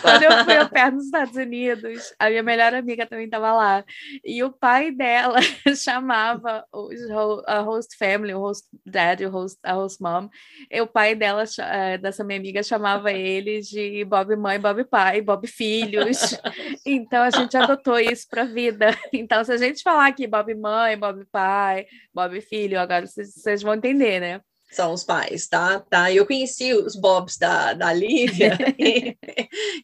Quando 0.00 0.22
eu 0.22 0.44
fui 0.44 0.56
ao 0.56 0.68
pé 0.68 0.90
nos 0.90 1.04
Estados 1.04 1.36
Unidos, 1.36 2.14
a 2.18 2.28
minha 2.28 2.42
melhor 2.42 2.74
amiga 2.74 3.06
também 3.06 3.26
estava 3.26 3.52
lá. 3.52 3.84
E 4.24 4.42
o 4.42 4.52
pai 4.52 4.90
dela 4.90 5.38
chamava 5.76 6.64
os, 6.72 7.00
a 7.46 7.60
host 7.60 7.96
family, 7.96 8.34
o 8.34 8.40
host 8.40 8.66
dad, 8.84 9.20
o 9.22 9.30
host, 9.30 9.58
a 9.62 9.72
host 9.74 10.02
mom. 10.02 10.28
E 10.70 10.80
o 10.80 10.86
pai 10.86 11.14
dela, 11.14 11.44
eh, 11.58 11.98
dessa 11.98 12.24
minha 12.24 12.38
amiga, 12.38 12.62
chamava 12.62 13.12
eles 13.12 13.68
de 13.68 14.04
Bob 14.04 14.34
mãe, 14.36 14.58
Bob 14.58 14.84
pai, 14.84 15.20
Bob 15.20 15.46
filhos. 15.46 16.18
Então 16.84 17.22
a 17.22 17.30
gente 17.30 17.56
adotou 17.56 17.98
isso 17.98 18.26
para 18.28 18.42
a 18.42 18.46
vida. 18.46 18.90
Então, 19.12 19.44
se 19.44 19.52
a 19.52 19.56
gente 19.56 19.82
falar 19.82 20.08
aqui 20.08 20.26
Bob 20.26 20.52
mãe, 20.54 20.98
Bob 20.98 21.24
pai, 21.30 21.86
Bob 22.12 22.40
filho, 22.40 22.78
agora 22.80 23.06
vocês 23.06 23.62
vão 23.62 23.74
entender, 23.74 24.20
né? 24.20 24.40
São 24.72 24.92
os 24.94 25.04
pais, 25.04 25.46
tá? 25.46 25.80
tá? 25.80 26.10
Eu 26.10 26.26
conheci 26.26 26.72
os 26.72 26.96
Bobs 26.96 27.36
da, 27.36 27.74
da 27.74 27.92
Lívia 27.92 28.56
e, 28.78 29.16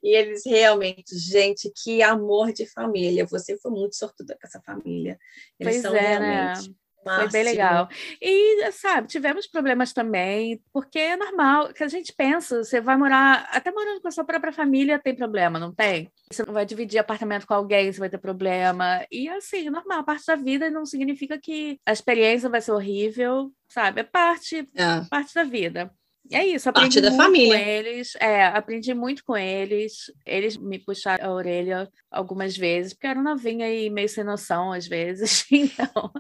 e, 0.03 0.17
eles 0.17 0.47
realmente, 0.47 1.17
gente, 1.19 1.71
que 1.77 2.03
amor 2.03 2.53
de 2.53 2.65
família. 2.67 3.27
Você 3.27 3.59
foi 3.59 3.71
muito 3.71 3.97
sortuda 3.97 4.35
com 4.41 4.47
essa 4.47 4.63
família. 4.63 5.19
Eles 5.61 5.75
pois 5.75 5.83
são 5.83 5.95
é, 5.95 6.19
né? 6.19 6.45
realmente. 6.45 6.69
Né? 6.71 6.75
Foi 7.17 7.29
bem 7.29 7.45
legal. 7.45 7.89
E, 8.21 8.71
sabe, 8.73 9.09
tivemos 9.09 9.47
problemas 9.47 9.93
também, 9.93 10.63
porque 10.73 10.99
é 10.99 11.17
normal, 11.17 11.73
que 11.73 11.83
a 11.83 11.89
gente 11.89 12.13
pensa, 12.13 12.63
você 12.63 12.81
vai 12.81 12.97
morar, 12.97 13.49
até 13.53 13.71
morando 13.71 14.01
com 14.01 14.09
a 14.09 14.11
sua 14.11 14.25
própria 14.25 14.53
família 14.53 14.99
tem 14.99 15.15
problema, 15.15 15.59
não 15.59 15.75
tem? 15.75 16.11
Você 16.31 16.45
não 16.45 16.53
vai 16.53 16.67
dividir 16.67 16.99
apartamento 16.99 17.47
com 17.47 17.55
alguém, 17.55 17.93
você 17.93 17.99
vai 17.99 18.11
ter 18.11 18.19
problema. 18.19 19.05
E, 19.11 19.29
assim, 19.29 19.67
é 19.67 19.71
normal, 19.71 20.05
parte 20.05 20.27
da 20.27 20.37
vida 20.37 20.71
não 20.71 20.85
significa 20.85 21.39
que 21.39 21.79
a 21.87 21.93
experiência 21.93 22.49
vai 22.49 22.61
ser 22.61 22.73
horrível, 22.73 23.53
sabe? 23.69 24.01
É 24.01 24.05
parte, 24.05 24.69
é. 24.75 25.05
parte 25.09 25.35
da 25.35 25.45
vida. 25.45 25.91
É 26.31 26.47
isso, 26.47 26.69
aprendi 26.69 27.01
Parte 27.01 27.01
da 27.01 27.11
muito 27.11 27.23
família. 27.23 27.59
com 27.59 27.65
eles. 27.65 28.17
É, 28.17 28.47
aprendi 28.47 28.95
muito 28.95 29.25
com 29.25 29.37
eles. 29.37 30.13
Eles 30.27 30.57
me 30.57 30.79
puxaram 30.79 31.25
a 31.25 31.33
orelha 31.35 31.91
algumas 32.11 32.57
vezes, 32.57 32.93
porque 32.93 33.07
eu 33.07 33.11
era 33.13 33.23
novinha 33.23 33.69
e 33.73 33.89
meio 33.89 34.09
sem 34.09 34.25
noção 34.25 34.73
às 34.73 34.87
vezes. 34.87 35.47
Então, 35.51 36.13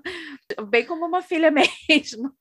bem 0.66 0.85
como 0.85 1.07
uma 1.07 1.23
filha 1.23 1.51
mesmo. 1.88 2.35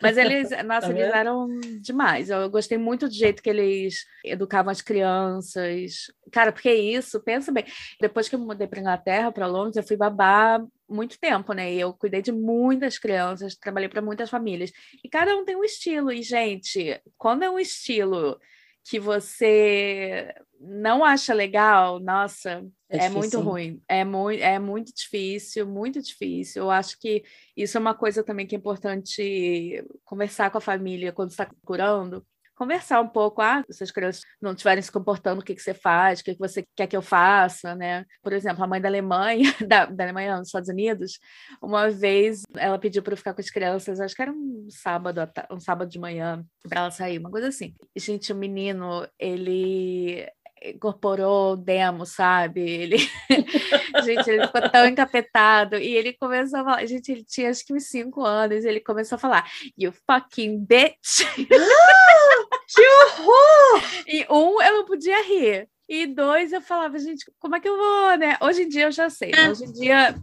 Mas 0.00 0.16
eles, 0.16 0.50
nossa, 0.64 0.88
tá 0.88 0.90
eles 0.90 1.12
eram 1.12 1.46
demais. 1.80 2.30
Eu 2.30 2.48
gostei 2.48 2.78
muito 2.78 3.08
do 3.08 3.14
jeito 3.14 3.42
que 3.42 3.50
eles 3.50 4.04
educavam 4.24 4.70
as 4.70 4.80
crianças. 4.80 6.10
Cara, 6.32 6.52
porque 6.52 6.72
isso, 6.72 7.20
pensa 7.22 7.52
bem. 7.52 7.64
Depois 8.00 8.28
que 8.28 8.34
eu 8.34 8.38
mudei 8.38 8.66
para 8.66 8.80
Inglaterra, 8.80 9.32
para 9.32 9.46
Londres, 9.46 9.76
eu 9.76 9.82
fui 9.82 9.96
babar 9.96 10.64
muito 10.88 11.18
tempo, 11.18 11.52
né? 11.52 11.72
E 11.72 11.80
eu 11.80 11.92
cuidei 11.92 12.22
de 12.22 12.32
muitas 12.32 12.98
crianças, 12.98 13.56
trabalhei 13.56 13.88
para 13.88 14.02
muitas 14.02 14.30
famílias. 14.30 14.72
E 15.02 15.08
cada 15.08 15.36
um 15.36 15.44
tem 15.44 15.56
um 15.56 15.64
estilo. 15.64 16.12
E, 16.12 16.22
gente, 16.22 17.00
quando 17.16 17.42
é 17.42 17.50
um 17.50 17.58
estilo 17.58 18.38
que 18.84 19.00
você 19.00 20.34
não 20.60 21.04
acha 21.04 21.32
legal, 21.32 21.98
nossa, 21.98 22.64
é, 22.88 23.06
é 23.06 23.08
muito 23.08 23.40
ruim. 23.40 23.82
É, 23.88 24.04
mu 24.04 24.30
é 24.30 24.58
muito 24.58 24.94
difícil, 24.94 25.66
muito 25.66 26.00
difícil. 26.02 26.62
Eu 26.62 26.70
acho 26.70 26.98
que 26.98 27.24
isso 27.56 27.76
é 27.76 27.80
uma 27.80 27.94
coisa 27.94 28.22
também 28.22 28.46
que 28.46 28.54
é 28.54 28.58
importante 28.58 29.84
conversar 30.04 30.50
com 30.50 30.58
a 30.58 30.60
família 30.60 31.12
quando 31.12 31.30
está 31.30 31.50
curando, 31.64 32.24
conversar 32.54 33.00
um 33.00 33.08
pouco, 33.08 33.42
ah, 33.42 33.62
se 33.70 33.82
as 33.82 33.90
crianças 33.90 34.22
não 34.40 34.52
estiverem 34.52 34.82
se 34.82 34.90
comportando, 34.90 35.40
o 35.40 35.44
que, 35.44 35.54
que 35.54 35.62
você 35.62 35.74
faz, 35.74 36.20
o 36.20 36.24
que, 36.24 36.34
que 36.34 36.38
você 36.38 36.64
quer 36.76 36.86
que 36.86 36.96
eu 36.96 37.02
faça, 37.02 37.74
né? 37.74 38.04
Por 38.22 38.32
exemplo, 38.32 38.62
a 38.62 38.66
mãe 38.66 38.80
da 38.80 38.88
Alemanha, 38.88 39.52
da, 39.66 39.86
da 39.86 40.04
Alemanha, 40.04 40.38
nos 40.38 40.48
Estados 40.48 40.68
Unidos, 40.68 41.18
uma 41.62 41.90
vez 41.90 42.42
ela 42.56 42.78
pediu 42.78 43.02
para 43.02 43.14
eu 43.14 43.18
ficar 43.18 43.34
com 43.34 43.40
as 43.40 43.50
crianças, 43.50 44.00
acho 44.00 44.14
que 44.14 44.22
era 44.22 44.32
um 44.32 44.66
sábado, 44.70 45.20
um 45.50 45.60
sábado 45.60 45.88
de 45.88 45.98
manhã, 45.98 46.44
para 46.68 46.80
ela 46.80 46.90
sair, 46.90 47.18
uma 47.18 47.30
coisa 47.30 47.48
assim. 47.48 47.74
Gente, 47.96 48.32
o 48.32 48.36
menino, 48.36 49.06
ele 49.18 50.26
incorporou 50.64 51.52
o 51.52 51.56
demo, 51.56 52.06
sabe? 52.06 52.60
Ele, 52.62 52.96
gente, 54.04 54.30
ele 54.30 54.46
ficou 54.46 54.70
tão 54.70 54.86
encapetado 54.86 55.76
e 55.76 55.94
ele 55.94 56.12
começou 56.14 56.60
a 56.60 56.64
falar, 56.64 56.86
gente, 56.86 57.12
ele 57.12 57.24
tinha 57.24 57.50
acho 57.50 57.64
que 57.66 57.74
uns 57.74 57.84
cinco 57.84 58.22
anos, 58.22 58.64
ele 58.64 58.80
começou 58.80 59.16
a 59.16 59.18
falar, 59.18 59.44
you 59.76 59.92
fucking 60.06 60.64
bitch. 60.64 61.24
que 62.68 62.82
horror! 62.82 63.82
E 64.06 64.26
um, 64.30 64.62
eu 64.62 64.72
não 64.74 64.84
podia 64.84 65.22
rir. 65.24 65.68
E 65.88 66.06
dois, 66.06 66.52
eu 66.52 66.62
falava, 66.62 66.98
gente, 66.98 67.24
como 67.38 67.56
é 67.56 67.60
que 67.60 67.68
eu 67.68 67.76
vou, 67.76 68.16
né? 68.16 68.36
Hoje 68.40 68.62
em 68.62 68.68
dia 68.68 68.84
eu 68.84 68.92
já 68.92 69.10
sei, 69.10 69.30
né? 69.32 69.50
Hoje 69.50 69.64
em 69.64 69.72
dia 69.72 70.14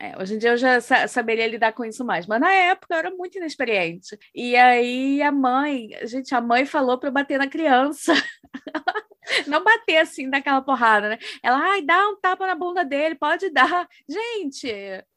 é, 0.00 0.16
hoje 0.18 0.34
em 0.34 0.38
dia 0.38 0.52
eu 0.52 0.56
já 0.56 0.80
saberia 1.06 1.46
lidar 1.46 1.74
com 1.74 1.84
isso 1.84 2.02
mais, 2.02 2.26
mas 2.26 2.40
na 2.40 2.50
época 2.50 2.94
eu 2.94 2.98
era 2.98 3.10
muito 3.10 3.36
inexperiente. 3.36 4.18
E 4.34 4.56
aí 4.56 5.20
a 5.20 5.30
mãe, 5.30 5.90
gente, 6.04 6.34
a 6.34 6.40
mãe 6.40 6.64
falou 6.64 6.98
para 6.98 7.10
eu 7.10 7.12
bater 7.12 7.38
na 7.38 7.46
criança. 7.46 8.14
não 9.46 9.62
bater 9.62 9.98
assim 9.98 10.26
naquela 10.26 10.60
porrada, 10.60 11.10
né? 11.10 11.18
Ela, 11.42 11.58
ai, 11.58 11.82
dá 11.82 12.08
um 12.08 12.16
tapa 12.16 12.46
na 12.46 12.54
bunda 12.54 12.84
dele, 12.84 13.14
pode 13.14 13.50
dar. 13.50 13.88
Gente, 14.08 14.70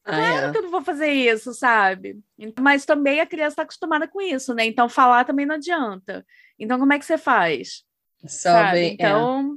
ah, 0.05 0.15
claro 0.15 0.47
é. 0.47 0.51
que 0.51 0.57
eu 0.57 0.63
não 0.63 0.71
vou 0.71 0.81
fazer 0.81 1.11
isso, 1.11 1.53
sabe? 1.53 2.19
Mas 2.59 2.85
também 2.85 3.19
a 3.19 3.25
criança 3.25 3.53
está 3.53 3.61
acostumada 3.63 4.07
com 4.07 4.21
isso, 4.21 4.53
né? 4.53 4.65
Então 4.65 4.87
falar 4.89 5.25
também 5.25 5.45
não 5.45 5.55
adianta. 5.55 6.25
Então, 6.57 6.79
como 6.79 6.93
é 6.93 6.99
que 6.99 7.05
você 7.05 7.17
faz? 7.17 7.83
Sabe? 8.25 8.79
É. 8.79 8.87
Então, 8.93 9.55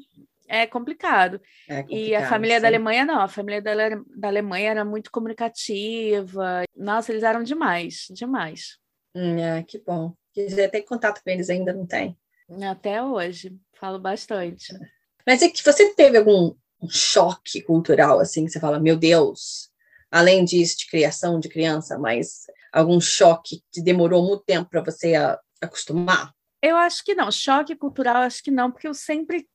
é. 0.48 0.62
é 0.62 0.66
complicado. 0.66 1.40
é 1.68 1.82
complicado. 1.82 1.90
E 1.90 2.14
a 2.14 2.28
família 2.28 2.56
sim. 2.56 2.62
da 2.62 2.68
Alemanha, 2.68 3.04
não. 3.04 3.20
A 3.20 3.28
família 3.28 3.62
da, 3.62 3.72
da 4.16 4.28
Alemanha 4.28 4.70
era 4.70 4.84
muito 4.84 5.10
comunicativa. 5.10 6.62
Nossa, 6.74 7.12
eles 7.12 7.22
eram 7.22 7.42
demais, 7.42 8.06
demais. 8.10 8.78
Hum, 9.14 9.38
é, 9.38 9.62
que 9.62 9.78
bom. 9.78 10.14
Quiser 10.32 10.68
ter 10.70 10.82
contato 10.82 11.22
com 11.22 11.30
eles 11.30 11.48
ainda 11.48 11.72
não 11.72 11.86
tem. 11.86 12.16
Até 12.70 13.02
hoje, 13.02 13.56
falo 13.78 13.98
bastante. 13.98 14.72
Mas 15.26 15.42
é 15.42 15.48
que 15.48 15.64
você 15.64 15.94
teve 15.94 16.18
algum 16.18 16.54
um 16.80 16.88
choque 16.88 17.62
cultural, 17.62 18.20
assim, 18.20 18.44
que 18.44 18.50
você 18.50 18.60
fala, 18.60 18.78
meu 18.78 18.96
Deus, 18.96 19.70
além 20.10 20.44
disso 20.44 20.78
de 20.78 20.86
criação 20.86 21.40
de 21.40 21.48
criança, 21.48 21.98
mas 21.98 22.46
algum 22.72 23.00
choque 23.00 23.62
que 23.72 23.80
demorou 23.80 24.22
muito 24.22 24.44
tempo 24.44 24.68
para 24.70 24.82
você 24.82 25.14
acostumar? 25.60 26.32
Eu 26.62 26.76
acho 26.76 27.04
que 27.04 27.14
não, 27.14 27.30
choque 27.30 27.74
cultural 27.74 28.16
acho 28.22 28.42
que 28.42 28.50
não, 28.50 28.70
porque 28.70 28.88
eu 28.88 28.94
sempre 28.94 29.46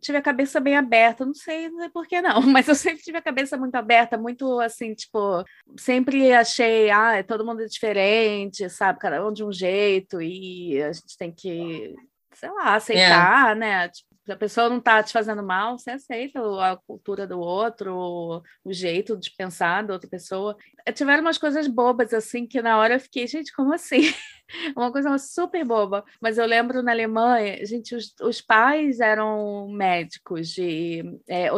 tive 0.00 0.18
a 0.18 0.22
cabeça 0.22 0.60
bem 0.60 0.76
aberta, 0.76 1.24
não 1.24 1.34
sei, 1.34 1.68
não 1.68 1.80
sei 1.80 1.88
por 1.88 2.06
que 2.06 2.20
não, 2.20 2.40
mas 2.46 2.68
eu 2.68 2.74
sempre 2.74 3.02
tive 3.02 3.18
a 3.18 3.22
cabeça 3.22 3.56
muito 3.56 3.74
aberta, 3.74 4.18
muito 4.18 4.60
assim, 4.60 4.94
tipo, 4.94 5.44
sempre 5.78 6.32
achei, 6.32 6.90
ah, 6.90 7.16
é 7.16 7.22
todo 7.22 7.44
mundo 7.44 7.66
diferente, 7.66 8.68
sabe, 8.70 8.98
cada 8.98 9.26
um 9.26 9.32
de 9.32 9.44
um 9.44 9.52
jeito, 9.52 10.20
e 10.20 10.80
a 10.82 10.92
gente 10.92 11.16
tem 11.16 11.32
que, 11.32 11.94
sei 12.38 12.50
lá, 12.50 12.76
aceitar, 12.76 13.52
é. 13.52 13.54
né? 13.58 13.88
Tipo, 13.88 14.08
se 14.24 14.32
a 14.32 14.36
pessoa 14.36 14.68
não 14.68 14.78
está 14.78 15.02
te 15.02 15.12
fazendo 15.12 15.42
mal, 15.42 15.78
você 15.78 15.90
aceita 15.90 16.40
a 16.62 16.76
cultura 16.76 17.26
do 17.26 17.40
outro, 17.40 18.42
o 18.64 18.72
jeito 18.72 19.16
de 19.16 19.30
pensar 19.36 19.82
da 19.82 19.94
outra 19.94 20.08
pessoa. 20.08 20.56
Eh, 20.86 20.92
tiveram 20.92 21.22
umas 21.22 21.38
coisas 21.38 21.66
bobas, 21.66 22.12
assim, 22.12 22.46
que 22.46 22.60
na 22.62 22.78
hora 22.78 22.94
eu 22.94 23.00
fiquei, 23.00 23.26
gente, 23.26 23.52
como 23.52 23.72
assim? 23.72 24.02
Uma 24.76 24.92
coisa 24.92 25.16
super 25.18 25.64
boba. 25.64 26.04
Mas 26.20 26.38
eu 26.38 26.46
lembro 26.46 26.82
na 26.82 26.92
Alemanha, 26.92 27.64
gente, 27.66 27.94
os, 27.94 28.14
os 28.20 28.40
pais 28.40 29.00
eram 29.00 29.68
médicos 29.70 30.48
de 30.48 31.02
é, 31.26 31.50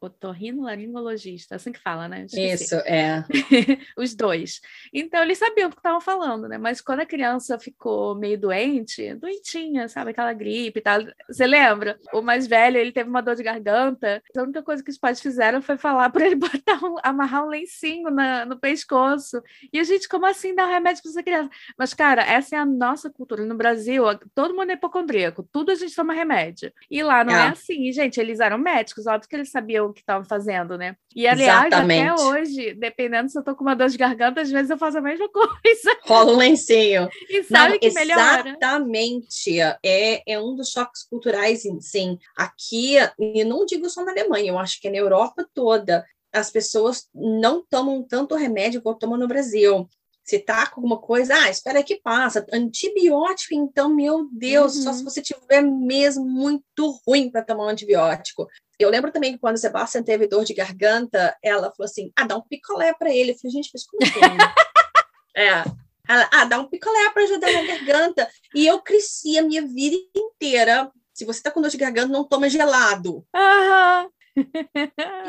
otorrinolaringologista, 0.00 1.56
assim 1.56 1.72
que 1.72 1.78
fala, 1.78 2.08
né? 2.08 2.24
Esqueci. 2.24 2.64
Isso, 2.64 2.74
é. 2.76 3.24
Os 3.96 4.14
dois. 4.14 4.60
Então, 4.92 5.22
eles 5.22 5.38
sabiam 5.38 5.68
do 5.68 5.76
que 5.76 5.80
estavam 5.80 6.00
falando, 6.00 6.48
né? 6.48 6.56
Mas 6.56 6.80
quando 6.80 7.00
a 7.00 7.06
criança 7.06 7.58
ficou 7.58 8.14
meio 8.14 8.38
doente, 8.38 9.14
doentinha, 9.14 9.88
sabe? 9.88 10.10
Aquela 10.10 10.32
gripe 10.32 10.78
e 10.78 10.82
tal. 10.82 11.00
Você 11.28 11.46
lembra? 11.46 11.98
O 12.14 12.22
mais 12.22 12.46
velho, 12.46 12.78
ele 12.78 12.92
teve 12.92 13.10
uma 13.10 13.20
dor 13.20 13.36
de 13.36 13.42
garganta. 13.42 14.22
A 14.34 14.42
única 14.42 14.62
coisa 14.62 14.82
que 14.82 14.90
os 14.90 14.98
pais 14.98 15.20
fizeram 15.20 15.60
foi 15.60 15.76
falar 15.76 16.08
para 16.10 16.24
ele 16.24 16.36
botar 16.36 16.82
um, 16.82 16.96
amarrar 17.02 17.44
um 17.44 17.48
lencinho 17.48 18.10
na, 18.10 18.46
no 18.46 18.58
pescoço. 18.58 19.42
E 19.70 19.78
a 19.78 19.84
gente, 19.84 20.08
como 20.08 20.24
assim 20.24 20.54
dar 20.54 20.66
um 20.66 20.70
remédio 20.70 21.02
para 21.02 21.10
essa 21.10 21.22
criança? 21.22 21.50
Mas, 21.78 21.92
cara, 21.92 22.22
essa 22.22 22.56
é 22.56 22.58
a 22.58 22.64
nossa 22.64 23.10
cultura. 23.10 23.44
No 23.44 23.54
Brasil, 23.54 24.04
todo 24.34 24.54
mundo 24.54 24.70
é 24.70 24.74
hipocondríaco. 24.74 25.46
Tudo 25.52 25.72
a 25.72 25.74
gente 25.74 25.94
toma 25.94 26.14
remédio. 26.14 26.72
E 26.90 27.02
lá 27.02 27.22
não 27.22 27.34
é, 27.34 27.46
é 27.46 27.48
assim, 27.48 27.92
gente. 27.92 28.18
Eles 28.18 28.40
eram 28.40 28.56
médicos, 28.56 29.06
óbvio 29.06 29.28
que 29.28 29.36
eles 29.36 29.50
sabiam 29.50 29.89
o 29.90 29.92
que 29.92 30.00
estavam 30.00 30.24
fazendo, 30.24 30.76
né? 30.78 30.96
E 31.14 31.26
aliás, 31.26 31.66
Exatamente. 31.66 32.08
até 32.08 32.22
hoje, 32.22 32.74
dependendo 32.74 33.28
se 33.28 33.38
eu 33.38 33.42
tô 33.42 33.54
com 33.54 33.62
uma 33.62 33.74
dor 33.74 33.88
de 33.88 33.98
garganta, 33.98 34.40
às 34.40 34.50
vezes 34.50 34.70
eu 34.70 34.78
faço 34.78 34.98
a 34.98 35.00
mesma 35.00 35.28
coisa. 35.30 35.98
Rola 36.02 36.32
um 36.32 36.36
lencinho. 36.36 37.08
E 37.28 37.42
sabe 37.44 37.72
Não, 37.72 37.78
que 37.78 37.90
melhora. 37.92 38.48
Exatamente. 38.48 39.60
É, 39.84 40.22
é 40.26 40.40
um 40.40 40.54
dos 40.54 40.70
choques 40.70 41.04
culturais, 41.04 41.62
sim. 41.80 42.18
Aqui, 42.36 42.96
e 43.18 43.44
não 43.44 43.66
digo 43.66 43.88
só 43.88 44.04
na 44.04 44.12
Alemanha, 44.12 44.52
eu 44.52 44.58
acho 44.58 44.80
que 44.80 44.88
é 44.88 44.90
na 44.90 44.98
Europa 44.98 45.46
toda, 45.54 46.04
as 46.32 46.50
pessoas 46.50 47.08
não 47.14 47.64
tomam 47.68 48.02
tanto 48.02 48.34
remédio 48.34 48.82
quanto 48.82 49.00
tomam 49.00 49.18
no 49.18 49.28
Brasil. 49.28 49.88
Se 50.24 50.38
tá 50.38 50.66
com 50.66 50.80
alguma 50.80 50.98
coisa, 50.98 51.34
ah, 51.34 51.50
espera 51.50 51.82
que 51.82 51.96
passa. 51.96 52.46
Antibiótico, 52.52 53.54
então, 53.54 53.88
meu 53.88 54.28
Deus, 54.32 54.76
uhum. 54.76 54.82
só 54.82 54.92
se 54.92 54.98
uhum. 54.98 55.04
você 55.04 55.22
tiver 55.22 55.62
mesmo 55.62 56.24
muito 56.24 57.00
ruim 57.06 57.30
para 57.30 57.42
tomar 57.42 57.66
um 57.66 57.68
antibiótico. 57.68 58.46
Eu 58.78 58.90
lembro 58.90 59.12
também 59.12 59.32
que 59.32 59.38
quando 59.38 59.56
o 59.56 59.58
Sebastian 59.58 60.02
teve 60.02 60.26
dor 60.26 60.44
de 60.44 60.54
garganta, 60.54 61.36
ela 61.42 61.70
falou 61.72 61.84
assim: 61.84 62.10
ah, 62.16 62.24
dá 62.24 62.36
um 62.36 62.42
picolé 62.42 62.94
para 62.94 63.10
ele. 63.10 63.32
Eu 63.32 63.38
falei, 63.38 63.52
gente, 63.52 63.70
mas 63.74 63.84
como 63.84 64.02
assim? 64.02 64.14
é. 65.36 65.64
Ela, 66.08 66.28
ah, 66.32 66.44
dá 66.44 66.58
um 66.58 66.66
picolé 66.66 67.10
para 67.10 67.22
ajudar 67.22 67.52
na 67.52 67.62
garganta. 67.62 68.28
E 68.54 68.66
eu 68.66 68.80
cresci 68.80 69.38
a 69.38 69.42
minha 69.42 69.66
vida 69.66 69.96
inteira. 70.16 70.90
Se 71.12 71.24
você 71.24 71.42
tá 71.42 71.50
com 71.50 71.60
dor 71.60 71.70
de 71.70 71.76
garganta, 71.76 72.08
não 72.08 72.24
toma 72.24 72.48
gelado. 72.48 73.24
Uhum. 73.34 74.10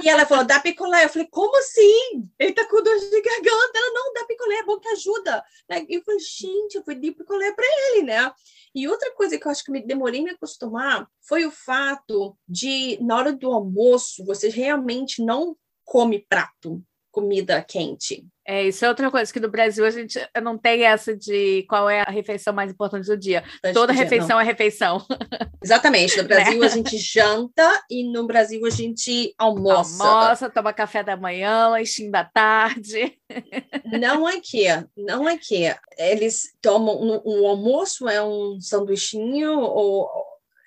E 0.03 0.09
ela 0.09 0.25
falou, 0.25 0.45
dá 0.45 0.59
picolé. 0.59 1.05
Eu 1.05 1.09
falei, 1.09 1.27
como 1.29 1.57
assim? 1.57 2.29
Ele 2.39 2.53
tá 2.53 2.67
com 2.67 2.81
dor 2.81 2.97
de 2.97 3.21
garganta. 3.21 3.71
Ela, 3.75 3.93
não, 3.93 4.13
dá 4.13 4.25
picolé, 4.25 4.55
é 4.55 4.63
bom 4.63 4.79
que 4.79 4.87
ajuda. 4.89 5.43
E 5.89 5.95
eu 5.95 6.03
falei, 6.03 6.19
gente, 6.19 6.75
eu 6.75 6.83
fui 6.83 6.95
dar 6.95 7.13
picolé 7.13 7.51
para 7.53 7.65
ele, 7.65 8.03
né? 8.03 8.31
E 8.73 8.87
outra 8.87 9.11
coisa 9.13 9.37
que 9.37 9.45
eu 9.45 9.51
acho 9.51 9.63
que 9.63 9.71
me 9.71 9.85
demorei 9.85 10.21
me 10.21 10.31
acostumar 10.31 11.07
foi 11.21 11.45
o 11.45 11.51
fato 11.51 12.37
de, 12.47 12.97
na 13.01 13.17
hora 13.17 13.33
do 13.33 13.51
almoço, 13.51 14.25
você 14.25 14.49
realmente 14.49 15.23
não 15.23 15.55
come 15.83 16.19
prato 16.19 16.81
comida 17.11 17.61
quente. 17.61 18.25
É, 18.47 18.67
isso 18.67 18.83
é 18.83 18.89
outra 18.89 19.11
coisa, 19.11 19.31
que 19.31 19.39
no 19.39 19.49
Brasil 19.49 19.85
a 19.85 19.89
gente 19.89 20.19
não 20.41 20.57
tem 20.57 20.83
essa 20.83 21.15
de 21.15 21.63
qual 21.69 21.89
é 21.89 22.01
a 22.01 22.09
refeição 22.09 22.53
mais 22.53 22.71
importante 22.71 23.05
do 23.05 23.17
dia. 23.17 23.43
Toda 23.73 23.93
refeição 23.93 24.29
não. 24.29 24.39
é 24.39 24.43
refeição. 24.43 25.05
Exatamente. 25.63 26.21
No 26.21 26.27
Brasil 26.27 26.59
né? 26.59 26.65
a 26.65 26.69
gente 26.69 26.97
janta 26.97 27.83
e 27.89 28.03
no 28.03 28.25
Brasil 28.25 28.65
a 28.65 28.69
gente 28.69 29.33
almoça. 29.37 30.03
Almoça, 30.03 30.49
toma 30.49 30.73
café 30.73 31.03
da 31.03 31.15
manhã, 31.15 31.69
lanchinho 31.69 32.11
da 32.11 32.23
tarde. 32.25 33.17
Não 33.99 34.25
aqui, 34.25 34.65
não 34.95 35.27
aqui. 35.27 35.63
Eles 35.97 36.53
tomam, 36.61 37.21
o 37.25 37.47
almoço 37.47 38.07
é 38.07 38.23
um 38.23 38.59
sanduichinho 38.59 39.59
ou 39.59 40.09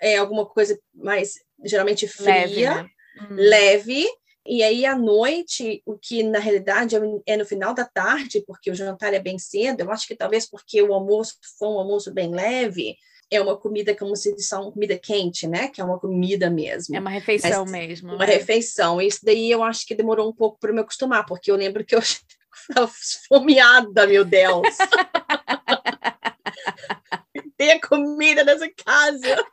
é 0.01 0.17
alguma 0.17 0.45
coisa 0.47 0.79
mais, 0.95 1.35
geralmente 1.65 2.07
fria, 2.07 2.33
leve, 2.33 2.63
né? 2.63 2.89
hum. 3.21 3.27
leve 3.31 4.07
e 4.47 4.63
aí, 4.63 4.85
à 4.85 4.97
noite, 4.97 5.83
o 5.87 5.97
que 5.97 6.23
na 6.23 6.39
realidade 6.39 6.95
é, 6.95 7.01
é 7.27 7.37
no 7.37 7.47
final 7.47 7.73
da 7.73 7.85
tarde, 7.85 8.45
porque 8.47 8.71
o 8.71 8.75
jantar 8.75 9.15
é 9.15 9.19
bem 9.19 9.39
cedo, 9.39 9.81
eu 9.81 9.91
acho 9.91 10.07
que 10.07 10.15
talvez 10.15 10.49
porque 10.49 10.83
o 10.83 10.93
almoço 10.93 11.37
foi 11.59 11.69
um 11.69 11.79
almoço 11.79 12.13
bem 12.13 12.31
leve, 12.31 12.97
é 13.31 13.41
uma 13.41 13.57
comida 13.57 13.97
como 13.97 14.15
se 14.15 14.33
fosse 14.33 14.55
uma 14.55 14.71
comida 14.71 14.99
quente, 14.99 15.47
né? 15.47 15.69
Que 15.69 15.81
é 15.81 15.85
uma 15.85 15.99
comida 15.99 16.51
mesmo. 16.51 16.95
É 16.95 17.01
uma 17.01 17.11
refeição 17.11 17.63
Mas, 17.63 17.71
mesmo. 17.71 18.15
Uma 18.15 18.27
né? 18.27 18.35
refeição. 18.35 19.01
Isso 19.01 19.21
daí 19.23 19.51
eu 19.51 19.63
acho 19.63 19.87
que 19.87 19.95
demorou 19.95 20.29
um 20.29 20.33
pouco 20.33 20.59
para 20.61 20.73
me 20.73 20.81
acostumar, 20.81 21.25
porque 21.25 21.51
eu 21.51 21.57
lembro 21.57 21.85
que 21.85 21.95
eu 21.95 22.01
estava 22.01 22.91
esfomeada, 23.01 24.07
meu 24.07 24.25
Deus. 24.25 24.69
Tem 27.57 27.81
comida 27.81 28.45
nessa 28.45 28.69
casa. 28.69 29.45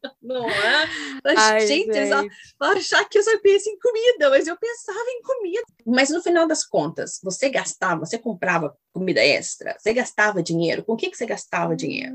não 0.22 0.48
é? 0.48 0.86
Mas, 1.24 1.38
Ai, 1.38 1.66
gente, 1.66 1.92
gente. 1.92 2.30
achar 2.60 3.04
que 3.08 3.18
eu 3.18 3.22
só 3.22 3.38
penso 3.40 3.68
em 3.68 3.78
comida, 3.78 4.30
mas 4.30 4.46
eu 4.46 4.56
pensava 4.56 5.04
em 5.08 5.22
comida. 5.22 5.62
Mas 5.86 6.10
no 6.10 6.22
final 6.22 6.46
das 6.46 6.64
contas, 6.64 7.18
você 7.22 7.48
gastava, 7.48 8.00
você 8.00 8.18
comprava 8.18 8.76
comida 8.92 9.20
extra, 9.20 9.76
você 9.78 9.92
gastava 9.92 10.42
dinheiro. 10.42 10.84
Com 10.84 10.92
o 10.92 10.96
que, 10.96 11.10
que 11.10 11.16
você 11.16 11.26
gastava 11.26 11.74
dinheiro? 11.74 12.14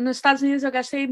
Nos 0.00 0.16
Estados 0.16 0.42
Unidos 0.42 0.62
eu 0.62 0.70
gastei 0.70 1.08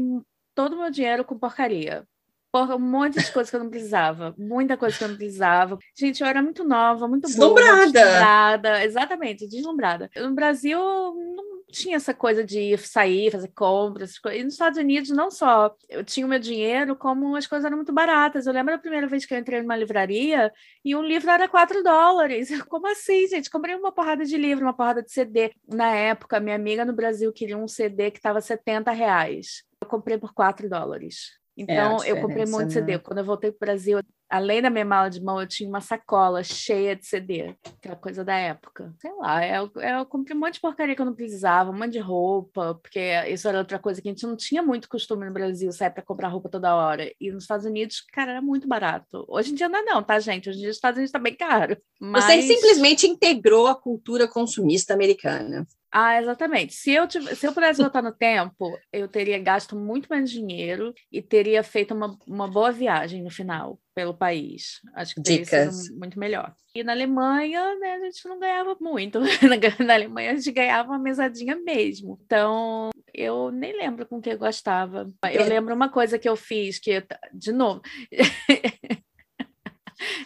todo 0.55 0.73
o 0.73 0.79
meu 0.79 0.89
dinheiro 0.89 1.25
com 1.25 1.37
porcaria. 1.37 2.07
Porra, 2.53 2.75
um 2.75 2.79
monte 2.79 3.17
de 3.17 3.31
coisa 3.31 3.49
que 3.49 3.55
eu 3.55 3.63
não 3.63 3.69
precisava. 3.71 4.35
Muita 4.37 4.77
coisa 4.77 4.95
que 4.95 5.03
eu 5.03 5.07
não 5.07 5.15
precisava. 5.15 5.79
Gente, 5.97 6.21
eu 6.21 6.27
era 6.27 6.39
muito 6.39 6.63
nova, 6.63 7.07
muito 7.07 7.23
boa. 7.23 7.31
Deslumbrada. 7.31 7.91
Deslumbrada. 7.91 8.85
Exatamente, 8.85 9.47
deslumbrada. 9.47 10.09
No 10.15 10.35
Brasil, 10.35 10.77
não 10.79 11.63
tinha 11.71 11.95
essa 11.95 12.13
coisa 12.13 12.43
de 12.43 12.77
sair, 12.77 13.31
fazer 13.31 13.47
compras. 13.55 14.19
E 14.31 14.43
nos 14.43 14.53
Estados 14.53 14.77
Unidos, 14.77 15.09
não 15.09 15.31
só 15.31 15.75
eu 15.89 16.03
tinha 16.03 16.27
o 16.27 16.29
meu 16.29 16.37
dinheiro, 16.37 16.95
como 16.95 17.35
as 17.35 17.47
coisas 17.47 17.65
eram 17.65 17.77
muito 17.77 17.91
baratas. 17.91 18.45
Eu 18.45 18.53
lembro 18.53 18.75
a 18.75 18.77
primeira 18.77 19.07
vez 19.07 19.25
que 19.25 19.33
eu 19.33 19.39
entrei 19.39 19.59
numa 19.59 19.75
livraria 19.75 20.53
e 20.85 20.95
um 20.95 21.01
livro 21.01 21.31
era 21.31 21.47
4 21.49 21.81
dólares. 21.81 22.49
Como 22.69 22.87
assim, 22.87 23.27
gente? 23.29 23.49
Comprei 23.49 23.73
uma 23.73 23.91
porrada 23.91 24.23
de 24.25 24.37
livro, 24.37 24.63
uma 24.63 24.73
porrada 24.75 25.01
de 25.01 25.11
CD. 25.11 25.55
Na 25.67 25.89
época, 25.89 26.39
minha 26.39 26.55
amiga 26.55 26.85
no 26.85 26.93
Brasil 26.93 27.33
queria 27.33 27.57
um 27.57 27.67
CD 27.67 28.11
que 28.11 28.19
estava 28.19 28.39
70 28.39 28.91
reais. 28.91 29.63
Eu 29.81 29.87
comprei 29.87 30.19
por 30.19 30.35
4 30.35 30.69
dólares. 30.69 31.41
É 31.57 31.61
então, 31.61 32.03
é 32.03 32.11
eu 32.11 32.21
comprei 32.21 32.45
muito 32.45 32.65
né? 32.65 32.69
CD. 32.69 32.99
Quando 32.99 33.19
eu 33.19 33.25
voltei 33.25 33.51
para 33.51 33.57
o 33.57 33.59
Brasil, 33.67 33.99
além 34.29 34.61
da 34.61 34.69
minha 34.69 34.85
mala 34.85 35.09
de 35.09 35.21
mão, 35.21 35.39
eu 35.39 35.47
tinha 35.47 35.69
uma 35.69 35.81
sacola 35.81 36.43
cheia 36.43 36.95
de 36.95 37.05
CD, 37.05 37.55
aquela 37.77 37.95
coisa 37.95 38.23
da 38.23 38.35
época. 38.35 38.91
Sei 38.99 39.11
lá, 39.13 39.45
eu, 39.45 39.71
eu 39.75 40.05
comprei 40.05 40.35
um 40.35 40.39
monte 40.39 40.55
de 40.55 40.61
porcaria 40.61 40.95
que 40.95 41.01
eu 41.01 41.05
não 41.05 41.13
precisava, 41.13 41.69
um 41.69 41.77
monte 41.77 41.91
de 41.91 41.99
roupa, 41.99 42.75
porque 42.81 42.99
isso 43.29 43.47
era 43.47 43.59
outra 43.59 43.77
coisa 43.77 44.01
que 44.01 44.09
a 44.09 44.11
gente 44.11 44.25
não 44.25 44.35
tinha 44.35 44.63
muito 44.63 44.89
costume 44.89 45.25
no 45.25 45.33
Brasil, 45.33 45.71
sair 45.71 45.91
para 45.91 46.01
comprar 46.01 46.29
roupa 46.29 46.49
toda 46.49 46.75
hora. 46.75 47.11
E 47.21 47.31
nos 47.31 47.43
Estados 47.43 47.65
Unidos, 47.65 48.01
cara, 48.11 48.31
era 48.31 48.41
muito 48.41 48.67
barato. 48.67 49.23
Hoje 49.27 49.51
em 49.51 49.55
dia 49.55 49.69
não 49.69 49.79
é 49.79 49.83
não, 49.83 50.01
tá, 50.01 50.19
gente? 50.19 50.49
Hoje 50.49 50.57
em 50.57 50.61
dia 50.61 50.71
os 50.71 50.77
Estados 50.77 50.97
Unidos 50.97 51.09
está 51.09 51.19
bem 51.19 51.35
caro. 51.35 51.77
Mas... 52.01 52.25
Você 52.25 52.41
simplesmente 52.41 53.05
integrou 53.05 53.67
a 53.67 53.75
cultura 53.75 54.27
consumista 54.27 54.93
americana. 54.93 55.67
Ah, 55.95 56.19
exatamente. 56.19 56.73
Se 56.73 56.91
eu, 56.91 57.07
tivesse, 57.07 57.35
se 57.35 57.45
eu 57.45 57.53
pudesse 57.53 57.79
voltar 57.79 58.01
no 58.01 58.11
tempo, 58.11 58.75
eu 58.91 59.07
teria 59.07 59.37
gasto 59.37 59.75
muito 59.75 60.07
menos 60.09 60.31
dinheiro 60.31 60.91
e 61.11 61.21
teria 61.21 61.61
feito 61.61 61.93
uma, 61.93 62.17
uma 62.25 62.47
boa 62.47 62.71
viagem 62.71 63.21
no 63.21 63.29
final 63.29 63.79
pelo 63.93 64.11
país. 64.11 64.81
Acho 64.95 65.13
que 65.13 65.21
teria 65.21 65.43
Dicas. 65.43 65.75
sido 65.75 65.99
muito 65.99 66.17
melhor. 66.17 66.51
E 66.75 66.83
na 66.83 66.93
Alemanha, 66.93 67.75
né, 67.75 67.93
a 67.93 67.99
gente 67.99 68.27
não 68.27 68.39
ganhava 68.39 68.75
muito. 68.81 69.19
na 69.85 69.93
Alemanha 69.93 70.31
a 70.31 70.35
gente 70.35 70.51
ganhava 70.51 70.89
uma 70.89 70.97
mesadinha 70.97 71.55
mesmo. 71.57 72.19
Então, 72.25 72.89
eu 73.13 73.51
nem 73.51 73.77
lembro 73.77 74.07
com 74.07 74.19
que 74.19 74.31
eu 74.31 74.39
gostava. 74.39 75.07
Eu 75.31 75.41
é. 75.41 75.47
lembro 75.47 75.75
uma 75.75 75.89
coisa 75.89 76.17
que 76.17 76.27
eu 76.27 76.35
fiz, 76.35 76.79
que, 76.79 77.05
de 77.31 77.51
novo, 77.51 77.81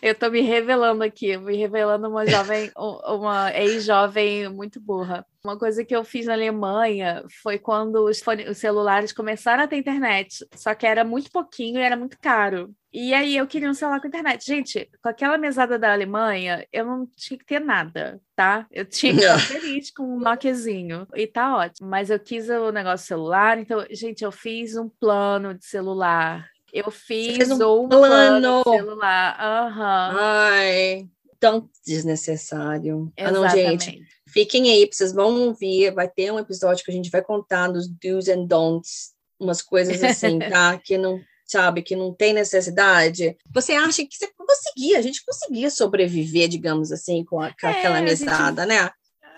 Eu 0.02 0.16
tô 0.16 0.30
me 0.30 0.42
revelando 0.42 1.04
aqui, 1.04 1.38
me 1.38 1.56
revelando 1.56 2.08
uma 2.08 2.26
jovem, 2.26 2.72
uma 2.76 3.52
ex-jovem 3.58 4.50
muito 4.50 4.80
burra. 4.80 5.26
Uma 5.44 5.58
coisa 5.58 5.86
que 5.86 5.96
eu 5.96 6.04
fiz 6.04 6.26
na 6.26 6.34
Alemanha 6.34 7.24
foi 7.42 7.58
quando 7.58 8.04
os, 8.04 8.22
os, 8.50 8.58
celulares 8.58 9.14
começaram 9.14 9.64
a 9.64 9.68
ter 9.68 9.78
internet, 9.78 10.46
só 10.54 10.76
que 10.76 10.86
era 10.86 11.06
muito 11.06 11.32
pouquinho 11.32 11.80
e 11.80 11.82
era 11.82 11.96
muito 11.96 12.18
caro. 12.20 12.76
E 12.92 13.14
aí 13.14 13.38
eu 13.38 13.48
queria 13.48 13.70
um 13.70 13.74
celular 13.74 14.02
com 14.02 14.08
internet. 14.08 14.46
Gente, 14.46 14.90
com 15.02 15.10
aquela 15.10 15.38
mesada 15.38 15.78
da 15.78 15.94
Alemanha, 15.94 16.66
eu 16.72 16.86
não 16.86 17.08
tinha 17.16 17.38
que 17.38 17.46
ter 17.46 17.60
nada, 17.60 18.20
tá? 18.36 18.66
Eu 18.72 18.86
tinha 18.86 19.14
que 19.14 19.20
estar 19.20 19.40
feliz 19.40 19.92
com 19.92 20.04
um 20.04 20.20
Nokiazinho 20.20 21.08
e 21.16 21.28
tá 21.28 21.56
ótimo. 21.56 21.88
Mas 21.88 22.10
eu 22.10 22.20
quis 22.20 22.50
o 22.50 22.72
negócio 22.72 23.08
celular, 23.08 23.58
então, 23.60 23.86
gente, 23.92 24.24
eu 24.24 24.32
fiz 24.32 24.76
um 24.76 24.90
plano 24.90 25.54
de 25.54 25.66
celular 25.66 26.50
eu 26.72 26.92
fiz 26.92 27.50
um, 27.52 27.58
plano. 27.58 27.90
plano 27.90 28.64
celular. 28.64 29.38
Uhum. 29.40 30.18
Ai, 30.20 31.10
tão 31.40 31.70
desnecessário. 31.86 33.12
Ah, 33.18 33.32
não, 33.32 33.50
gente. 33.50 34.02
Fiquem 34.28 34.70
aí, 34.70 34.90
vocês 34.92 35.14
vão 35.14 35.48
ouvir. 35.48 35.94
Vai 35.94 36.08
ter 36.08 36.32
um 36.32 36.40
episódio 36.40 36.84
que 36.84 36.92
a 36.92 36.94
gente 36.94 37.10
vai 37.10 37.22
contar 37.22 37.70
dos 37.70 37.88
do's 37.88 38.28
and 38.28 38.46
don'ts, 38.46 39.14
umas 39.40 39.62
coisas 39.62 40.04
assim, 40.04 40.40
tá? 40.50 40.78
que 40.78 40.98
não, 40.98 41.20
sabe, 41.46 41.82
que 41.82 41.96
não 41.96 42.14
tem 42.14 42.34
necessidade. 42.34 43.38
Você 43.54 43.74
acha 43.74 44.06
que 44.06 44.16
você 44.16 44.28
conseguia, 44.36 45.00
a 45.00 45.02
gente 45.02 45.24
conseguia 45.26 45.70
sobreviver, 45.70 46.48
digamos 46.50 46.92
assim, 46.92 47.24
com, 47.24 47.40
a, 47.40 47.52
com 47.60 47.68
é, 47.68 47.72
aquela 47.72 48.02
mesada, 48.02 48.64
gente... 48.64 48.70
né? 48.70 48.92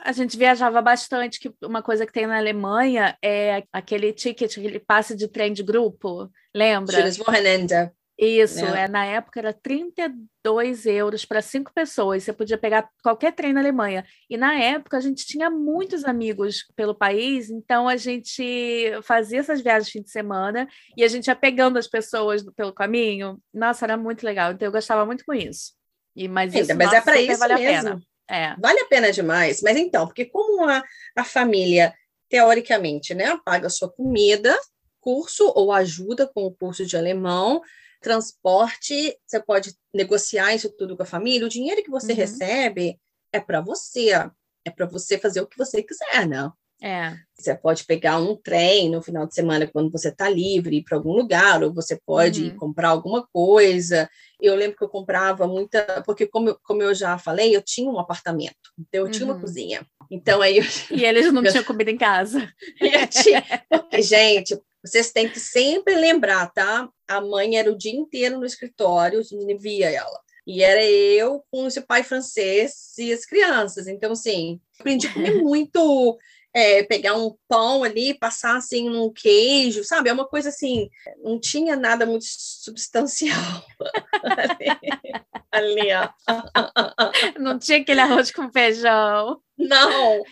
A 0.09 0.11
gente 0.11 0.35
viajava 0.35 0.81
bastante, 0.81 1.39
que 1.39 1.53
uma 1.63 1.83
coisa 1.83 2.03
que 2.03 2.11
tem 2.11 2.25
na 2.25 2.37
Alemanha 2.37 3.15
é 3.23 3.63
aquele 3.71 4.11
ticket, 4.11 4.57
aquele 4.57 4.79
passe 4.79 5.15
de 5.15 5.27
trem 5.27 5.53
de 5.53 5.61
grupo, 5.61 6.27
lembra? 6.53 6.97
Isso, 8.17 8.65
é. 8.65 8.85
é. 8.85 8.87
na 8.87 9.05
época 9.05 9.39
era 9.39 9.53
32 9.53 10.87
euros 10.87 11.25
para 11.25 11.43
cinco 11.43 11.71
pessoas. 11.71 12.23
Você 12.23 12.33
podia 12.33 12.57
pegar 12.57 12.89
qualquer 13.03 13.33
trem 13.33 13.53
na 13.53 13.59
Alemanha. 13.59 14.03
E 14.27 14.35
na 14.35 14.55
época 14.55 14.97
a 14.97 14.99
gente 14.99 15.27
tinha 15.27 15.49
muitos 15.49 16.03
amigos 16.03 16.65
pelo 16.75 16.95
país, 16.95 17.51
então 17.51 17.87
a 17.87 17.95
gente 17.95 18.91
fazia 19.03 19.39
essas 19.39 19.61
viagens 19.61 19.91
fim 19.91 20.01
de 20.01 20.09
semana 20.09 20.67
e 20.97 21.03
a 21.03 21.07
gente 21.07 21.27
ia 21.27 21.35
pegando 21.35 21.77
as 21.77 21.87
pessoas 21.87 22.43
pelo 22.55 22.73
caminho. 22.73 23.39
Nossa, 23.53 23.85
era 23.85 23.95
muito 23.95 24.23
legal. 24.25 24.51
Então 24.53 24.67
eu 24.67 24.71
gostava 24.71 25.05
muito 25.05 25.23
com 25.23 25.35
isso. 25.35 25.73
E, 26.15 26.27
mas 26.27 26.53
isso, 26.53 26.75
mas 26.75 26.91
é 26.91 26.95
nossa, 26.95 26.97
é 26.97 27.01
para 27.01 27.21
isso 27.21 27.47
mesmo. 27.47 28.08
É. 28.29 28.55
Vale 28.59 28.81
a 28.81 28.85
pena 28.85 29.11
demais. 29.11 29.61
Mas 29.61 29.75
então, 29.77 30.05
porque 30.05 30.25
como 30.25 30.67
a, 30.69 30.83
a 31.15 31.23
família, 31.23 31.93
teoricamente, 32.29 33.13
né, 33.13 33.37
paga 33.43 33.67
a 33.67 33.71
sua 33.71 33.91
comida, 33.91 34.55
curso 35.01 35.51
ou 35.55 35.71
ajuda 35.71 36.27
com 36.27 36.45
o 36.45 36.53
curso 36.53 36.85
de 36.85 36.95
alemão, 36.95 37.61
transporte, 38.01 39.17
você 39.25 39.39
pode 39.41 39.75
negociar 39.93 40.53
isso 40.53 40.69
tudo 40.69 40.95
com 40.95 41.03
a 41.03 41.07
família. 41.07 41.45
O 41.45 41.49
dinheiro 41.49 41.83
que 41.83 41.89
você 41.89 42.11
uhum. 42.11 42.17
recebe 42.17 42.99
é 43.33 43.39
para 43.39 43.61
você, 43.61 44.11
é 44.65 44.69
para 44.69 44.85
você 44.85 45.17
fazer 45.17 45.41
o 45.41 45.47
que 45.47 45.57
você 45.57 45.81
quiser, 45.81 46.27
né? 46.27 46.51
É. 46.81 47.13
Você 47.35 47.53
pode 47.55 47.83
pegar 47.83 48.17
um 48.17 48.35
trem 48.35 48.89
no 48.89 49.01
final 49.01 49.27
de 49.27 49.33
semana 49.33 49.67
quando 49.67 49.91
você 49.91 50.09
está 50.09 50.29
livre, 50.29 50.77
ir 50.77 50.83
para 50.83 50.97
algum 50.97 51.11
lugar, 51.11 51.61
ou 51.63 51.73
você 51.73 51.99
pode 52.05 52.45
uhum. 52.45 52.57
comprar 52.57 52.89
alguma 52.89 53.27
coisa. 53.27 54.09
Eu 54.41 54.55
lembro 54.55 54.77
que 54.77 54.83
eu 54.83 54.89
comprava 54.89 55.45
muita, 55.45 56.01
porque 56.05 56.25
como, 56.25 56.57
como 56.63 56.81
eu 56.81 56.93
já 56.93 57.17
falei, 57.17 57.55
eu 57.55 57.61
tinha 57.61 57.89
um 57.89 57.99
apartamento, 57.99 58.55
então 58.77 59.01
eu 59.01 59.05
uhum. 59.05 59.11
tinha 59.11 59.25
uma 59.25 59.35
uhum. 59.35 59.41
cozinha. 59.41 59.85
Então 60.09 60.41
aí 60.41 60.57
eu... 60.57 60.63
E 60.91 61.03
eles 61.03 61.31
não 61.31 61.43
tinham 61.43 61.63
comida 61.63 61.91
em 61.91 61.97
casa. 61.97 62.51
tinha... 63.11 63.43
Gente, 64.01 64.57
vocês 64.83 65.11
têm 65.11 65.29
que 65.29 65.39
sempre 65.39 65.95
lembrar, 65.95 66.51
tá? 66.51 66.89
A 67.07 67.19
mãe 67.19 67.57
era 67.57 67.69
o 67.69 67.77
dia 67.77 67.93
inteiro 67.93 68.39
no 68.39 68.45
escritório, 68.45 69.19
a 69.19 69.57
via 69.57 69.89
ela. 69.89 70.19
E 70.47 70.63
era 70.63 70.83
eu 70.83 71.43
com 71.51 71.67
esse 71.67 71.81
pai 71.81 72.03
francês 72.03 72.97
e 72.97 73.13
as 73.13 73.25
crianças. 73.25 73.87
Então, 73.87 74.13
assim, 74.13 74.59
aprendi 74.79 75.05
a 75.05 75.13
comer 75.13 75.35
muito 75.43 76.17
é, 76.53 76.83
pegar 76.83 77.15
um 77.15 77.35
pão 77.47 77.83
ali, 77.83 78.13
passar 78.13 78.57
assim 78.57 78.89
num 78.89 79.11
queijo, 79.11 79.83
sabe? 79.83 80.09
É 80.09 80.13
uma 80.13 80.27
coisa 80.27 80.49
assim, 80.49 80.89
não 81.23 81.39
tinha 81.39 81.75
nada 81.75 82.05
muito 82.05 82.25
substancial 82.25 83.63
ali, 85.51 85.93
ó. 85.93 86.09
Não 87.39 87.59
tinha 87.59 87.79
aquele 87.79 88.01
arroz 88.01 88.31
com 88.31 88.51
feijão. 88.51 89.39
Não. 89.57 90.23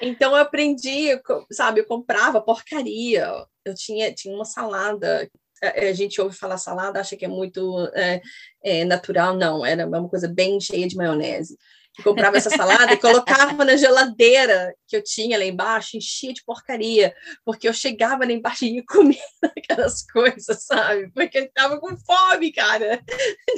Então 0.00 0.32
eu 0.32 0.36
aprendi, 0.36 1.08
sabe? 1.50 1.80
Eu 1.80 1.86
comprava 1.86 2.40
porcaria. 2.40 3.28
Eu 3.64 3.74
tinha, 3.74 4.12
tinha 4.12 4.34
uma 4.34 4.44
salada 4.44 5.28
a 5.62 5.92
gente 5.92 6.20
ouve 6.20 6.36
falar 6.36 6.58
salada, 6.58 6.98
acha 6.98 7.16
que 7.16 7.24
é 7.24 7.28
muito 7.28 7.88
é, 7.94 8.20
é, 8.64 8.84
natural, 8.84 9.36
não, 9.36 9.64
era 9.64 9.86
uma 9.86 10.08
coisa 10.08 10.26
bem 10.26 10.60
cheia 10.60 10.88
de 10.88 10.96
maionese 10.96 11.56
comprava 12.02 12.36
essa 12.36 12.48
salada 12.48 12.92
e 12.92 12.96
colocava 12.96 13.64
na 13.64 13.76
geladeira 13.76 14.74
que 14.88 14.96
eu 14.96 15.02
tinha 15.02 15.36
lá 15.36 15.44
embaixo, 15.44 15.96
enchia 15.96 16.32
de 16.32 16.42
porcaria, 16.44 17.14
porque 17.44 17.68
eu 17.68 17.72
chegava 17.72 18.24
lá 18.24 18.32
embaixo 18.32 18.64
e 18.64 18.76
ia 18.76 18.84
comer 18.86 19.20
aquelas 19.56 20.02
coisas, 20.06 20.64
sabe? 20.64 21.10
Porque 21.12 21.38
eu 21.38 21.50
tava 21.52 21.78
com 21.78 21.96
fome, 21.96 22.52
cara, 22.52 23.02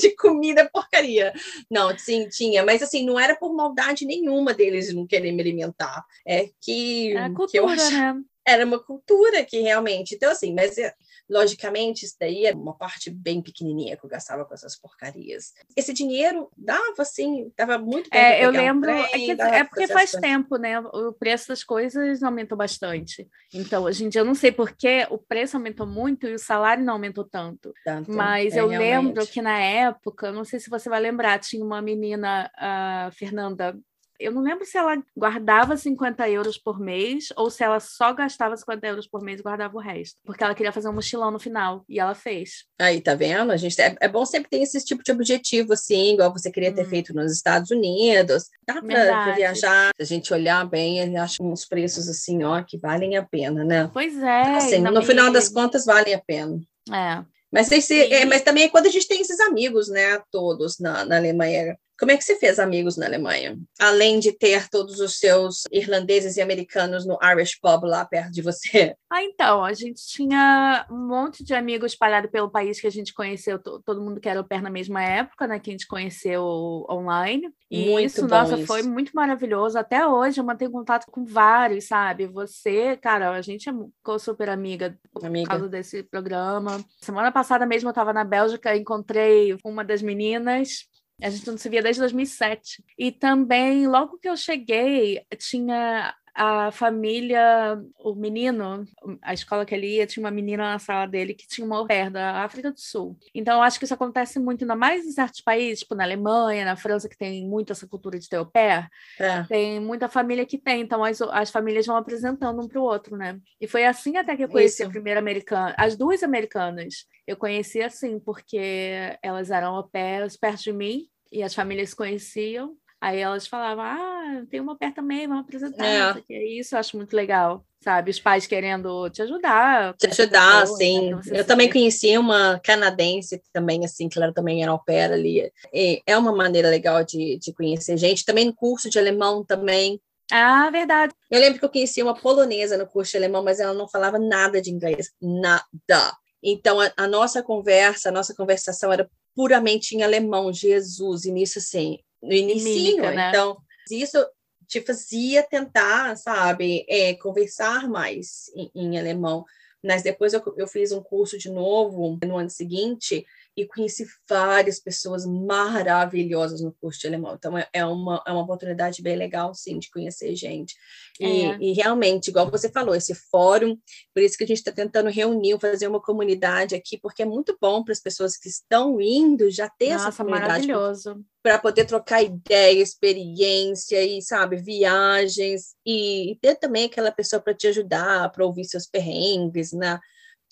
de 0.00 0.16
comida 0.16 0.68
porcaria. 0.72 1.32
Não, 1.70 1.96
sim, 1.96 2.28
tinha, 2.28 2.64
mas 2.64 2.82
assim, 2.82 3.06
não 3.06 3.18
era 3.18 3.36
por 3.36 3.54
maldade 3.54 4.04
nenhuma 4.04 4.52
deles 4.52 4.92
não 4.92 5.06
querer 5.06 5.32
me 5.32 5.42
alimentar. 5.42 6.04
É 6.26 6.48
que, 6.60 7.16
é 7.16 7.28
cultura, 7.28 7.48
que 7.48 7.58
eu 7.58 7.68
acho... 7.68 7.90
né? 7.92 8.14
era 8.46 8.64
uma 8.64 8.78
cultura 8.78 9.44
que 9.44 9.60
realmente. 9.60 10.14
Então, 10.14 10.30
assim, 10.30 10.52
mas 10.54 10.76
eh, 10.76 10.92
logicamente 11.28 12.04
isso 12.04 12.16
daí 12.20 12.46
é 12.46 12.52
uma 12.52 12.76
parte 12.76 13.10
bem 13.10 13.42
pequenininha 13.42 13.96
que 13.96 14.04
eu 14.04 14.10
gastava 14.10 14.44
com 14.44 14.54
essas 14.54 14.78
porcarias. 14.78 15.52
Esse 15.76 15.92
dinheiro 15.92 16.50
dava, 16.56 17.00
assim, 17.00 17.50
dava 17.56 17.78
muito 17.78 18.10
bem. 18.10 18.20
É, 18.20 18.44
eu 18.44 18.50
lembro. 18.50 18.90
Um 18.90 19.02
trem, 19.02 19.30
é, 19.30 19.36
que, 19.36 19.42
é 19.42 19.64
porque 19.64 19.86
faz 19.88 20.12
tempo, 20.12 20.56
né? 20.56 20.78
O 20.80 21.12
preço 21.12 21.48
das 21.48 21.64
coisas 21.64 22.22
aumentou 22.22 22.56
bastante. 22.56 23.28
Então, 23.52 23.84
hoje 23.84 24.04
em 24.04 24.08
dia, 24.08 24.20
eu 24.20 24.24
não 24.24 24.34
sei 24.34 24.52
porque 24.52 25.06
o 25.10 25.18
preço 25.18 25.56
aumentou 25.56 25.86
muito 25.86 26.26
e 26.26 26.34
o 26.34 26.38
salário 26.38 26.84
não 26.84 26.94
aumentou 26.94 27.24
tanto. 27.24 27.72
tanto 27.84 28.12
mas 28.12 28.54
é, 28.54 28.60
eu 28.60 28.68
realmente. 28.68 29.06
lembro 29.06 29.26
que 29.26 29.40
na 29.40 29.58
época, 29.58 30.30
não 30.30 30.44
sei 30.44 30.60
se 30.60 30.70
você 30.70 30.88
vai 30.88 31.00
lembrar, 31.00 31.38
tinha 31.38 31.64
uma 31.64 31.80
menina, 31.80 32.50
a 32.56 33.10
Fernanda 33.12 33.76
eu 34.24 34.32
não 34.32 34.42
lembro 34.42 34.64
se 34.64 34.76
ela 34.76 34.96
guardava 35.16 35.76
50 35.76 36.28
euros 36.30 36.58
por 36.58 36.80
mês 36.80 37.28
ou 37.36 37.50
se 37.50 37.62
ela 37.62 37.80
só 37.80 38.12
gastava 38.12 38.56
50 38.56 38.86
euros 38.86 39.06
por 39.06 39.22
mês 39.22 39.40
e 39.40 39.42
guardava 39.42 39.76
o 39.76 39.80
resto. 39.80 40.16
Porque 40.24 40.42
ela 40.42 40.54
queria 40.54 40.72
fazer 40.72 40.88
um 40.88 40.92
mochilão 40.92 41.30
no 41.30 41.38
final 41.38 41.84
e 41.88 42.00
ela 42.00 42.14
fez. 42.14 42.64
Aí, 42.80 43.00
tá 43.00 43.14
vendo? 43.14 43.52
A 43.52 43.56
gente 43.56 43.80
é, 43.80 43.94
é 44.00 44.08
bom 44.08 44.24
sempre 44.24 44.48
ter 44.50 44.62
esse 44.62 44.84
tipo 44.84 45.02
de 45.02 45.12
objetivo, 45.12 45.72
assim, 45.72 46.14
igual 46.14 46.32
você 46.32 46.50
queria 46.50 46.72
ter 46.72 46.86
hum. 46.86 46.90
feito 46.90 47.14
nos 47.14 47.32
Estados 47.32 47.70
Unidos. 47.70 48.44
Dá 48.66 48.80
para 48.80 49.34
viajar, 49.34 49.90
se 49.96 50.02
a 50.02 50.04
gente 50.04 50.32
olhar 50.32 50.64
bem, 50.68 51.16
acho 51.18 51.44
uns 51.44 51.64
preços 51.64 52.08
assim, 52.08 52.42
ó, 52.42 52.62
que 52.62 52.78
valem 52.78 53.16
a 53.16 53.22
pena, 53.22 53.64
né? 53.64 53.90
Pois 53.92 54.16
é. 54.16 54.56
Assim, 54.56 54.78
no 54.78 55.02
final 55.02 55.30
das 55.30 55.48
contas, 55.48 55.84
valem 55.84 56.14
a 56.14 56.20
pena. 56.20 56.58
É. 56.92 57.24
Mas, 57.54 57.70
esse, 57.70 58.12
é, 58.12 58.24
mas 58.24 58.42
também 58.42 58.64
é 58.64 58.68
quando 58.68 58.86
a 58.86 58.90
gente 58.90 59.06
tem 59.06 59.20
esses 59.20 59.38
amigos, 59.38 59.88
né, 59.88 60.20
todos 60.32 60.80
na, 60.80 61.04
na 61.04 61.16
Alemanha. 61.16 61.76
Como 61.98 62.10
é 62.10 62.16
que 62.16 62.24
você 62.24 62.36
fez 62.36 62.58
amigos 62.58 62.96
na 62.96 63.06
Alemanha? 63.06 63.58
Além 63.78 64.18
de 64.18 64.32
ter 64.32 64.68
todos 64.68 64.98
os 65.00 65.18
seus 65.18 65.62
irlandeses 65.70 66.36
e 66.36 66.42
americanos 66.42 67.06
no 67.06 67.18
Irish 67.22 67.58
Pub 67.60 67.84
lá 67.84 68.04
perto 68.04 68.32
de 68.32 68.42
você. 68.42 68.94
Ah, 69.14 69.22
então, 69.22 69.64
a 69.64 69.72
gente 69.72 70.04
tinha 70.08 70.84
um 70.90 71.06
monte 71.06 71.44
de 71.44 71.54
amigos 71.54 71.92
espalhados 71.92 72.28
pelo 72.32 72.50
país 72.50 72.80
que 72.80 72.86
a 72.88 72.90
gente 72.90 73.14
conheceu, 73.14 73.60
todo 73.60 74.02
mundo 74.02 74.18
que 74.18 74.28
era 74.28 74.40
o 74.40 74.44
pé 74.44 74.60
na 74.60 74.70
mesma 74.70 75.04
época, 75.04 75.46
né? 75.46 75.60
Que 75.60 75.70
a 75.70 75.72
gente 75.72 75.86
conheceu 75.86 76.42
online. 76.90 77.48
E 77.70 77.90
muito 77.90 78.06
isso, 78.06 78.26
nossa, 78.26 78.56
isso. 78.56 78.66
foi 78.66 78.82
muito 78.82 79.12
maravilhoso. 79.14 79.78
Até 79.78 80.04
hoje 80.04 80.40
eu 80.40 80.44
mantenho 80.44 80.72
contato 80.72 81.06
com 81.12 81.24
vários, 81.24 81.86
sabe? 81.86 82.26
Você, 82.26 82.96
cara, 82.96 83.30
a 83.30 83.40
gente 83.40 83.70
ficou 83.70 84.18
super 84.18 84.48
amiga, 84.48 84.98
amiga. 85.22 85.44
por 85.44 85.50
causa 85.50 85.68
desse 85.68 86.02
programa. 86.02 86.84
Semana 87.00 87.30
passada 87.30 87.64
mesmo 87.64 87.90
eu 87.90 87.92
estava 87.92 88.12
na 88.12 88.24
Bélgica, 88.24 88.76
encontrei 88.76 89.56
uma 89.64 89.84
das 89.84 90.02
meninas 90.02 90.88
a 91.22 91.30
gente 91.30 91.46
não 91.46 91.56
se 91.56 91.68
via 91.68 91.82
desde 91.82 92.00
2007. 92.00 92.84
E 92.98 93.12
também, 93.12 93.86
logo 93.86 94.18
que 94.18 94.28
eu 94.28 94.36
cheguei, 94.36 95.24
tinha 95.38 96.14
a 96.34 96.72
família, 96.72 97.80
o 98.00 98.14
menino, 98.14 98.84
a 99.22 99.32
escola 99.32 99.64
que 99.64 99.72
ele 99.72 99.96
ia, 99.96 100.06
tinha 100.06 100.24
uma 100.24 100.32
menina 100.32 100.72
na 100.72 100.78
sala 100.80 101.06
dele 101.06 101.32
que 101.32 101.46
tinha 101.46 101.64
uma 101.64 101.78
au 101.78 101.86
pair 101.86 102.10
da 102.10 102.42
África 102.42 102.72
do 102.72 102.80
Sul. 102.80 103.16
Então, 103.32 103.58
eu 103.58 103.62
acho 103.62 103.78
que 103.78 103.84
isso 103.84 103.94
acontece 103.94 104.40
muito, 104.40 104.62
ainda 104.62 104.74
mais 104.74 105.06
em 105.06 105.12
certos 105.12 105.40
países, 105.40 105.80
tipo 105.80 105.94
na 105.94 106.02
Alemanha, 106.02 106.64
na 106.64 106.74
França, 106.74 107.08
que 107.08 107.16
tem 107.16 107.46
muito 107.48 107.72
essa 107.72 107.86
cultura 107.86 108.18
de 108.18 108.28
ter 108.28 108.36
au 108.36 108.46
pair. 108.46 108.88
É. 109.18 109.44
Tem 109.44 109.78
muita 109.78 110.08
família 110.08 110.44
que 110.44 110.58
tem, 110.58 110.80
então 110.80 111.04
as, 111.04 111.22
as 111.22 111.50
famílias 111.50 111.86
vão 111.86 111.96
apresentando 111.96 112.60
um 112.60 112.66
para 112.66 112.80
o 112.80 112.84
outro, 112.84 113.16
né? 113.16 113.38
E 113.60 113.68
foi 113.68 113.84
assim 113.84 114.16
até 114.16 114.36
que 114.36 114.42
eu 114.42 114.48
conheci 114.48 114.82
isso. 114.82 114.88
a 114.88 114.90
primeira 114.90 115.20
americana, 115.20 115.74
as 115.78 115.96
duas 115.96 116.22
americanas. 116.22 117.06
Eu 117.26 117.36
conheci 117.36 117.80
assim, 117.80 118.18
porque 118.18 119.16
elas 119.22 119.50
eram 119.50 119.76
au 119.76 119.88
pairs 119.88 120.36
perto 120.36 120.64
de 120.64 120.72
mim, 120.72 121.06
e 121.32 121.42
as 121.42 121.54
famílias 121.54 121.90
se 121.90 121.96
conheciam, 121.96 122.76
Aí 123.04 123.20
elas 123.20 123.46
falavam, 123.46 123.84
ah, 123.84 124.46
tem 124.50 124.60
uma 124.60 124.78
pé 124.78 124.90
também, 124.90 125.28
vamos 125.28 125.44
apresentar. 125.44 125.84
É. 125.86 126.22
é. 126.34 126.42
Isso 126.58 126.74
eu 126.74 126.78
acho 126.78 126.96
muito 126.96 127.14
legal, 127.14 127.62
sabe? 127.78 128.10
Os 128.10 128.18
pais 128.18 128.46
querendo 128.46 129.10
te 129.10 129.20
ajudar. 129.20 129.94
Te 129.98 130.06
ajudar, 130.06 130.62
pessoa, 130.62 130.78
sim. 130.78 131.10
Né? 131.10 131.20
Eu 131.32 131.44
também 131.44 131.70
conheci 131.70 132.16
uma 132.16 132.58
canadense 132.64 133.42
também, 133.52 133.84
assim, 133.84 134.08
que 134.08 134.18
ela 134.18 134.32
também 134.32 134.62
era 134.62 134.72
au 134.72 134.82
pair 134.82 135.12
ali. 135.12 135.52
E 135.70 136.00
é 136.06 136.16
uma 136.16 136.34
maneira 136.34 136.70
legal 136.70 137.04
de, 137.04 137.38
de 137.38 137.52
conhecer 137.52 137.98
gente. 137.98 138.24
Também 138.24 138.46
no 138.46 138.54
curso 138.54 138.88
de 138.88 138.98
alemão 138.98 139.44
também. 139.44 140.00
Ah, 140.32 140.70
verdade. 140.70 141.12
Eu 141.30 141.40
lembro 141.40 141.58
que 141.58 141.64
eu 141.66 141.70
conheci 141.70 142.02
uma 142.02 142.14
polonesa 142.14 142.78
no 142.78 142.86
curso 142.86 143.10
de 143.10 143.18
alemão, 143.18 143.44
mas 143.44 143.60
ela 143.60 143.74
não 143.74 143.86
falava 143.86 144.18
nada 144.18 144.62
de 144.62 144.70
inglês. 144.70 145.10
Nada. 145.20 146.16
Então, 146.42 146.80
a, 146.80 146.90
a 146.96 147.06
nossa 147.06 147.42
conversa, 147.42 148.08
a 148.08 148.12
nossa 148.12 148.34
conversação 148.34 148.90
era 148.90 149.06
puramente 149.36 149.94
em 149.94 150.02
alemão, 150.02 150.50
Jesus, 150.50 151.26
e 151.26 151.32
nisso, 151.32 151.58
assim, 151.58 151.98
no 152.24 152.32
início, 152.32 153.02
né? 153.02 153.28
então 153.28 153.56
isso 153.90 154.18
te 154.66 154.80
fazia 154.80 155.42
tentar, 155.42 156.16
sabe, 156.16 156.84
é, 156.88 157.14
conversar 157.14 157.88
mais 157.88 158.50
em, 158.54 158.70
em 158.74 158.98
alemão. 158.98 159.44
Mas 159.82 160.02
depois 160.02 160.32
eu, 160.32 160.42
eu, 160.56 160.66
fiz 160.66 160.92
um 160.92 161.02
curso 161.02 161.36
de 161.36 161.50
novo 161.50 162.18
no 162.24 162.38
ano 162.38 162.48
seguinte 162.48 163.26
e 163.56 163.66
conheci 163.66 164.04
várias 164.28 164.80
pessoas 164.80 165.24
maravilhosas 165.24 166.60
no 166.60 166.72
curso 166.72 167.00
de 167.00 167.06
alemão. 167.06 167.34
Então, 167.34 167.56
é, 167.56 167.68
é 167.72 167.86
uma, 167.86 168.22
é 168.26 168.32
uma 168.32 168.42
oportunidade 168.42 169.00
bem 169.00 169.16
legal, 169.16 169.54
sim, 169.54 169.78
de 169.78 169.90
conhecer 169.90 170.34
gente. 170.34 170.74
E, 171.20 171.44
é. 171.44 171.58
e 171.60 171.72
realmente, 171.72 172.28
igual 172.28 172.50
você 172.50 172.68
falou, 172.68 172.94
esse 172.94 173.14
fórum, 173.14 173.78
por 174.12 174.22
isso 174.22 174.36
que 174.36 174.44
a 174.44 174.46
gente 174.46 174.58
está 174.58 174.72
tentando 174.72 175.08
reunir, 175.08 175.58
fazer 175.60 175.86
uma 175.86 176.00
comunidade 176.00 176.74
aqui, 176.74 176.98
porque 176.98 177.22
é 177.22 177.26
muito 177.26 177.56
bom 177.60 177.84
para 177.84 177.92
as 177.92 178.00
pessoas 178.00 178.36
que 178.36 178.48
estão 178.48 179.00
indo 179.00 179.48
já 179.50 179.68
ter 179.68 179.92
Nossa, 179.92 180.08
essa 180.08 180.24
comunidade. 180.24 180.66
maravilhoso. 180.66 181.24
Para 181.40 181.58
poder 181.58 181.84
trocar 181.84 182.22
ideia, 182.22 182.82
experiência 182.82 184.02
e, 184.02 184.20
sabe, 184.20 184.56
viagens, 184.56 185.74
e, 185.86 186.32
e 186.32 186.36
ter 186.36 186.56
também 186.56 186.86
aquela 186.86 187.12
pessoa 187.12 187.40
para 187.40 187.54
te 187.54 187.68
ajudar, 187.68 188.32
para 188.32 188.44
ouvir 188.44 188.64
seus 188.64 188.86
perrengues, 188.86 189.72
né? 189.72 190.00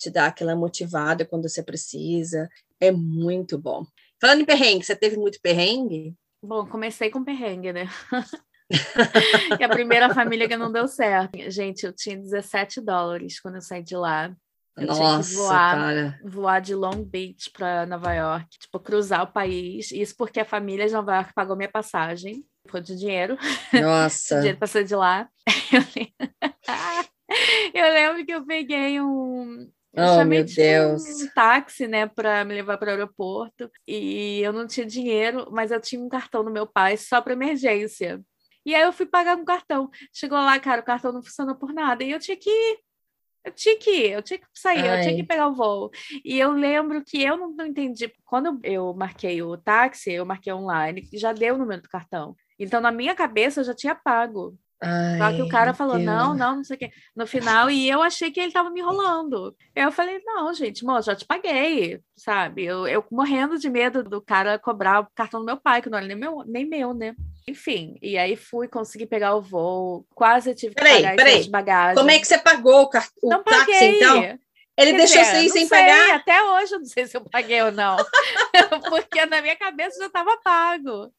te 0.03 0.09
dar 0.09 0.27
aquela 0.27 0.55
motivada 0.55 1.25
quando 1.25 1.47
você 1.47 1.63
precisa. 1.63 2.49
É 2.83 2.91
muito 2.91 3.57
bom. 3.57 3.85
Falando 4.19 4.41
em 4.41 4.45
perrengue, 4.45 4.85
você 4.85 4.93
teve 4.93 5.15
muito 5.15 5.39
perrengue? 5.41 6.13
Bom, 6.43 6.65
comecei 6.65 7.09
com 7.09 7.23
perrengue, 7.23 7.71
né? 7.71 7.87
que 9.57 9.63
a 9.63 9.69
primeira 9.69 10.13
família 10.13 10.49
que 10.49 10.57
não 10.57 10.69
deu 10.69 10.85
certo. 10.85 11.31
Gente, 11.49 11.85
eu 11.85 11.93
tinha 11.93 12.17
17 12.17 12.81
dólares 12.81 13.39
quando 13.39 13.55
eu 13.55 13.61
saí 13.61 13.81
de 13.81 13.95
lá. 13.95 14.35
Eu 14.75 14.87
Nossa, 14.87 14.99
tinha 14.99 15.23
que 15.23 15.35
voar, 15.35 15.77
cara. 15.77 16.19
voar 16.25 16.59
de 16.59 16.75
Long 16.75 17.05
Beach 17.05 17.49
para 17.51 17.85
Nova 17.85 18.13
York, 18.13 18.47
tipo, 18.59 18.77
cruzar 18.81 19.23
o 19.23 19.31
país. 19.31 19.89
Isso 19.91 20.13
porque 20.17 20.41
a 20.41 20.45
família 20.45 20.85
de 20.85 20.93
Nova 20.93 21.15
York 21.15 21.31
pagou 21.33 21.55
minha 21.55 21.71
passagem. 21.71 22.43
Foi 22.67 22.81
de 22.81 22.97
dinheiro. 22.97 23.37
Nossa. 23.71 24.39
dinheiro 24.39 24.57
sair 24.67 24.83
de 24.83 24.95
lá. 24.95 25.29
eu 27.73 27.93
lembro 27.93 28.25
que 28.25 28.33
eu 28.33 28.45
peguei 28.45 28.99
um, 28.99 29.69
Oh, 29.95 30.25
meu 30.25 30.43
Deus. 30.43 31.03
um 31.03 31.27
táxi, 31.35 31.87
né, 31.87 32.07
para 32.07 32.43
me 32.43 32.55
levar 32.55 32.77
para 32.77 32.87
o 32.87 32.91
aeroporto. 32.91 33.69
E 33.87 34.41
eu 34.41 34.51
não 34.51 34.65
tinha 34.65 34.85
dinheiro, 34.85 35.47
mas 35.51 35.71
eu 35.71 35.79
tinha 35.79 36.01
um 36.01 36.09
cartão 36.09 36.43
do 36.43 36.51
meu 36.51 36.65
pai 36.65 36.97
só 36.97 37.21
para 37.21 37.33
emergência. 37.33 38.19
E 38.65 38.73
aí 38.73 38.81
eu 38.81 38.93
fui 38.93 39.05
pagar 39.05 39.37
com 39.37 39.45
cartão. 39.45 39.89
Chegou 40.11 40.37
lá, 40.37 40.59
cara, 40.59 40.81
o 40.81 40.85
cartão 40.85 41.11
não 41.11 41.21
funcionou 41.21 41.55
por 41.55 41.73
nada. 41.73 42.03
E 42.03 42.11
eu 42.11 42.19
tinha 42.19 42.37
que 42.37 42.49
ir. 42.49 42.79
Eu 43.45 43.51
tinha 43.51 43.77
que 43.77 43.91
ir, 43.91 44.11
eu 44.11 44.23
tinha 44.23 44.39
que 44.39 44.45
sair, 44.53 44.87
Ai. 44.87 44.99
eu 44.99 45.03
tinha 45.03 45.15
que 45.17 45.23
pegar 45.23 45.49
o 45.49 45.53
voo. 45.53 45.91
E 46.23 46.39
eu 46.39 46.51
lembro 46.51 47.03
que 47.03 47.21
eu 47.21 47.35
não, 47.35 47.53
não 47.53 47.65
entendi. 47.65 48.09
Quando 48.23 48.57
eu 48.63 48.93
marquei 48.93 49.41
o 49.43 49.57
táxi, 49.57 50.13
eu 50.13 50.25
marquei 50.25 50.53
online, 50.53 51.09
já 51.13 51.33
deu 51.33 51.55
o 51.55 51.57
número 51.57 51.81
do 51.81 51.89
cartão. 51.89 52.35
Então, 52.57 52.79
na 52.79 52.91
minha 52.91 53.13
cabeça, 53.13 53.59
eu 53.59 53.65
já 53.65 53.73
tinha 53.73 53.93
pago. 53.93 54.57
Ai, 54.83 55.17
Só 55.17 55.33
que 55.33 55.41
o 55.41 55.49
cara 55.49 55.73
falou, 55.73 55.95
Deus. 55.95 56.05
não, 56.05 56.33
não, 56.35 56.55
não 56.57 56.63
sei 56.63 56.75
o 56.75 56.79
quê. 56.79 56.91
No 57.15 57.25
final, 57.25 57.69
e 57.69 57.89
eu 57.89 58.01
achei 58.01 58.31
que 58.31 58.39
ele 58.39 58.47
estava 58.47 58.69
me 58.69 58.81
enrolando. 58.81 59.55
Eu 59.75 59.91
falei, 59.91 60.21
não, 60.25 60.53
gente, 60.53 60.83
moço, 60.83 61.05
já 61.07 61.15
te 61.15 61.25
paguei, 61.25 61.99
sabe? 62.15 62.65
Eu, 62.65 62.87
eu 62.87 63.03
morrendo 63.11 63.57
de 63.57 63.69
medo 63.69 64.03
do 64.03 64.21
cara 64.21 64.59
cobrar 64.59 65.01
o 65.01 65.07
cartão 65.15 65.39
do 65.39 65.45
meu 65.45 65.57
pai, 65.57 65.81
que 65.81 65.89
não 65.89 65.97
era 65.97 66.07
nem 66.07 66.17
meu, 66.17 66.43
nem 66.45 66.65
meu, 66.67 66.93
né? 66.93 67.15
Enfim, 67.47 67.97
e 68.01 68.17
aí 68.17 68.35
fui, 68.35 68.67
consegui 68.67 69.05
pegar 69.05 69.35
o 69.35 69.41
voo, 69.41 70.05
quase 70.13 70.55
tive 70.55 70.75
que 70.75 70.81
peraí, 70.83 71.01
pagar 71.03 71.15
peraí. 71.15 71.49
Como 71.95 72.11
é 72.11 72.19
que 72.19 72.25
você 72.25 72.37
pagou 72.37 72.83
o, 72.83 72.89
o 73.23 73.29
não 73.29 73.43
táxi, 73.43 73.65
paguei. 73.65 73.97
então? 73.97 74.39
Ele 74.75 74.91
Quer 74.91 74.97
deixou 74.97 75.21
dizer, 75.21 75.31
você 75.31 75.41
ir 75.45 75.49
sem 75.49 75.67
sei, 75.67 75.79
pagar? 75.79 76.15
Até 76.15 76.43
hoje 76.43 76.73
eu 76.73 76.79
não 76.79 76.85
sei 76.85 77.05
se 77.05 77.15
eu 77.15 77.21
paguei 77.21 77.61
ou 77.61 77.71
não. 77.71 77.95
Porque 78.89 79.23
na 79.27 79.39
minha 79.39 79.55
cabeça 79.55 79.99
já 79.99 80.07
estava 80.07 80.35
pago. 80.37 81.13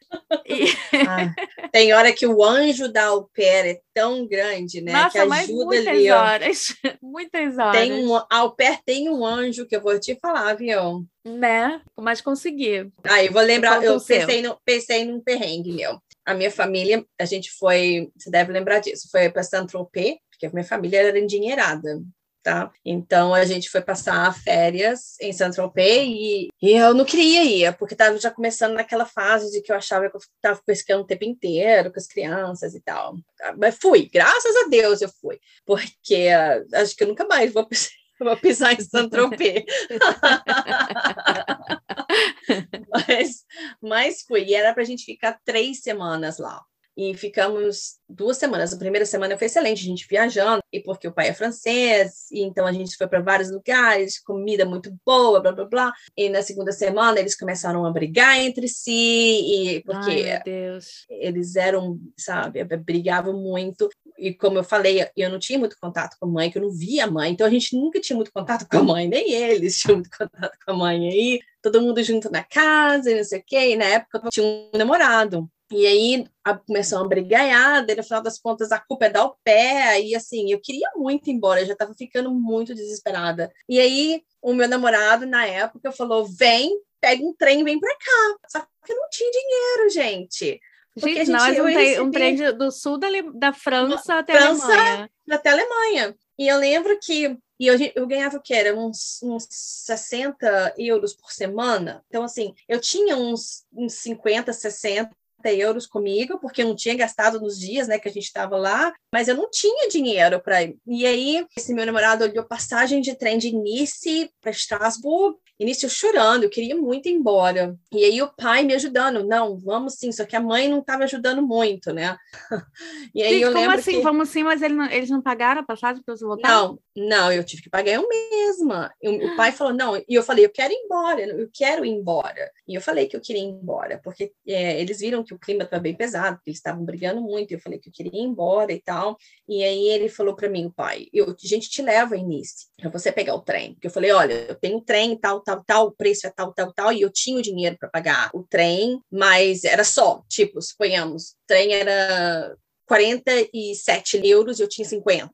E... 0.44 0.64
Ah, 1.06 1.32
tem 1.70 1.92
hora 1.94 2.12
que 2.12 2.26
o 2.26 2.42
anjo 2.42 2.88
da 2.88 3.06
au 3.06 3.30
pair 3.34 3.66
é 3.66 3.80
tão 3.94 4.26
grande, 4.26 4.80
né? 4.80 4.92
Nossa, 4.92 5.10
que 5.10 5.18
ajuda 5.18 5.64
muitas 5.66 5.86
ali, 5.86 6.10
horas. 6.10 6.76
muitas 7.00 7.56
horas. 7.56 7.80
Tem 7.80 7.92
um, 7.92 8.16
a 8.16 8.26
au 8.30 8.56
pair 8.56 8.80
tem 8.84 9.08
um 9.08 9.24
anjo 9.24 9.66
que 9.66 9.76
eu 9.76 9.80
vou 9.80 10.00
te 10.00 10.18
falar, 10.20 10.50
avião. 10.50 11.06
Né? 11.24 11.80
Mas 11.96 12.20
consegui. 12.20 12.90
Ah, 13.04 13.22
eu 13.22 13.32
vou 13.32 13.42
lembrar, 13.42 13.82
eu 13.84 14.00
pensei, 14.00 14.42
no, 14.42 14.58
pensei 14.64 15.04
num 15.04 15.20
perrengue 15.20 15.72
meu. 15.72 16.02
A 16.26 16.34
minha 16.34 16.50
família, 16.50 17.04
a 17.20 17.24
gente 17.24 17.52
foi, 17.52 18.10
você 18.16 18.30
deve 18.30 18.52
lembrar 18.52 18.80
disso, 18.80 19.08
foi 19.12 19.30
para 19.30 19.44
Saint-Tropez, 19.44 20.16
porque 20.28 20.46
a 20.46 20.50
minha 20.50 20.64
família 20.64 20.98
era 20.98 21.18
endinheirada 21.18 22.02
tá? 22.44 22.70
Então 22.84 23.34
a 23.34 23.44
gente 23.46 23.70
foi 23.70 23.80
passar 23.80 24.38
férias 24.38 25.16
em 25.18 25.32
Saint-Tropez 25.32 26.06
e, 26.06 26.48
e, 26.62 26.72
eu 26.72 26.92
não 26.92 27.04
queria 27.04 27.42
ir, 27.42 27.74
porque 27.78 27.94
estava 27.94 28.18
já 28.18 28.30
começando 28.30 28.74
naquela 28.74 29.06
fase 29.06 29.50
de 29.50 29.62
que 29.62 29.72
eu 29.72 29.76
achava 29.76 30.10
que 30.10 30.16
eu 30.16 30.20
estava 30.20 30.60
pescando 30.64 31.02
o 31.02 31.06
tempo 31.06 31.24
inteiro 31.24 31.90
com 31.90 31.98
as 31.98 32.06
crianças 32.06 32.74
e 32.74 32.82
tal. 32.82 33.16
Mas 33.56 33.78
fui, 33.80 34.10
graças 34.12 34.54
a 34.56 34.68
Deus 34.68 35.00
eu 35.00 35.08
fui, 35.08 35.40
porque 35.64 36.28
uh, 36.28 36.76
acho 36.76 36.94
que 36.94 37.04
eu 37.04 37.08
nunca 37.08 37.26
mais 37.26 37.50
vou 37.50 37.66
vou 38.20 38.36
pisar 38.36 38.74
em 38.74 38.80
Saint-Tropez. 38.80 39.64
mas, 42.90 43.44
mas 43.80 44.22
fui, 44.22 44.44
e 44.44 44.54
era 44.54 44.74
para 44.74 44.82
a 44.82 44.86
gente 44.86 45.06
ficar 45.06 45.40
três 45.44 45.80
semanas 45.80 46.38
lá 46.38 46.62
e 46.96 47.14
ficamos 47.14 47.96
duas 48.08 48.36
semanas. 48.36 48.72
A 48.72 48.78
primeira 48.78 49.04
semana 49.04 49.36
foi 49.36 49.46
excelente, 49.46 49.82
a 49.82 49.86
gente 49.86 50.06
viajando, 50.08 50.62
e 50.72 50.80
porque 50.80 51.08
o 51.08 51.12
pai 51.12 51.28
é 51.28 51.34
francês, 51.34 52.30
e 52.30 52.42
então 52.42 52.66
a 52.66 52.72
gente 52.72 52.96
foi 52.96 53.06
para 53.06 53.20
vários 53.20 53.50
lugares, 53.50 54.20
comida 54.20 54.64
muito 54.64 54.94
boa, 55.04 55.40
blá 55.40 55.52
blá 55.52 55.64
blá. 55.64 55.92
E 56.16 56.28
na 56.28 56.42
segunda 56.42 56.72
semana 56.72 57.18
eles 57.18 57.36
começaram 57.36 57.84
a 57.84 57.90
brigar 57.90 58.38
entre 58.38 58.68
si, 58.68 58.92
e 58.92 59.82
porque 59.82 60.10
Ai, 60.10 60.78
eles 61.10 61.56
eram, 61.56 61.98
sabe, 62.16 62.62
brigavam 62.78 63.34
muito. 63.40 63.88
E 64.16 64.32
como 64.32 64.58
eu 64.58 64.64
falei, 64.64 65.06
eu 65.16 65.28
não 65.28 65.40
tinha 65.40 65.58
muito 65.58 65.76
contato 65.80 66.16
com 66.20 66.26
a 66.26 66.30
mãe, 66.30 66.50
que 66.50 66.58
eu 66.58 66.62
não 66.62 66.70
via 66.70 67.04
a 67.04 67.10
mãe, 67.10 67.32
então 67.32 67.46
a 67.46 67.50
gente 67.50 67.76
nunca 67.76 68.00
tinha 68.00 68.16
muito 68.16 68.32
contato 68.32 68.66
com 68.68 68.78
a 68.78 68.82
mãe, 68.82 69.08
nem 69.08 69.32
eles 69.32 69.76
tinham 69.78 69.96
muito 69.96 70.16
contato 70.16 70.56
com 70.64 70.72
a 70.72 70.76
mãe. 70.76 71.08
Aí 71.08 71.40
todo 71.60 71.80
mundo 71.80 72.02
junto 72.02 72.30
na 72.30 72.44
casa, 72.44 73.10
e 73.10 73.16
não 73.16 73.24
sei 73.24 73.40
o 73.40 73.44
quê, 73.44 73.70
e 73.72 73.76
na 73.76 73.86
época 73.86 74.20
eu 74.22 74.30
tinha 74.30 74.46
um 74.46 74.70
namorado. 74.78 75.50
E 75.70 75.86
aí 75.86 76.26
a, 76.44 76.56
começou 76.56 76.98
uma 76.98 77.08
brigaiada, 77.08 77.92
e 77.92 77.96
no 77.96 78.02
final 78.02 78.22
das 78.22 78.38
contas 78.38 78.70
a 78.70 78.78
culpa 78.78 79.06
é 79.06 79.10
dar 79.10 79.24
o 79.24 79.36
pé, 79.42 80.00
e 80.00 80.14
assim, 80.14 80.52
eu 80.52 80.60
queria 80.60 80.90
muito 80.94 81.28
ir 81.28 81.32
embora, 81.32 81.60
eu 81.60 81.66
já 81.66 81.72
estava 81.72 81.94
ficando 81.94 82.30
muito 82.30 82.74
desesperada. 82.74 83.52
E 83.68 83.80
aí 83.80 84.22
o 84.42 84.52
meu 84.52 84.68
namorado, 84.68 85.26
na 85.26 85.46
época, 85.46 85.90
falou: 85.90 86.26
vem, 86.26 86.78
pega 87.00 87.24
um 87.24 87.34
trem, 87.34 87.64
vem 87.64 87.80
para 87.80 87.96
cá. 87.96 88.36
Só 88.48 88.60
que 88.84 88.92
eu 88.92 88.96
não 88.96 89.08
tinha 89.10 89.30
dinheiro, 89.30 89.90
gente. 89.90 90.60
Gente, 90.96 91.14
gente 91.16 91.30
nós 91.30 91.58
um, 91.58 91.64
recebi... 91.64 92.00
um 92.00 92.10
trem 92.10 92.36
do 92.56 92.70
sul 92.70 92.98
da, 92.98 93.08
da 93.34 93.52
França 93.52 94.18
até 94.18 94.34
França, 94.34 94.66
a 94.66 94.68
Alemanha. 94.68 95.10
Até 95.30 95.48
a 95.48 95.52
Alemanha. 95.52 96.16
E 96.38 96.46
eu 96.46 96.58
lembro 96.58 96.98
que 97.00 97.36
e 97.58 97.66
eu, 97.66 97.76
eu 97.94 98.06
ganhava 98.06 98.36
o 98.36 98.42
que? 98.42 98.52
Era 98.52 98.76
uns, 98.76 99.20
uns 99.22 99.46
60 99.48 100.74
euros 100.76 101.14
por 101.14 101.32
semana. 101.32 102.04
Então, 102.08 102.24
assim, 102.24 102.52
eu 102.68 102.80
tinha 102.80 103.16
uns, 103.16 103.64
uns 103.72 103.94
50, 103.94 104.52
60 104.52 105.10
euros 105.52 105.86
comigo, 105.86 106.38
porque 106.38 106.62
eu 106.62 106.68
não 106.68 106.76
tinha 106.76 106.94
gastado 106.94 107.40
nos 107.40 107.58
dias 107.58 107.88
né, 107.88 107.98
que 107.98 108.08
a 108.08 108.12
gente 108.12 108.24
estava 108.24 108.56
lá, 108.56 108.92
mas 109.12 109.28
eu 109.28 109.36
não 109.36 109.50
tinha 109.50 109.88
dinheiro 109.88 110.40
para 110.40 110.62
ir. 110.62 110.76
E 110.86 111.06
aí, 111.06 111.46
esse 111.56 111.74
meu 111.74 111.86
namorado 111.86 112.24
olhou 112.24 112.44
passagem 112.44 113.00
de 113.00 113.14
trem 113.14 113.38
de 113.38 113.52
Nice 113.52 114.30
para 114.40 114.50
Estrasburgo 114.50 115.38
início 115.58 115.88
chorando, 115.88 116.44
eu 116.44 116.50
queria 116.50 116.76
muito 116.76 117.08
ir 117.08 117.12
embora. 117.12 117.76
E 117.92 118.04
aí 118.04 118.20
o 118.20 118.32
pai 118.34 118.64
me 118.64 118.74
ajudando, 118.74 119.24
não, 119.24 119.56
vamos 119.56 119.94
sim, 119.94 120.10
só 120.10 120.24
que 120.24 120.34
a 120.34 120.40
mãe 120.40 120.68
não 120.68 120.80
estava 120.80 121.04
ajudando 121.04 121.42
muito, 121.42 121.92
né? 121.92 122.16
E 123.14 123.22
aí 123.22 123.34
Gente, 123.34 123.42
eu 123.42 123.52
como 123.52 123.70
assim? 123.70 123.92
Que... 123.92 124.00
Vamos 124.00 124.28
sim, 124.28 124.42
mas 124.42 124.60
ele 124.60 124.74
não, 124.74 124.86
eles 124.90 125.08
não 125.08 125.22
pagaram 125.22 125.60
a 125.60 125.64
passagem 125.64 126.02
para 126.02 126.16
você 126.16 126.24
voltar? 126.24 126.48
Não, 126.48 126.78
não, 126.96 127.32
eu 127.32 127.44
tive 127.44 127.62
que 127.62 127.70
pagar 127.70 127.92
eu 127.92 128.08
mesma. 128.08 128.92
Eu, 129.00 129.12
o 129.12 129.36
pai 129.36 129.52
falou, 129.52 129.72
não, 129.72 129.96
e 129.96 130.04
eu 130.08 130.22
falei, 130.22 130.44
eu 130.44 130.50
quero 130.50 130.72
ir 130.72 130.76
embora, 130.76 131.20
eu 131.22 131.48
quero 131.52 131.84
ir 131.84 131.90
embora. 131.90 132.50
E 132.66 132.74
eu 132.74 132.80
falei 132.80 133.06
que 133.06 133.14
eu 133.14 133.20
queria 133.20 133.42
ir 133.42 133.46
embora, 133.46 134.00
porque 134.02 134.32
é, 134.46 134.80
eles 134.80 134.98
viram 134.98 135.22
que 135.22 135.33
o 135.34 135.38
clima 135.38 135.64
estava 135.64 135.82
bem 135.82 135.94
pesado, 135.94 136.40
que 136.42 136.50
eles 136.50 136.58
estavam 136.58 136.84
brigando 136.84 137.20
muito, 137.20 137.52
eu 137.52 137.60
falei 137.60 137.78
que 137.78 137.88
eu 137.88 137.92
queria 137.92 138.20
ir 138.20 138.24
embora 138.24 138.72
e 138.72 138.80
tal. 138.80 139.16
E 139.48 139.62
aí 139.62 139.88
ele 139.88 140.08
falou 140.08 140.34
para 140.34 140.48
mim, 140.48 140.66
o 140.66 140.72
pai, 140.72 141.08
eu, 141.12 141.30
a 141.30 141.46
gente 141.46 141.68
te 141.68 141.82
leva 141.82 142.16
em 142.16 142.26
Nice, 142.26 142.66
para 142.78 142.90
você 142.90 143.12
pegar 143.12 143.34
o 143.34 143.42
trem. 143.42 143.74
Porque 143.74 143.86
eu 143.86 143.90
falei, 143.90 144.12
olha, 144.12 144.34
eu 144.48 144.54
tenho 144.54 144.80
trem 144.80 145.16
tal, 145.16 145.40
tal, 145.40 145.62
tal, 145.64 145.86
o 145.88 145.92
preço 145.92 146.26
é 146.26 146.30
tal, 146.30 146.52
tal, 146.52 146.72
tal, 146.72 146.92
e 146.92 147.00
eu 147.00 147.10
tinha 147.10 147.38
o 147.38 147.42
dinheiro 147.42 147.76
para 147.78 147.88
pagar 147.88 148.30
o 148.34 148.42
trem, 148.42 149.00
mas 149.10 149.64
era 149.64 149.84
só, 149.84 150.22
tipo, 150.28 150.60
suponhamos, 150.60 151.30
o 151.30 151.34
trem 151.46 151.72
era 151.72 152.56
47 152.86 154.26
euros 154.26 154.58
e 154.58 154.62
eu 154.62 154.68
tinha 154.68 154.86
50, 154.86 155.32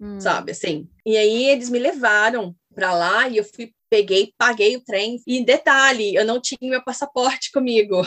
hum. 0.00 0.20
sabe, 0.20 0.52
assim. 0.52 0.88
E 1.04 1.16
aí 1.16 1.48
eles 1.48 1.68
me 1.68 1.78
levaram 1.78 2.54
para 2.74 2.94
lá 2.94 3.28
e 3.28 3.36
eu 3.36 3.44
fui 3.44 3.72
peguei, 3.90 4.32
paguei 4.38 4.76
o 4.76 4.84
trem. 4.84 5.20
E 5.26 5.44
detalhe, 5.44 6.14
eu 6.14 6.24
não 6.24 6.40
tinha 6.40 6.58
meu 6.62 6.82
passaporte 6.82 7.50
comigo. 7.50 8.00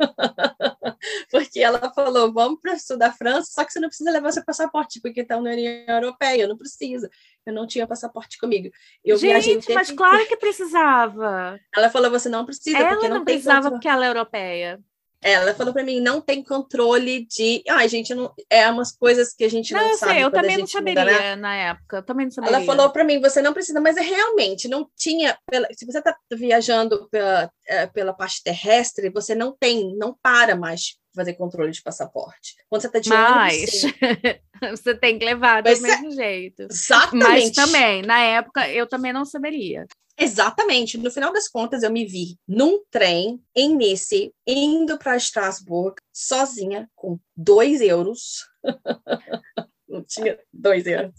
porque 1.30 1.60
ela 1.60 1.92
falou: 1.92 2.32
vamos 2.32 2.60
para 2.60 2.96
da 2.96 3.12
França, 3.12 3.50
só 3.52 3.64
que 3.64 3.72
você 3.72 3.80
não 3.80 3.88
precisa 3.88 4.10
levar 4.10 4.32
seu 4.32 4.44
passaporte, 4.44 5.00
porque 5.00 5.20
está 5.20 5.40
na 5.40 5.50
União 5.50 5.84
Europeia, 5.88 6.46
não 6.46 6.56
precisa. 6.56 7.08
Eu 7.46 7.52
não 7.52 7.66
tinha 7.66 7.86
passaporte 7.86 8.38
comigo. 8.38 8.70
Eu 9.04 9.16
Gente, 9.16 9.72
mas 9.72 9.90
claro 9.90 10.26
que 10.26 10.36
precisava. 10.36 11.58
Ela 11.74 11.90
falou: 11.90 12.10
você 12.10 12.28
não 12.28 12.44
precisa, 12.44 12.78
ela 12.78 12.90
porque 12.90 13.08
não, 13.08 13.18
não 13.18 13.24
precisava 13.24 13.70
porque 13.70 13.88
ela 13.88 14.04
é 14.04 14.08
europeia. 14.08 14.80
Ela 15.22 15.54
falou 15.54 15.72
para 15.72 15.84
mim, 15.84 16.00
não 16.00 16.20
tem 16.20 16.42
controle 16.42 17.26
de. 17.26 17.62
Ai, 17.68 17.88
gente, 17.88 18.14
não... 18.14 18.32
é 18.48 18.70
umas 18.70 18.90
coisas 18.90 19.34
que 19.34 19.44
a 19.44 19.50
gente 19.50 19.74
não, 19.74 19.88
não 19.88 19.96
sabe. 19.96 20.14
Sei, 20.14 20.24
eu 20.24 20.30
também 20.30 20.56
não 20.56 20.66
saberia 20.66 21.04
muda, 21.04 21.20
né? 21.20 21.36
na 21.36 21.54
época. 21.54 21.98
Eu 21.98 22.02
também 22.02 22.26
não 22.26 22.30
saberia. 22.32 22.56
Ela 22.56 22.64
falou 22.64 22.90
para 22.90 23.04
mim, 23.04 23.20
você 23.20 23.42
não 23.42 23.52
precisa, 23.52 23.80
mas 23.80 23.98
é 23.98 24.00
realmente 24.00 24.66
não 24.66 24.88
tinha. 24.96 25.38
Se 25.76 25.84
você 25.84 25.98
está 25.98 26.16
viajando 26.32 27.06
pela, 27.10 27.50
é, 27.68 27.86
pela 27.86 28.14
parte 28.14 28.42
terrestre, 28.42 29.10
você 29.10 29.34
não 29.34 29.54
tem, 29.58 29.94
não 29.96 30.16
para 30.22 30.56
mais 30.56 30.98
fazer 31.14 31.34
controle 31.34 31.70
de 31.70 31.82
passaporte. 31.82 32.54
Quando 32.68 32.80
você 32.80 32.86
está 32.86 32.98
de 32.98 33.08
Mas 33.10 33.82
você 34.70 34.94
tem 34.94 35.18
que 35.18 35.24
levar 35.24 35.62
do 35.62 35.68
mas, 35.68 35.84
é 35.84 35.86
mesmo 35.86 36.10
jeito. 36.12 36.62
Exatamente. 36.70 37.26
Mas 37.28 37.50
também, 37.50 38.02
na 38.02 38.20
época, 38.20 38.68
eu 38.70 38.86
também 38.86 39.12
não 39.12 39.24
saberia. 39.24 39.86
Exatamente. 40.20 40.98
No 40.98 41.10
final 41.10 41.32
das 41.32 41.48
contas, 41.48 41.82
eu 41.82 41.90
me 41.90 42.04
vi 42.04 42.38
num 42.46 42.84
trem 42.90 43.42
em 43.56 43.74
Nice, 43.74 44.32
indo 44.46 44.98
para 44.98 45.16
Estrasburgo, 45.16 45.96
sozinha, 46.12 46.88
com 46.94 47.18
dois 47.34 47.80
euros. 47.80 48.46
Não 49.88 50.04
tinha 50.04 50.38
dois 50.52 50.86
euros. 50.86 51.14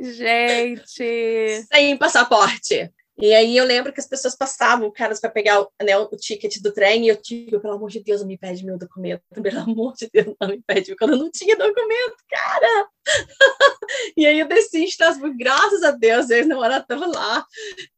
Gente! 0.00 1.64
Sem 1.70 1.96
passaporte. 1.98 2.90
E 3.18 3.34
aí 3.34 3.56
eu 3.56 3.64
lembro 3.64 3.92
que 3.92 4.00
as 4.00 4.06
pessoas 4.06 4.34
passavam, 4.34 4.90
caras, 4.90 5.20
para 5.20 5.30
pegar 5.30 5.60
o, 5.60 5.70
né, 5.82 5.96
o 5.96 6.08
ticket 6.16 6.60
do 6.60 6.72
trem, 6.72 7.04
e 7.04 7.08
eu 7.08 7.18
digo, 7.22 7.60
pelo 7.60 7.74
amor 7.74 7.90
de 7.90 8.02
Deus, 8.02 8.20
não 8.20 8.28
me 8.28 8.38
pede 8.38 8.64
meu 8.64 8.78
documento, 8.78 9.22
pelo 9.42 9.60
amor 9.60 9.94
de 9.94 10.08
Deus, 10.12 10.34
não 10.40 10.48
me 10.48 10.62
pede, 10.66 10.96
quando 10.96 11.12
eu 11.12 11.18
não 11.18 11.30
tinha 11.30 11.56
documento, 11.56 12.16
cara! 12.30 12.88
e 14.16 14.26
aí 14.26 14.38
eu 14.38 14.48
desci 14.48 14.84
em 14.84 15.36
graças 15.36 15.82
a 15.82 15.90
Deus, 15.90 16.30
eles 16.30 16.46
não 16.46 16.64
estavam 16.64 17.10
lá. 17.10 17.44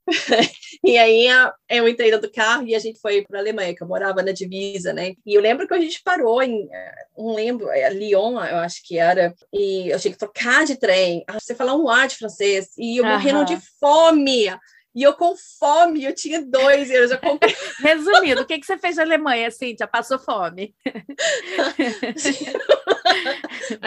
e 0.85 0.99
aí 0.99 1.27
eu 1.69 1.89
entrei 1.89 2.11
dentro 2.11 2.29
do 2.29 2.33
carro 2.33 2.67
e 2.67 2.75
a 2.75 2.79
gente 2.79 3.01
foi 3.01 3.23
para 3.23 3.39
a 3.39 3.43
Alemanha, 3.43 3.75
que 3.75 3.83
eu 3.83 3.89
morava 3.89 4.23
na 4.23 4.33
divisa, 4.33 4.93
né? 4.93 5.15
E 5.25 5.35
eu 5.35 5.41
lembro 5.41 5.67
que 5.67 5.75
a 5.75 5.81
gente 5.81 6.03
parou 6.03 6.43
em, 6.43 6.69
não 7.17 7.35
lembro, 7.35 7.71
é, 7.71 7.89
Lyon, 7.91 8.33
eu 8.45 8.59
acho 8.59 8.83
que 8.85 8.99
era, 8.99 9.35
e 9.53 9.89
eu 9.89 10.01
tinha 10.01 10.12
que 10.12 10.19
trocar 10.19 10.65
de 10.65 10.77
trem. 10.77 11.25
Ah, 11.29 11.39
você 11.39 11.55
falar 11.55 11.77
um 11.77 11.89
ar 11.89 12.09
de 12.09 12.17
francês, 12.17 12.71
e 12.77 12.99
eu 12.99 13.05
morrendo 13.05 13.45
de 13.45 13.59
fome. 13.79 14.49
E 14.95 15.03
eu 15.03 15.12
com 15.14 15.34
fome, 15.36 16.05
eu 16.05 16.14
tinha 16.14 16.40
dois 16.40 16.88
eu 16.90 17.18
comprei. 17.18 17.55
Resumindo, 17.82 18.42
o 18.42 18.47
que, 18.47 18.59
que 18.59 18.66
você 18.66 18.78
fez 18.78 18.97
na 18.97 19.03
Alemanha, 19.03 19.51
Cíntia? 19.51 19.88
Passou 19.88 20.20
fome. 20.20 20.72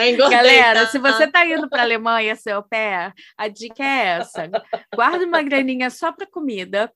engordei, 0.09 0.37
Galera, 0.37 0.81
tá? 0.81 0.91
se 0.91 0.99
você 0.99 1.23
está 1.23 1.45
indo 1.45 1.69
para 1.69 1.83
a 1.83 1.85
Alemanha, 1.85 2.35
seu 2.35 2.61
pé, 2.61 3.13
a 3.37 3.47
dica 3.47 3.81
é 3.83 4.19
essa. 4.19 4.49
Guarda 4.93 5.25
uma 5.25 5.41
graninha 5.41 5.89
só 5.89 6.11
para 6.11 6.27
comida. 6.27 6.91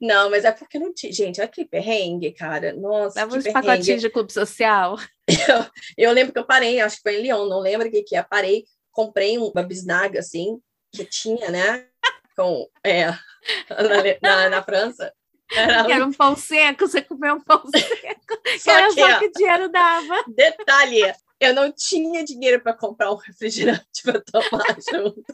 Não, 0.00 0.30
mas 0.30 0.44
é 0.44 0.52
porque 0.52 0.78
não 0.78 0.94
tinha. 0.94 1.12
Gente, 1.12 1.40
olha 1.40 1.48
que 1.48 1.64
perrengue, 1.64 2.30
cara. 2.32 2.72
Nossa. 2.72 3.20
Leva 3.20 3.36
uns 3.36 3.42
perrengue. 3.42 3.66
pacotinhos 3.66 4.00
de 4.02 4.10
clube 4.10 4.32
social. 4.32 4.96
Eu, 5.26 5.66
eu, 5.96 6.12
lembro 6.12 6.32
que 6.32 6.38
eu 6.38 6.46
parei, 6.46 6.80
acho 6.80 6.96
que 6.96 7.02
foi 7.02 7.16
em 7.16 7.22
Lyon, 7.22 7.48
não 7.48 7.60
lembro 7.60 7.88
o 7.88 7.90
que, 7.90 8.02
que 8.02 8.16
é. 8.16 8.22
Parei, 8.22 8.64
comprei 8.92 9.38
uma 9.38 9.62
bisnaga 9.62 10.20
assim, 10.20 10.60
que 10.92 11.04
tinha, 11.04 11.50
né? 11.50 11.89
Com 12.36 12.68
é, 12.84 13.06
na, 14.22 14.48
na, 14.48 14.62
França. 14.62 15.12
Era, 15.52 16.06
um 16.06 16.12
pão 16.12 16.36
seco, 16.36 16.86
você 16.86 17.02
comeu 17.02 17.34
um 17.34 17.40
pão 17.40 17.62
seco. 17.74 18.40
Só 18.58 18.70
era 18.72 18.88
que, 18.88 18.94
só 18.94 19.18
que 19.18 19.30
dinheiro 19.30 19.68
dava. 19.68 20.24
Detalhe, 20.28 21.12
eu 21.40 21.54
não 21.54 21.72
tinha 21.72 22.24
dinheiro 22.24 22.60
para 22.62 22.74
comprar 22.74 23.10
um 23.10 23.16
refrigerante 23.16 24.02
para 24.04 24.20
tomar 24.20 24.76
junto. 24.90 25.24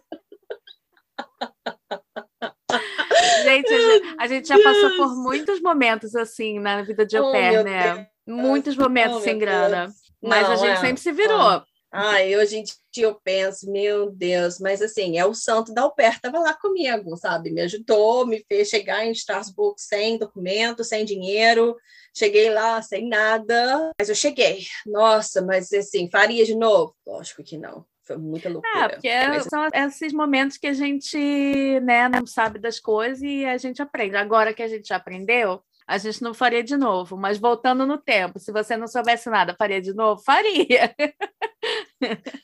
Gente, 3.45 3.73
a, 4.19 4.25
a 4.25 4.27
gente 4.27 4.49
já 4.49 4.61
passou 4.63 4.97
por 4.97 5.17
muitos 5.17 5.61
momentos 5.61 6.15
assim 6.15 6.59
na 6.59 6.83
vida 6.83 7.05
de 7.05 7.17
au 7.17 7.33
pair, 7.33 7.61
oh, 7.61 7.65
né? 7.65 7.95
Deus. 7.95 8.07
Muitos 8.27 8.77
momentos 8.77 9.19
oh, 9.19 9.21
sem 9.21 9.39
grana. 9.39 9.89
Mas 10.23 10.43
não, 10.43 10.53
a 10.53 10.57
gente 10.57 10.73
é. 10.73 10.77
sempre 10.77 11.01
se 11.01 11.13
virou. 11.13 11.63
Ai, 11.93 12.37
hoje 12.37 12.59
em 12.59 12.65
dia 12.93 13.07
eu 13.07 13.15
penso, 13.23 13.71
meu 13.71 14.11
Deus, 14.11 14.59
mas 14.59 14.83
assim, 14.83 15.19
é 15.19 15.25
o 15.25 15.35
santo 15.35 15.73
da 15.73 15.83
Alper, 15.83 16.13
estava 16.13 16.39
lá 16.39 16.53
comigo, 16.55 17.17
sabe? 17.17 17.51
Me 17.51 17.63
ajudou, 17.63 18.27
me 18.27 18.45
fez 18.49 18.69
chegar 18.69 19.07
em 19.07 19.13
Strasbourg 19.13 19.75
sem 19.79 20.19
documento, 20.19 20.85
sem 20.85 21.05
dinheiro. 21.05 21.77
Cheguei 22.15 22.51
lá 22.51 22.81
sem 22.83 23.09
nada, 23.09 23.93
mas 23.99 24.09
eu 24.09 24.15
cheguei. 24.15 24.65
Nossa, 24.87 25.43
mas 25.43 25.73
assim, 25.73 26.11
faria 26.11 26.45
de 26.45 26.55
novo? 26.55 26.95
Lógico 27.07 27.43
que 27.43 27.57
não. 27.57 27.85
Foi 28.07 28.17
muita 28.17 28.49
loucura. 28.49 28.85
É, 28.85 28.89
porque 28.89 29.29
mas... 29.29 29.45
são 29.45 29.69
esses 29.75 30.13
momentos 30.13 30.57
que 30.57 30.69
a 30.69 30.73
gente 30.73 31.81
né, 31.81 32.09
não 32.09 32.25
sabe 32.25 32.59
das 32.59 32.79
coisas 32.79 33.21
e 33.21 33.45
a 33.45 33.59
gente 33.59 33.83
aprende. 33.83 34.17
Agora 34.17 34.55
que 34.55 34.63
a 34.63 34.69
gente 34.69 34.89
já 34.89 34.97
aprendeu, 34.97 35.61
a 35.87 35.99
gente 35.99 36.23
não 36.23 36.33
faria 36.33 36.63
de 36.63 36.77
novo. 36.77 37.17
Mas 37.17 37.37
voltando 37.37 37.85
no 37.85 37.99
tempo, 37.99 38.39
se 38.39 38.53
você 38.53 38.77
não 38.77 38.87
soubesse 38.87 39.29
nada, 39.29 39.57
faria 39.59 39.81
de 39.81 39.93
novo? 39.93 40.23
Faria. 40.23 40.95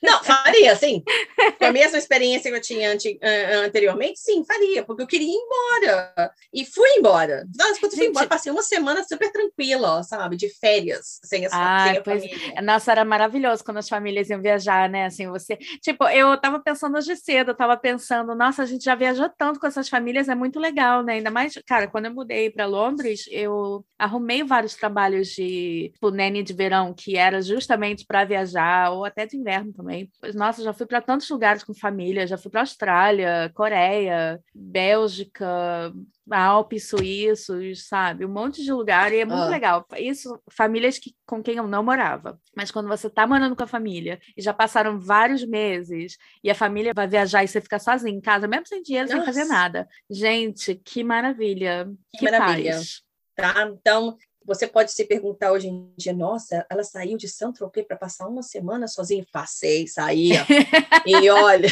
Não, 0.03 0.25
faria, 0.25 0.75
sim. 0.77 1.03
Com 1.59 1.67
a 1.67 1.73
mesma 1.73 1.99
experiência 1.99 2.51
que 2.51 2.57
eu 2.57 2.61
tinha 2.61 2.97
anteriormente, 3.65 4.19
sim, 4.19 4.45
faria, 4.45 4.83
porque 4.83 5.03
eu 5.03 5.07
queria 5.07 5.29
ir 5.29 5.37
embora. 5.37 6.33
E 6.53 6.65
fui 6.65 6.89
embora. 6.97 7.47
Quando 7.79 7.93
eu 7.93 7.99
fui 7.99 8.07
embora, 8.07 8.27
passei 8.27 8.51
uma 8.51 8.63
semana 8.63 9.05
super 9.05 9.31
tranquila, 9.31 10.03
sabe? 10.03 10.37
De 10.37 10.49
férias, 10.49 11.21
sem, 11.25 11.45
as, 11.47 11.53
ah, 11.53 11.95
pois, 12.05 12.23
família. 12.25 12.63
Nossa, 12.63 12.93
era 12.93 13.05
maravilhoso 13.05 13.65
quando 13.65 13.79
as 13.79 13.89
famílias 13.89 14.31
iam 14.31 14.41
viajar, 14.41 14.89
né? 14.89 15.07
Assim, 15.07 15.29
você... 15.29 15.57
Tipo, 15.83 16.09
eu 16.09 16.37
tava 16.39 16.59
pensando 16.59 16.97
hoje 16.97 17.15
cedo, 17.17 17.51
eu 17.51 17.57
tava 17.57 17.77
pensando, 17.77 18.35
nossa, 18.35 18.63
a 18.63 18.67
gente 18.67 18.85
já 18.85 18.95
viajou 18.95 19.29
tanto 19.37 19.61
com 19.61 19.67
essas 19.67 19.89
famílias, 19.89 20.29
é 20.29 20.35
muito 20.35 20.59
legal, 20.59 21.03
né? 21.03 21.15
Ainda 21.15 21.31
mais, 21.31 21.55
cara, 21.67 21.87
quando 21.87 22.07
eu 22.07 22.15
mudei 22.15 22.51
para 22.51 22.67
Londres, 22.67 23.29
eu 23.31 23.85
arrumei 23.99 24.43
vários 24.43 24.75
trabalhos 24.75 25.29
de, 25.29 25.91
tipo, 25.93 26.11
nene 26.11 26.43
de 26.43 26.53
verão, 26.53 26.95
que 26.95 27.17
era 27.17 27.41
justamente 27.43 28.05
para 28.07 28.25
viajar, 28.25 28.91
ou 28.91 29.05
até 29.05 29.27
de 29.27 29.37
inverno 29.37 29.52
também. 29.75 30.11
Nossa, 30.35 30.63
já 30.63 30.73
fui 30.73 30.87
para 30.87 31.01
tantos 31.01 31.29
lugares 31.29 31.65
com 31.65 31.75
família, 31.75 32.27
já 32.27 32.39
fui 32.39 32.51
para 32.51 32.61
Austrália, 32.61 33.51
Coreia, 33.55 34.41
Bélgica, 34.55 35.93
Alpes 36.31 36.89
suíços, 36.89 37.87
sabe? 37.87 38.25
Um 38.25 38.33
monte 38.33 38.63
de 38.63 38.73
lugar 38.73 39.13
e 39.13 39.21
é 39.21 39.25
muito 39.25 39.43
ah. 39.43 39.49
legal. 39.49 39.87
Isso, 39.99 40.41
famílias 40.51 40.99
que, 40.99 41.15
com 41.27 41.43
quem 41.43 41.57
eu 41.57 41.67
não 41.67 41.83
morava. 41.83 42.41
Mas 42.57 42.71
quando 42.71 42.89
você 42.89 43.11
tá 43.11 43.27
morando 43.27 43.57
com 43.57 43.65
a 43.65 43.67
família 43.67 44.21
e 44.37 44.43
já 44.43 44.55
passaram 44.55 44.99
vários 44.99 45.45
meses 45.45 46.17
e 46.43 46.51
a 46.51 46.55
família 46.55 46.93
vai 46.95 47.09
viajar 47.09 47.43
e 47.43 47.49
você 47.49 47.61
fica 47.61 47.79
sozinho 47.79 48.17
em 48.17 48.21
casa, 48.21 48.47
mesmo 48.47 48.67
sem 48.67 48.83
dinheiro, 48.83 49.09
Nossa. 49.09 49.25
sem 49.25 49.27
fazer 49.27 49.45
nada. 49.45 49.89
Gente, 50.09 50.75
que 50.77 51.03
maravilha. 51.03 51.91
Que, 52.13 52.19
que 52.19 52.31
maravilha. 52.31 52.73
Paz. 52.73 53.03
Tá? 53.35 53.69
Então, 53.69 54.17
você 54.45 54.67
pode 54.67 54.93
se 54.93 55.05
perguntar 55.05 55.53
hoje 55.53 55.69
em 55.69 55.93
dia, 55.97 56.13
nossa, 56.13 56.67
ela 56.71 56.85
saiu 56.85 57.17
de 57.17 57.29
Saint-Tropez 57.29 57.87
para 57.87 57.97
passar 57.97 58.27
uma 58.29 58.43
semana 58.43 58.89
sozinha? 58.89 59.25
Passei, 59.33 59.87
saía. 59.87 60.47
e 61.07 61.31
olha, 61.31 61.69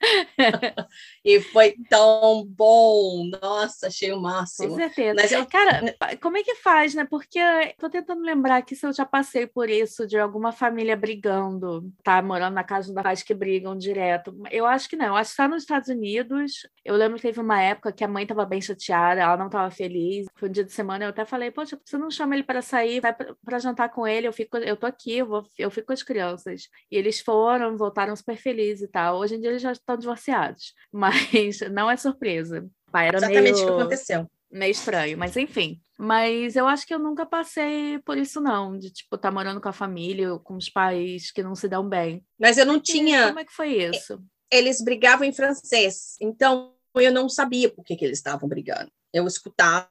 e 1.24 1.40
foi 1.40 1.74
tão 1.88 2.44
bom. 2.46 3.30
Nossa, 3.40 3.86
achei 3.86 4.12
o 4.12 4.20
máximo. 4.20 4.70
Com 4.70 4.76
certeza. 4.76 5.14
Mas 5.14 5.32
eu... 5.32 5.46
Cara, 5.46 5.80
né 5.82 5.94
como 6.20 6.36
é 6.36 6.42
que 6.42 6.54
faz, 6.56 6.94
né? 6.94 7.06
Porque 7.08 7.40
tô 7.78 7.88
tentando 7.88 8.22
lembrar 8.22 8.56
aqui 8.56 8.74
se 8.74 8.86
eu 8.86 8.92
já 8.92 9.04
passei 9.04 9.46
por 9.46 9.68
isso, 9.70 10.06
de 10.06 10.18
alguma 10.18 10.52
família 10.52 10.96
brigando, 10.96 11.90
tá? 12.02 12.20
Morando 12.22 12.54
na 12.54 12.64
casa 12.64 12.92
dos 12.92 13.02
pais 13.02 13.22
que 13.22 13.34
brigam 13.34 13.76
direto. 13.76 14.36
Eu 14.50 14.66
acho 14.66 14.88
que 14.88 14.96
não. 14.96 15.06
Eu 15.06 15.16
acho 15.16 15.30
que 15.30 15.34
está 15.34 15.48
nos 15.48 15.62
Estados 15.62 15.88
Unidos. 15.88 16.66
Eu 16.84 16.96
lembro 16.96 17.16
que 17.16 17.22
teve 17.22 17.40
uma 17.40 17.60
época 17.60 17.92
que 17.92 18.04
a 18.04 18.08
mãe 18.08 18.26
tava 18.26 18.44
bem 18.44 18.60
chateada, 18.60 19.20
ela 19.20 19.36
não 19.36 19.48
tava 19.48 19.70
feliz. 19.70 20.26
Foi 20.34 20.48
um 20.48 20.52
dia 20.52 20.64
de 20.64 20.72
semana, 20.72 21.04
eu 21.04 21.10
até 21.10 21.24
falei, 21.24 21.50
poxa, 21.50 21.78
você 21.84 21.96
não 21.96 22.10
chama 22.10 22.34
ele 22.34 22.44
para 22.44 22.62
sair, 22.62 23.00
vai 23.00 23.14
para 23.14 23.58
jantar 23.58 23.88
com 23.90 24.06
ele, 24.06 24.26
eu 24.26 24.32
fico, 24.32 24.56
eu 24.56 24.76
tô 24.76 24.86
aqui, 24.86 25.18
eu, 25.18 25.26
vou, 25.26 25.44
eu 25.58 25.70
fico 25.70 25.88
com 25.88 25.92
as 25.92 26.02
crianças. 26.02 26.68
E 26.90 26.96
eles 26.96 27.20
foram, 27.20 27.76
voltaram 27.76 28.14
super 28.16 28.36
felizes 28.36 28.82
e 28.82 28.88
tal. 28.88 29.18
Hoje 29.18 29.36
em 29.36 29.40
dia 29.40 29.50
eles 29.50 29.62
já 29.62 29.72
estão 29.84 29.96
divorciados, 29.96 30.74
mas 30.92 31.60
não 31.70 31.90
é 31.90 31.96
surpresa. 31.96 32.66
Pai, 32.90 33.08
era 33.08 33.18
Exatamente 33.18 33.54
meio, 33.54 33.64
o 33.64 33.66
que 33.66 33.80
aconteceu. 33.80 34.30
Meio 34.50 34.70
estranho, 34.70 35.18
mas 35.18 35.36
enfim. 35.36 35.80
Mas 35.98 36.56
eu 36.56 36.66
acho 36.66 36.86
que 36.86 36.94
eu 36.94 36.98
nunca 36.98 37.24
passei 37.24 37.98
por 38.00 38.18
isso, 38.18 38.40
não, 38.40 38.76
de 38.76 38.90
tipo, 38.90 39.14
estar 39.16 39.28
tá 39.28 39.34
morando 39.34 39.60
com 39.60 39.68
a 39.68 39.72
família, 39.72 40.38
com 40.38 40.56
os 40.56 40.68
pais 40.68 41.30
que 41.30 41.42
não 41.42 41.54
se 41.54 41.68
dão 41.68 41.88
bem. 41.88 42.24
Mas 42.38 42.58
eu 42.58 42.66
não 42.66 42.80
tinha. 42.80 43.28
Como 43.28 43.38
é 43.38 43.44
que 43.44 43.52
foi 43.52 43.68
isso? 43.84 44.20
Eles 44.50 44.82
brigavam 44.82 45.26
em 45.26 45.32
francês, 45.32 46.16
então 46.20 46.74
eu 46.94 47.12
não 47.12 47.28
sabia 47.28 47.68
por 47.68 47.84
que, 47.84 47.96
que 47.96 48.04
eles 48.04 48.18
estavam 48.18 48.48
brigando. 48.48 48.90
Eu 49.12 49.26
escutava 49.26 49.88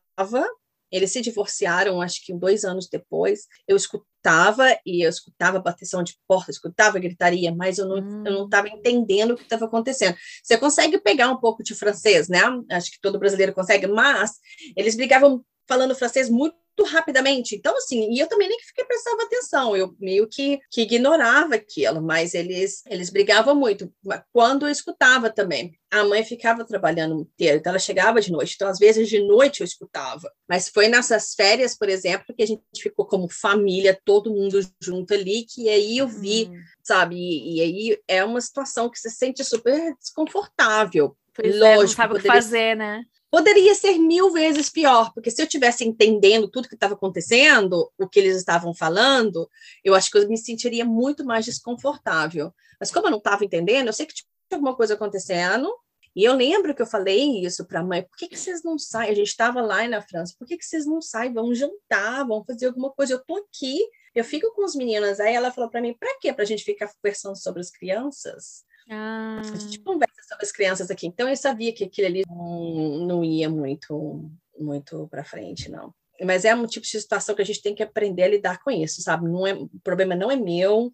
eles 0.94 1.12
se 1.12 1.22
divorciaram, 1.22 2.00
acho 2.00 2.24
que 2.24 2.32
dois 2.32 2.64
anos 2.64 2.88
depois. 2.88 3.48
Eu 3.68 3.76
escutava 3.76 4.78
e 4.86 5.04
eu 5.04 5.10
escutava 5.10 5.60
bateção 5.60 6.04
de 6.04 6.16
porta, 6.28 6.52
escutava 6.52 7.00
gritaria, 7.00 7.54
mas 7.54 7.80
eu 7.80 7.88
não 7.88 7.98
hum. 7.98 8.24
eu 8.26 8.34
não 8.34 8.46
estava 8.46 8.70
entendendo 8.70 9.32
o 9.32 9.36
que 9.36 9.42
estava 9.42 9.66
acontecendo. 9.66 10.16
Você 10.44 10.56
consegue 10.56 11.00
pegar 11.00 11.30
um 11.30 11.38
pouco 11.38 11.64
de 11.64 11.74
francês, 11.74 12.30
né? 12.30 12.42
Acho 12.70 12.92
que 12.92 13.02
todo 13.02 13.18
brasileiro 13.18 13.54
consegue, 13.54 13.88
mas 13.88 14.34
eles 14.78 14.96
brigavam 14.96 15.44
falando 15.68 15.96
francês 15.96 16.30
muito 16.30 16.56
rapidamente. 16.82 17.56
Então, 17.56 17.78
assim, 17.78 18.12
e 18.12 18.20
eu 18.20 18.28
também 18.28 18.50
nem 18.50 18.60
fiquei 18.62 18.84
prestava 18.86 19.24
atenção, 19.24 19.78
eu 19.78 19.96
meio 20.00 20.28
que, 20.28 20.60
que 20.72 20.82
ignorava 20.82 21.56
aquilo, 21.56 22.02
mas 22.02 22.34
eles, 22.34 22.84
eles 22.88 23.12
brigavam 23.12 23.54
muito. 23.54 23.94
Quando 24.32 24.66
eu 24.66 24.72
escutava 24.72 25.30
também, 25.30 25.78
a 25.92 26.04
mãe 26.04 26.24
ficava 26.24 26.66
trabalhando 26.66 27.22
inteiro, 27.22 27.58
então 27.58 27.70
ela 27.70 27.80
chegava 27.80 28.20
de 28.20 28.32
noite, 28.32 28.56
então 28.56 28.68
às 28.68 28.80
vezes 28.80 29.08
de 29.08 29.20
noite 29.20 29.62
eu 29.62 29.66
escutava. 29.66 30.32
Mas 30.50 30.70
foi 30.70 30.88
nessas 30.88 31.36
férias, 31.36 31.78
por 31.78 31.88
exemplo, 31.88 32.34
que 32.36 32.42
a 32.42 32.48
gente 32.48 32.64
ficou 32.82 33.06
como 33.06 33.30
família, 33.30 34.00
todo 34.04 34.34
mundo 34.34 34.60
junto 34.82 35.14
ali, 35.14 35.46
que 35.46 35.70
aí 35.70 36.00
eu 36.00 36.08
vi, 36.08 36.50
hum. 36.52 36.60
sabe? 36.82 37.16
E, 37.16 37.58
e, 37.58 37.62
aí 37.62 38.00
é 38.08 38.24
uma 38.24 38.42
situação 38.42 38.90
que 38.90 38.98
se 38.98 39.12
sente 39.12 39.44
super 39.44 39.96
desconfortável. 40.00 41.16
Pois 41.36 41.60
Lógico, 41.60 41.66
é, 41.66 41.78
não 41.78 41.88
sabe 41.88 42.14
o 42.14 42.20
que 42.20 42.28
fazer, 42.28 42.76
né? 42.76 43.04
Poderia 43.34 43.74
ser 43.74 43.98
mil 43.98 44.32
vezes 44.32 44.70
pior, 44.70 45.12
porque 45.12 45.32
se 45.32 45.42
eu 45.42 45.48
tivesse 45.48 45.84
entendendo 45.84 46.48
tudo 46.48 46.70
que 46.70 46.76
estava 46.76 46.94
acontecendo, 46.94 47.92
o 47.98 48.08
que 48.08 48.20
eles 48.20 48.38
estavam 48.38 48.76
falando, 48.76 49.50
eu 49.84 49.96
acho 49.96 50.12
que 50.12 50.20
eu 50.20 50.30
me 50.30 50.38
sentiria 50.38 50.86
muito 50.86 51.26
mais 51.26 51.44
desconfortável. 51.44 52.54
Mas 52.80 52.92
como 52.92 53.08
eu 53.08 53.10
não 53.10 53.18
estava 53.18 53.44
entendendo, 53.44 53.88
eu 53.88 53.94
sei 53.94 54.06
que 54.06 54.14
tinha 54.14 54.28
alguma 54.52 54.76
coisa 54.76 54.94
acontecendo, 54.94 55.68
e 56.16 56.24
eu 56.24 56.36
lembro 56.36 56.76
que 56.76 56.84
eu 56.84 56.86
falei 56.86 57.44
isso 57.44 57.66
para 57.66 57.80
a 57.80 57.84
mãe: 57.84 58.04
por 58.04 58.16
que, 58.16 58.28
que 58.28 58.38
vocês 58.38 58.62
não 58.62 58.78
saem? 58.78 59.10
A 59.10 59.16
gente 59.16 59.30
estava 59.30 59.64
lá 59.64 59.88
na 59.88 60.00
França, 60.00 60.36
por 60.38 60.48
que, 60.48 60.56
que 60.56 60.64
vocês 60.64 60.86
não 60.86 61.02
saem? 61.02 61.34
Vão 61.34 61.56
jantar, 61.56 62.28
vão 62.28 62.46
fazer 62.46 62.68
alguma 62.68 62.92
coisa. 62.92 63.14
Eu 63.14 63.18
estou 63.18 63.38
aqui, 63.38 63.80
eu 64.14 64.24
fico 64.24 64.54
com 64.54 64.64
os 64.64 64.76
meninos. 64.76 65.20
Aí 65.20 65.34
ela 65.34 65.52
falou 65.52 65.72
para 65.72 65.82
mim: 65.82 65.96
para 66.00 66.20
quê? 66.20 66.32
Para 66.32 66.44
a 66.44 66.48
gente 66.48 66.64
ficar 66.64 66.94
conversando 67.02 67.36
sobre 67.36 67.62
as 67.62 67.72
crianças? 67.72 68.64
Ah. 68.90 69.42
A 69.42 69.56
gente 69.58 69.80
conversa 69.80 70.22
sobre 70.28 70.46
as 70.46 70.52
crianças 70.52 70.92
aqui. 70.92 71.08
Então 71.08 71.28
eu 71.28 71.38
sabia 71.38 71.74
que 71.74 71.84
aquilo 71.84 72.08
ali 72.08 72.24
não, 72.28 73.06
não 73.06 73.24
ia 73.24 73.50
muito, 73.50 74.30
muito 74.58 75.08
para 75.10 75.24
frente, 75.24 75.70
não. 75.70 75.94
Mas 76.22 76.46
é 76.46 76.56
um 76.56 76.66
tipo 76.66 76.86
de 76.86 76.92
situação 76.92 77.36
que 77.36 77.42
a 77.42 77.46
gente 77.46 77.62
tem 77.62 77.76
que 77.76 77.84
aprender 77.84 78.24
a 78.24 78.28
lidar 78.30 78.64
com 78.64 78.72
isso, 78.72 79.02
sabe? 79.02 79.28
Não 79.28 79.46
é, 79.46 79.54
o 79.54 79.70
problema 79.84 80.16
não 80.16 80.32
é 80.32 80.36
meu, 80.36 80.92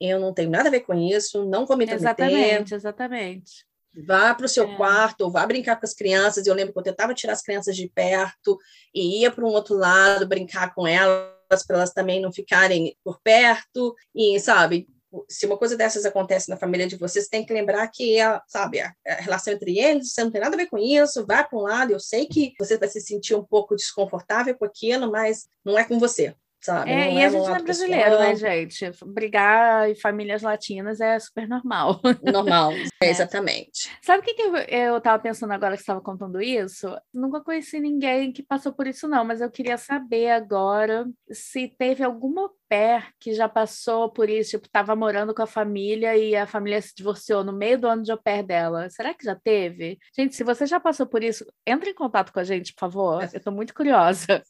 eu 0.00 0.20
não 0.20 0.34
tenho 0.34 0.50
nada 0.50 0.68
a 0.68 0.72
ver 0.72 0.80
com 0.80 0.94
isso, 0.94 1.44
não 1.46 1.64
vou 1.64 1.76
me 1.76 1.90
Exatamente, 1.90 2.74
exatamente. 2.74 3.66
Vá 4.04 4.34
para 4.34 4.44
o 4.44 4.48
seu 4.48 4.70
é. 4.70 4.76
quarto, 4.76 5.30
vá 5.30 5.46
brincar 5.46 5.76
com 5.76 5.86
as 5.86 5.94
crianças. 5.94 6.46
Eu 6.46 6.54
lembro 6.54 6.72
que 6.72 6.78
eu 6.78 6.82
tentava 6.82 7.14
tirar 7.14 7.32
as 7.32 7.42
crianças 7.42 7.74
de 7.74 7.88
perto 7.88 8.58
e 8.94 9.22
ia 9.22 9.30
para 9.30 9.44
um 9.44 9.48
outro 9.48 9.74
lado 9.74 10.26
brincar 10.26 10.74
com 10.74 10.86
elas, 10.86 11.64
para 11.66 11.76
elas 11.76 11.92
também 11.92 12.20
não 12.20 12.30
ficarem 12.30 12.94
por 13.02 13.20
perto, 13.22 13.94
e 14.14 14.38
sabe, 14.38 14.86
se 15.28 15.46
uma 15.46 15.56
coisa 15.56 15.76
dessas 15.76 16.04
acontece 16.04 16.48
na 16.48 16.56
família 16.56 16.86
de 16.86 16.96
vocês, 16.96 17.28
tem 17.28 17.44
que 17.44 17.52
lembrar 17.52 17.86
que, 17.88 18.20
a, 18.20 18.42
sabe, 18.46 18.80
a, 18.80 18.92
a, 19.06 19.14
relação 19.14 19.52
entre 19.52 19.78
eles, 19.78 20.12
você 20.12 20.24
não 20.24 20.30
tem 20.30 20.40
nada 20.40 20.54
a 20.54 20.58
ver 20.58 20.66
com 20.66 20.78
isso, 20.78 21.26
vai 21.26 21.46
para 21.46 21.58
um 21.58 21.62
lado, 21.62 21.92
eu 21.92 22.00
sei 22.00 22.26
que 22.26 22.52
você 22.58 22.76
vai 22.78 22.88
se 22.88 23.00
sentir 23.00 23.34
um 23.34 23.44
pouco 23.44 23.76
desconfortável 23.76 24.56
com 24.56 24.64
aquilo, 24.64 25.10
mas 25.10 25.48
não 25.64 25.78
é 25.78 25.84
com 25.84 25.98
você, 25.98 26.34
sabe? 26.60 26.90
É, 26.90 27.12
e 27.12 27.18
é 27.18 27.26
a 27.26 27.28
gente 27.28 27.46
não 27.46 27.56
é 27.56 27.62
brasileiro, 27.62 28.18
né, 28.18 28.34
gente? 28.34 28.90
Brigar 29.04 29.88
em 29.88 29.94
famílias 29.94 30.42
latinas 30.42 31.00
é 31.00 31.18
super 31.18 31.48
normal. 31.48 32.00
Normal, 32.32 32.72
é. 33.02 33.08
exatamente. 33.08 33.90
Sabe 34.02 34.20
o 34.20 34.24
que, 34.24 34.34
que 34.34 34.42
eu, 34.42 34.56
eu 34.56 35.00
tava 35.00 35.22
pensando 35.22 35.52
agora 35.52 35.72
que 35.72 35.78
você 35.78 35.84
estava 35.84 36.00
contando 36.00 36.40
isso? 36.40 36.88
Nunca 37.14 37.40
conheci 37.40 37.78
ninguém 37.78 38.32
que 38.32 38.42
passou 38.42 38.72
por 38.72 38.86
isso, 38.86 39.06
não, 39.06 39.24
mas 39.24 39.40
eu 39.40 39.50
queria 39.50 39.78
saber 39.78 40.30
agora 40.30 41.06
se 41.30 41.68
teve 41.78 42.02
alguma 42.02 42.50
pé 42.68 43.06
que 43.20 43.32
já 43.32 43.48
passou 43.48 44.10
por 44.10 44.28
isso, 44.28 44.50
tipo, 44.50 44.66
estava 44.66 44.94
morando 44.94 45.34
com 45.34 45.42
a 45.42 45.46
família 45.46 46.16
e 46.16 46.34
a 46.34 46.46
família 46.46 46.80
se 46.80 46.94
divorciou 46.94 47.44
no 47.44 47.52
meio 47.52 47.78
do 47.78 47.86
ano 47.86 48.02
de 48.02 48.12
au 48.12 48.18
pair 48.18 48.42
dela. 48.42 48.88
Será 48.90 49.14
que 49.14 49.24
já 49.24 49.34
teve? 49.34 49.98
Gente, 50.16 50.34
se 50.34 50.44
você 50.44 50.66
já 50.66 50.80
passou 50.80 51.06
por 51.06 51.22
isso, 51.22 51.44
entre 51.66 51.90
em 51.90 51.94
contato 51.94 52.32
com 52.32 52.40
a 52.40 52.44
gente, 52.44 52.72
por 52.74 52.80
favor. 52.80 53.22
Eu 53.22 53.38
estou 53.38 53.52
muito 53.52 53.74
curiosa. 53.74 54.42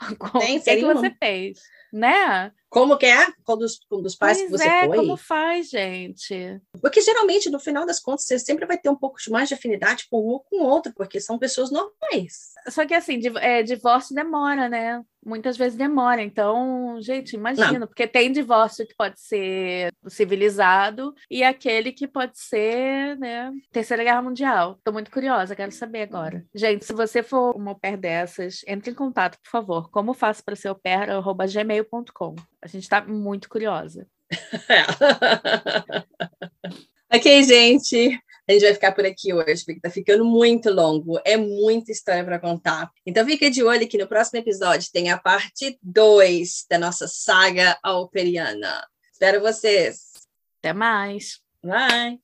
o 0.20 0.38
que, 0.38 0.70
é 0.70 0.76
que 0.76 0.84
você 0.84 1.14
fez? 1.22 1.58
Né? 1.92 2.52
Como 2.68 2.98
que 2.98 3.06
é? 3.06 3.26
Qual 3.44 3.56
dos, 3.56 3.80
qual 3.88 4.02
dos 4.02 4.14
pais 4.14 4.38
pois 4.38 4.50
que 4.50 4.58
você 4.58 4.68
é, 4.68 4.86
foi? 4.86 4.96
como 4.96 5.16
faz, 5.16 5.70
gente? 5.70 6.60
Porque 6.80 7.00
geralmente, 7.00 7.50
no 7.50 7.58
final 7.58 7.86
das 7.86 7.98
contas, 7.98 8.24
você 8.24 8.38
sempre 8.38 8.66
vai 8.66 8.76
ter 8.76 8.90
um 8.90 8.96
pouco 8.96 9.18
mais 9.30 9.48
de 9.48 9.54
afinidade 9.54 10.06
com 10.10 10.20
um 10.20 10.28
ou 10.28 10.40
com 10.40 10.62
o 10.62 10.66
outro, 10.66 10.92
porque 10.94 11.20
são 11.20 11.38
pessoas 11.38 11.70
normais. 11.70 12.52
Só 12.68 12.86
que 12.86 12.94
assim, 12.94 13.20
é, 13.40 13.62
divórcio 13.62 14.14
demora, 14.14 14.68
né? 14.68 15.02
Muitas 15.24 15.56
vezes 15.56 15.76
demora. 15.76 16.22
Então, 16.22 16.96
gente, 17.00 17.34
imagina, 17.34 17.80
Não. 17.80 17.86
porque 17.86 18.06
tem 18.06 18.30
divórcio 18.30 18.86
que 18.86 18.94
pode 18.94 19.20
ser 19.20 19.92
civilizado 20.06 21.14
e 21.30 21.42
aquele 21.42 21.92
que 21.92 22.06
pode 22.06 22.38
ser, 22.38 23.18
né, 23.18 23.52
Terceira 23.72 24.04
Guerra 24.04 24.22
Mundial. 24.22 24.76
Estou 24.78 24.92
muito 24.92 25.10
curiosa, 25.10 25.56
quero 25.56 25.72
saber 25.72 26.02
agora. 26.02 26.46
Gente, 26.54 26.84
se 26.84 26.92
você 26.92 27.22
for 27.22 27.54
uma 27.56 27.72
au 27.72 27.78
pair 27.78 27.96
dessas, 27.96 28.62
entre 28.66 28.92
em 28.92 28.94
contato, 28.94 29.38
por 29.42 29.50
favor. 29.50 29.90
Como 29.90 30.14
faço 30.14 30.44
para 30.44 30.56
ser 30.56 30.68
au 30.68 30.74
pair? 30.74 31.08
gmail.com. 31.52 32.36
A 32.62 32.66
gente 32.66 32.84
está 32.84 33.04
muito 33.04 33.48
curiosa. 33.48 34.06
ok, 37.12 37.42
gente. 37.44 38.20
A 38.48 38.52
gente 38.52 38.62
vai 38.62 38.74
ficar 38.74 38.92
por 38.92 39.04
aqui 39.04 39.32
hoje, 39.32 39.64
porque 39.64 39.78
está 39.78 39.90
ficando 39.90 40.24
muito 40.24 40.70
longo. 40.70 41.20
É 41.24 41.36
muita 41.36 41.92
história 41.92 42.24
para 42.24 42.38
contar. 42.38 42.90
Então 43.04 43.26
fica 43.26 43.50
de 43.50 43.62
olho 43.62 43.86
que 43.86 43.98
no 43.98 44.08
próximo 44.08 44.38
episódio 44.38 44.90
tem 44.90 45.10
a 45.10 45.18
parte 45.18 45.78
2 45.82 46.64
da 46.68 46.78
nossa 46.78 47.06
saga 47.06 47.78
alperiana. 47.82 48.86
Espero 49.12 49.42
vocês. 49.42 50.12
Até 50.60 50.72
mais. 50.72 51.40
Bye. 51.62 52.18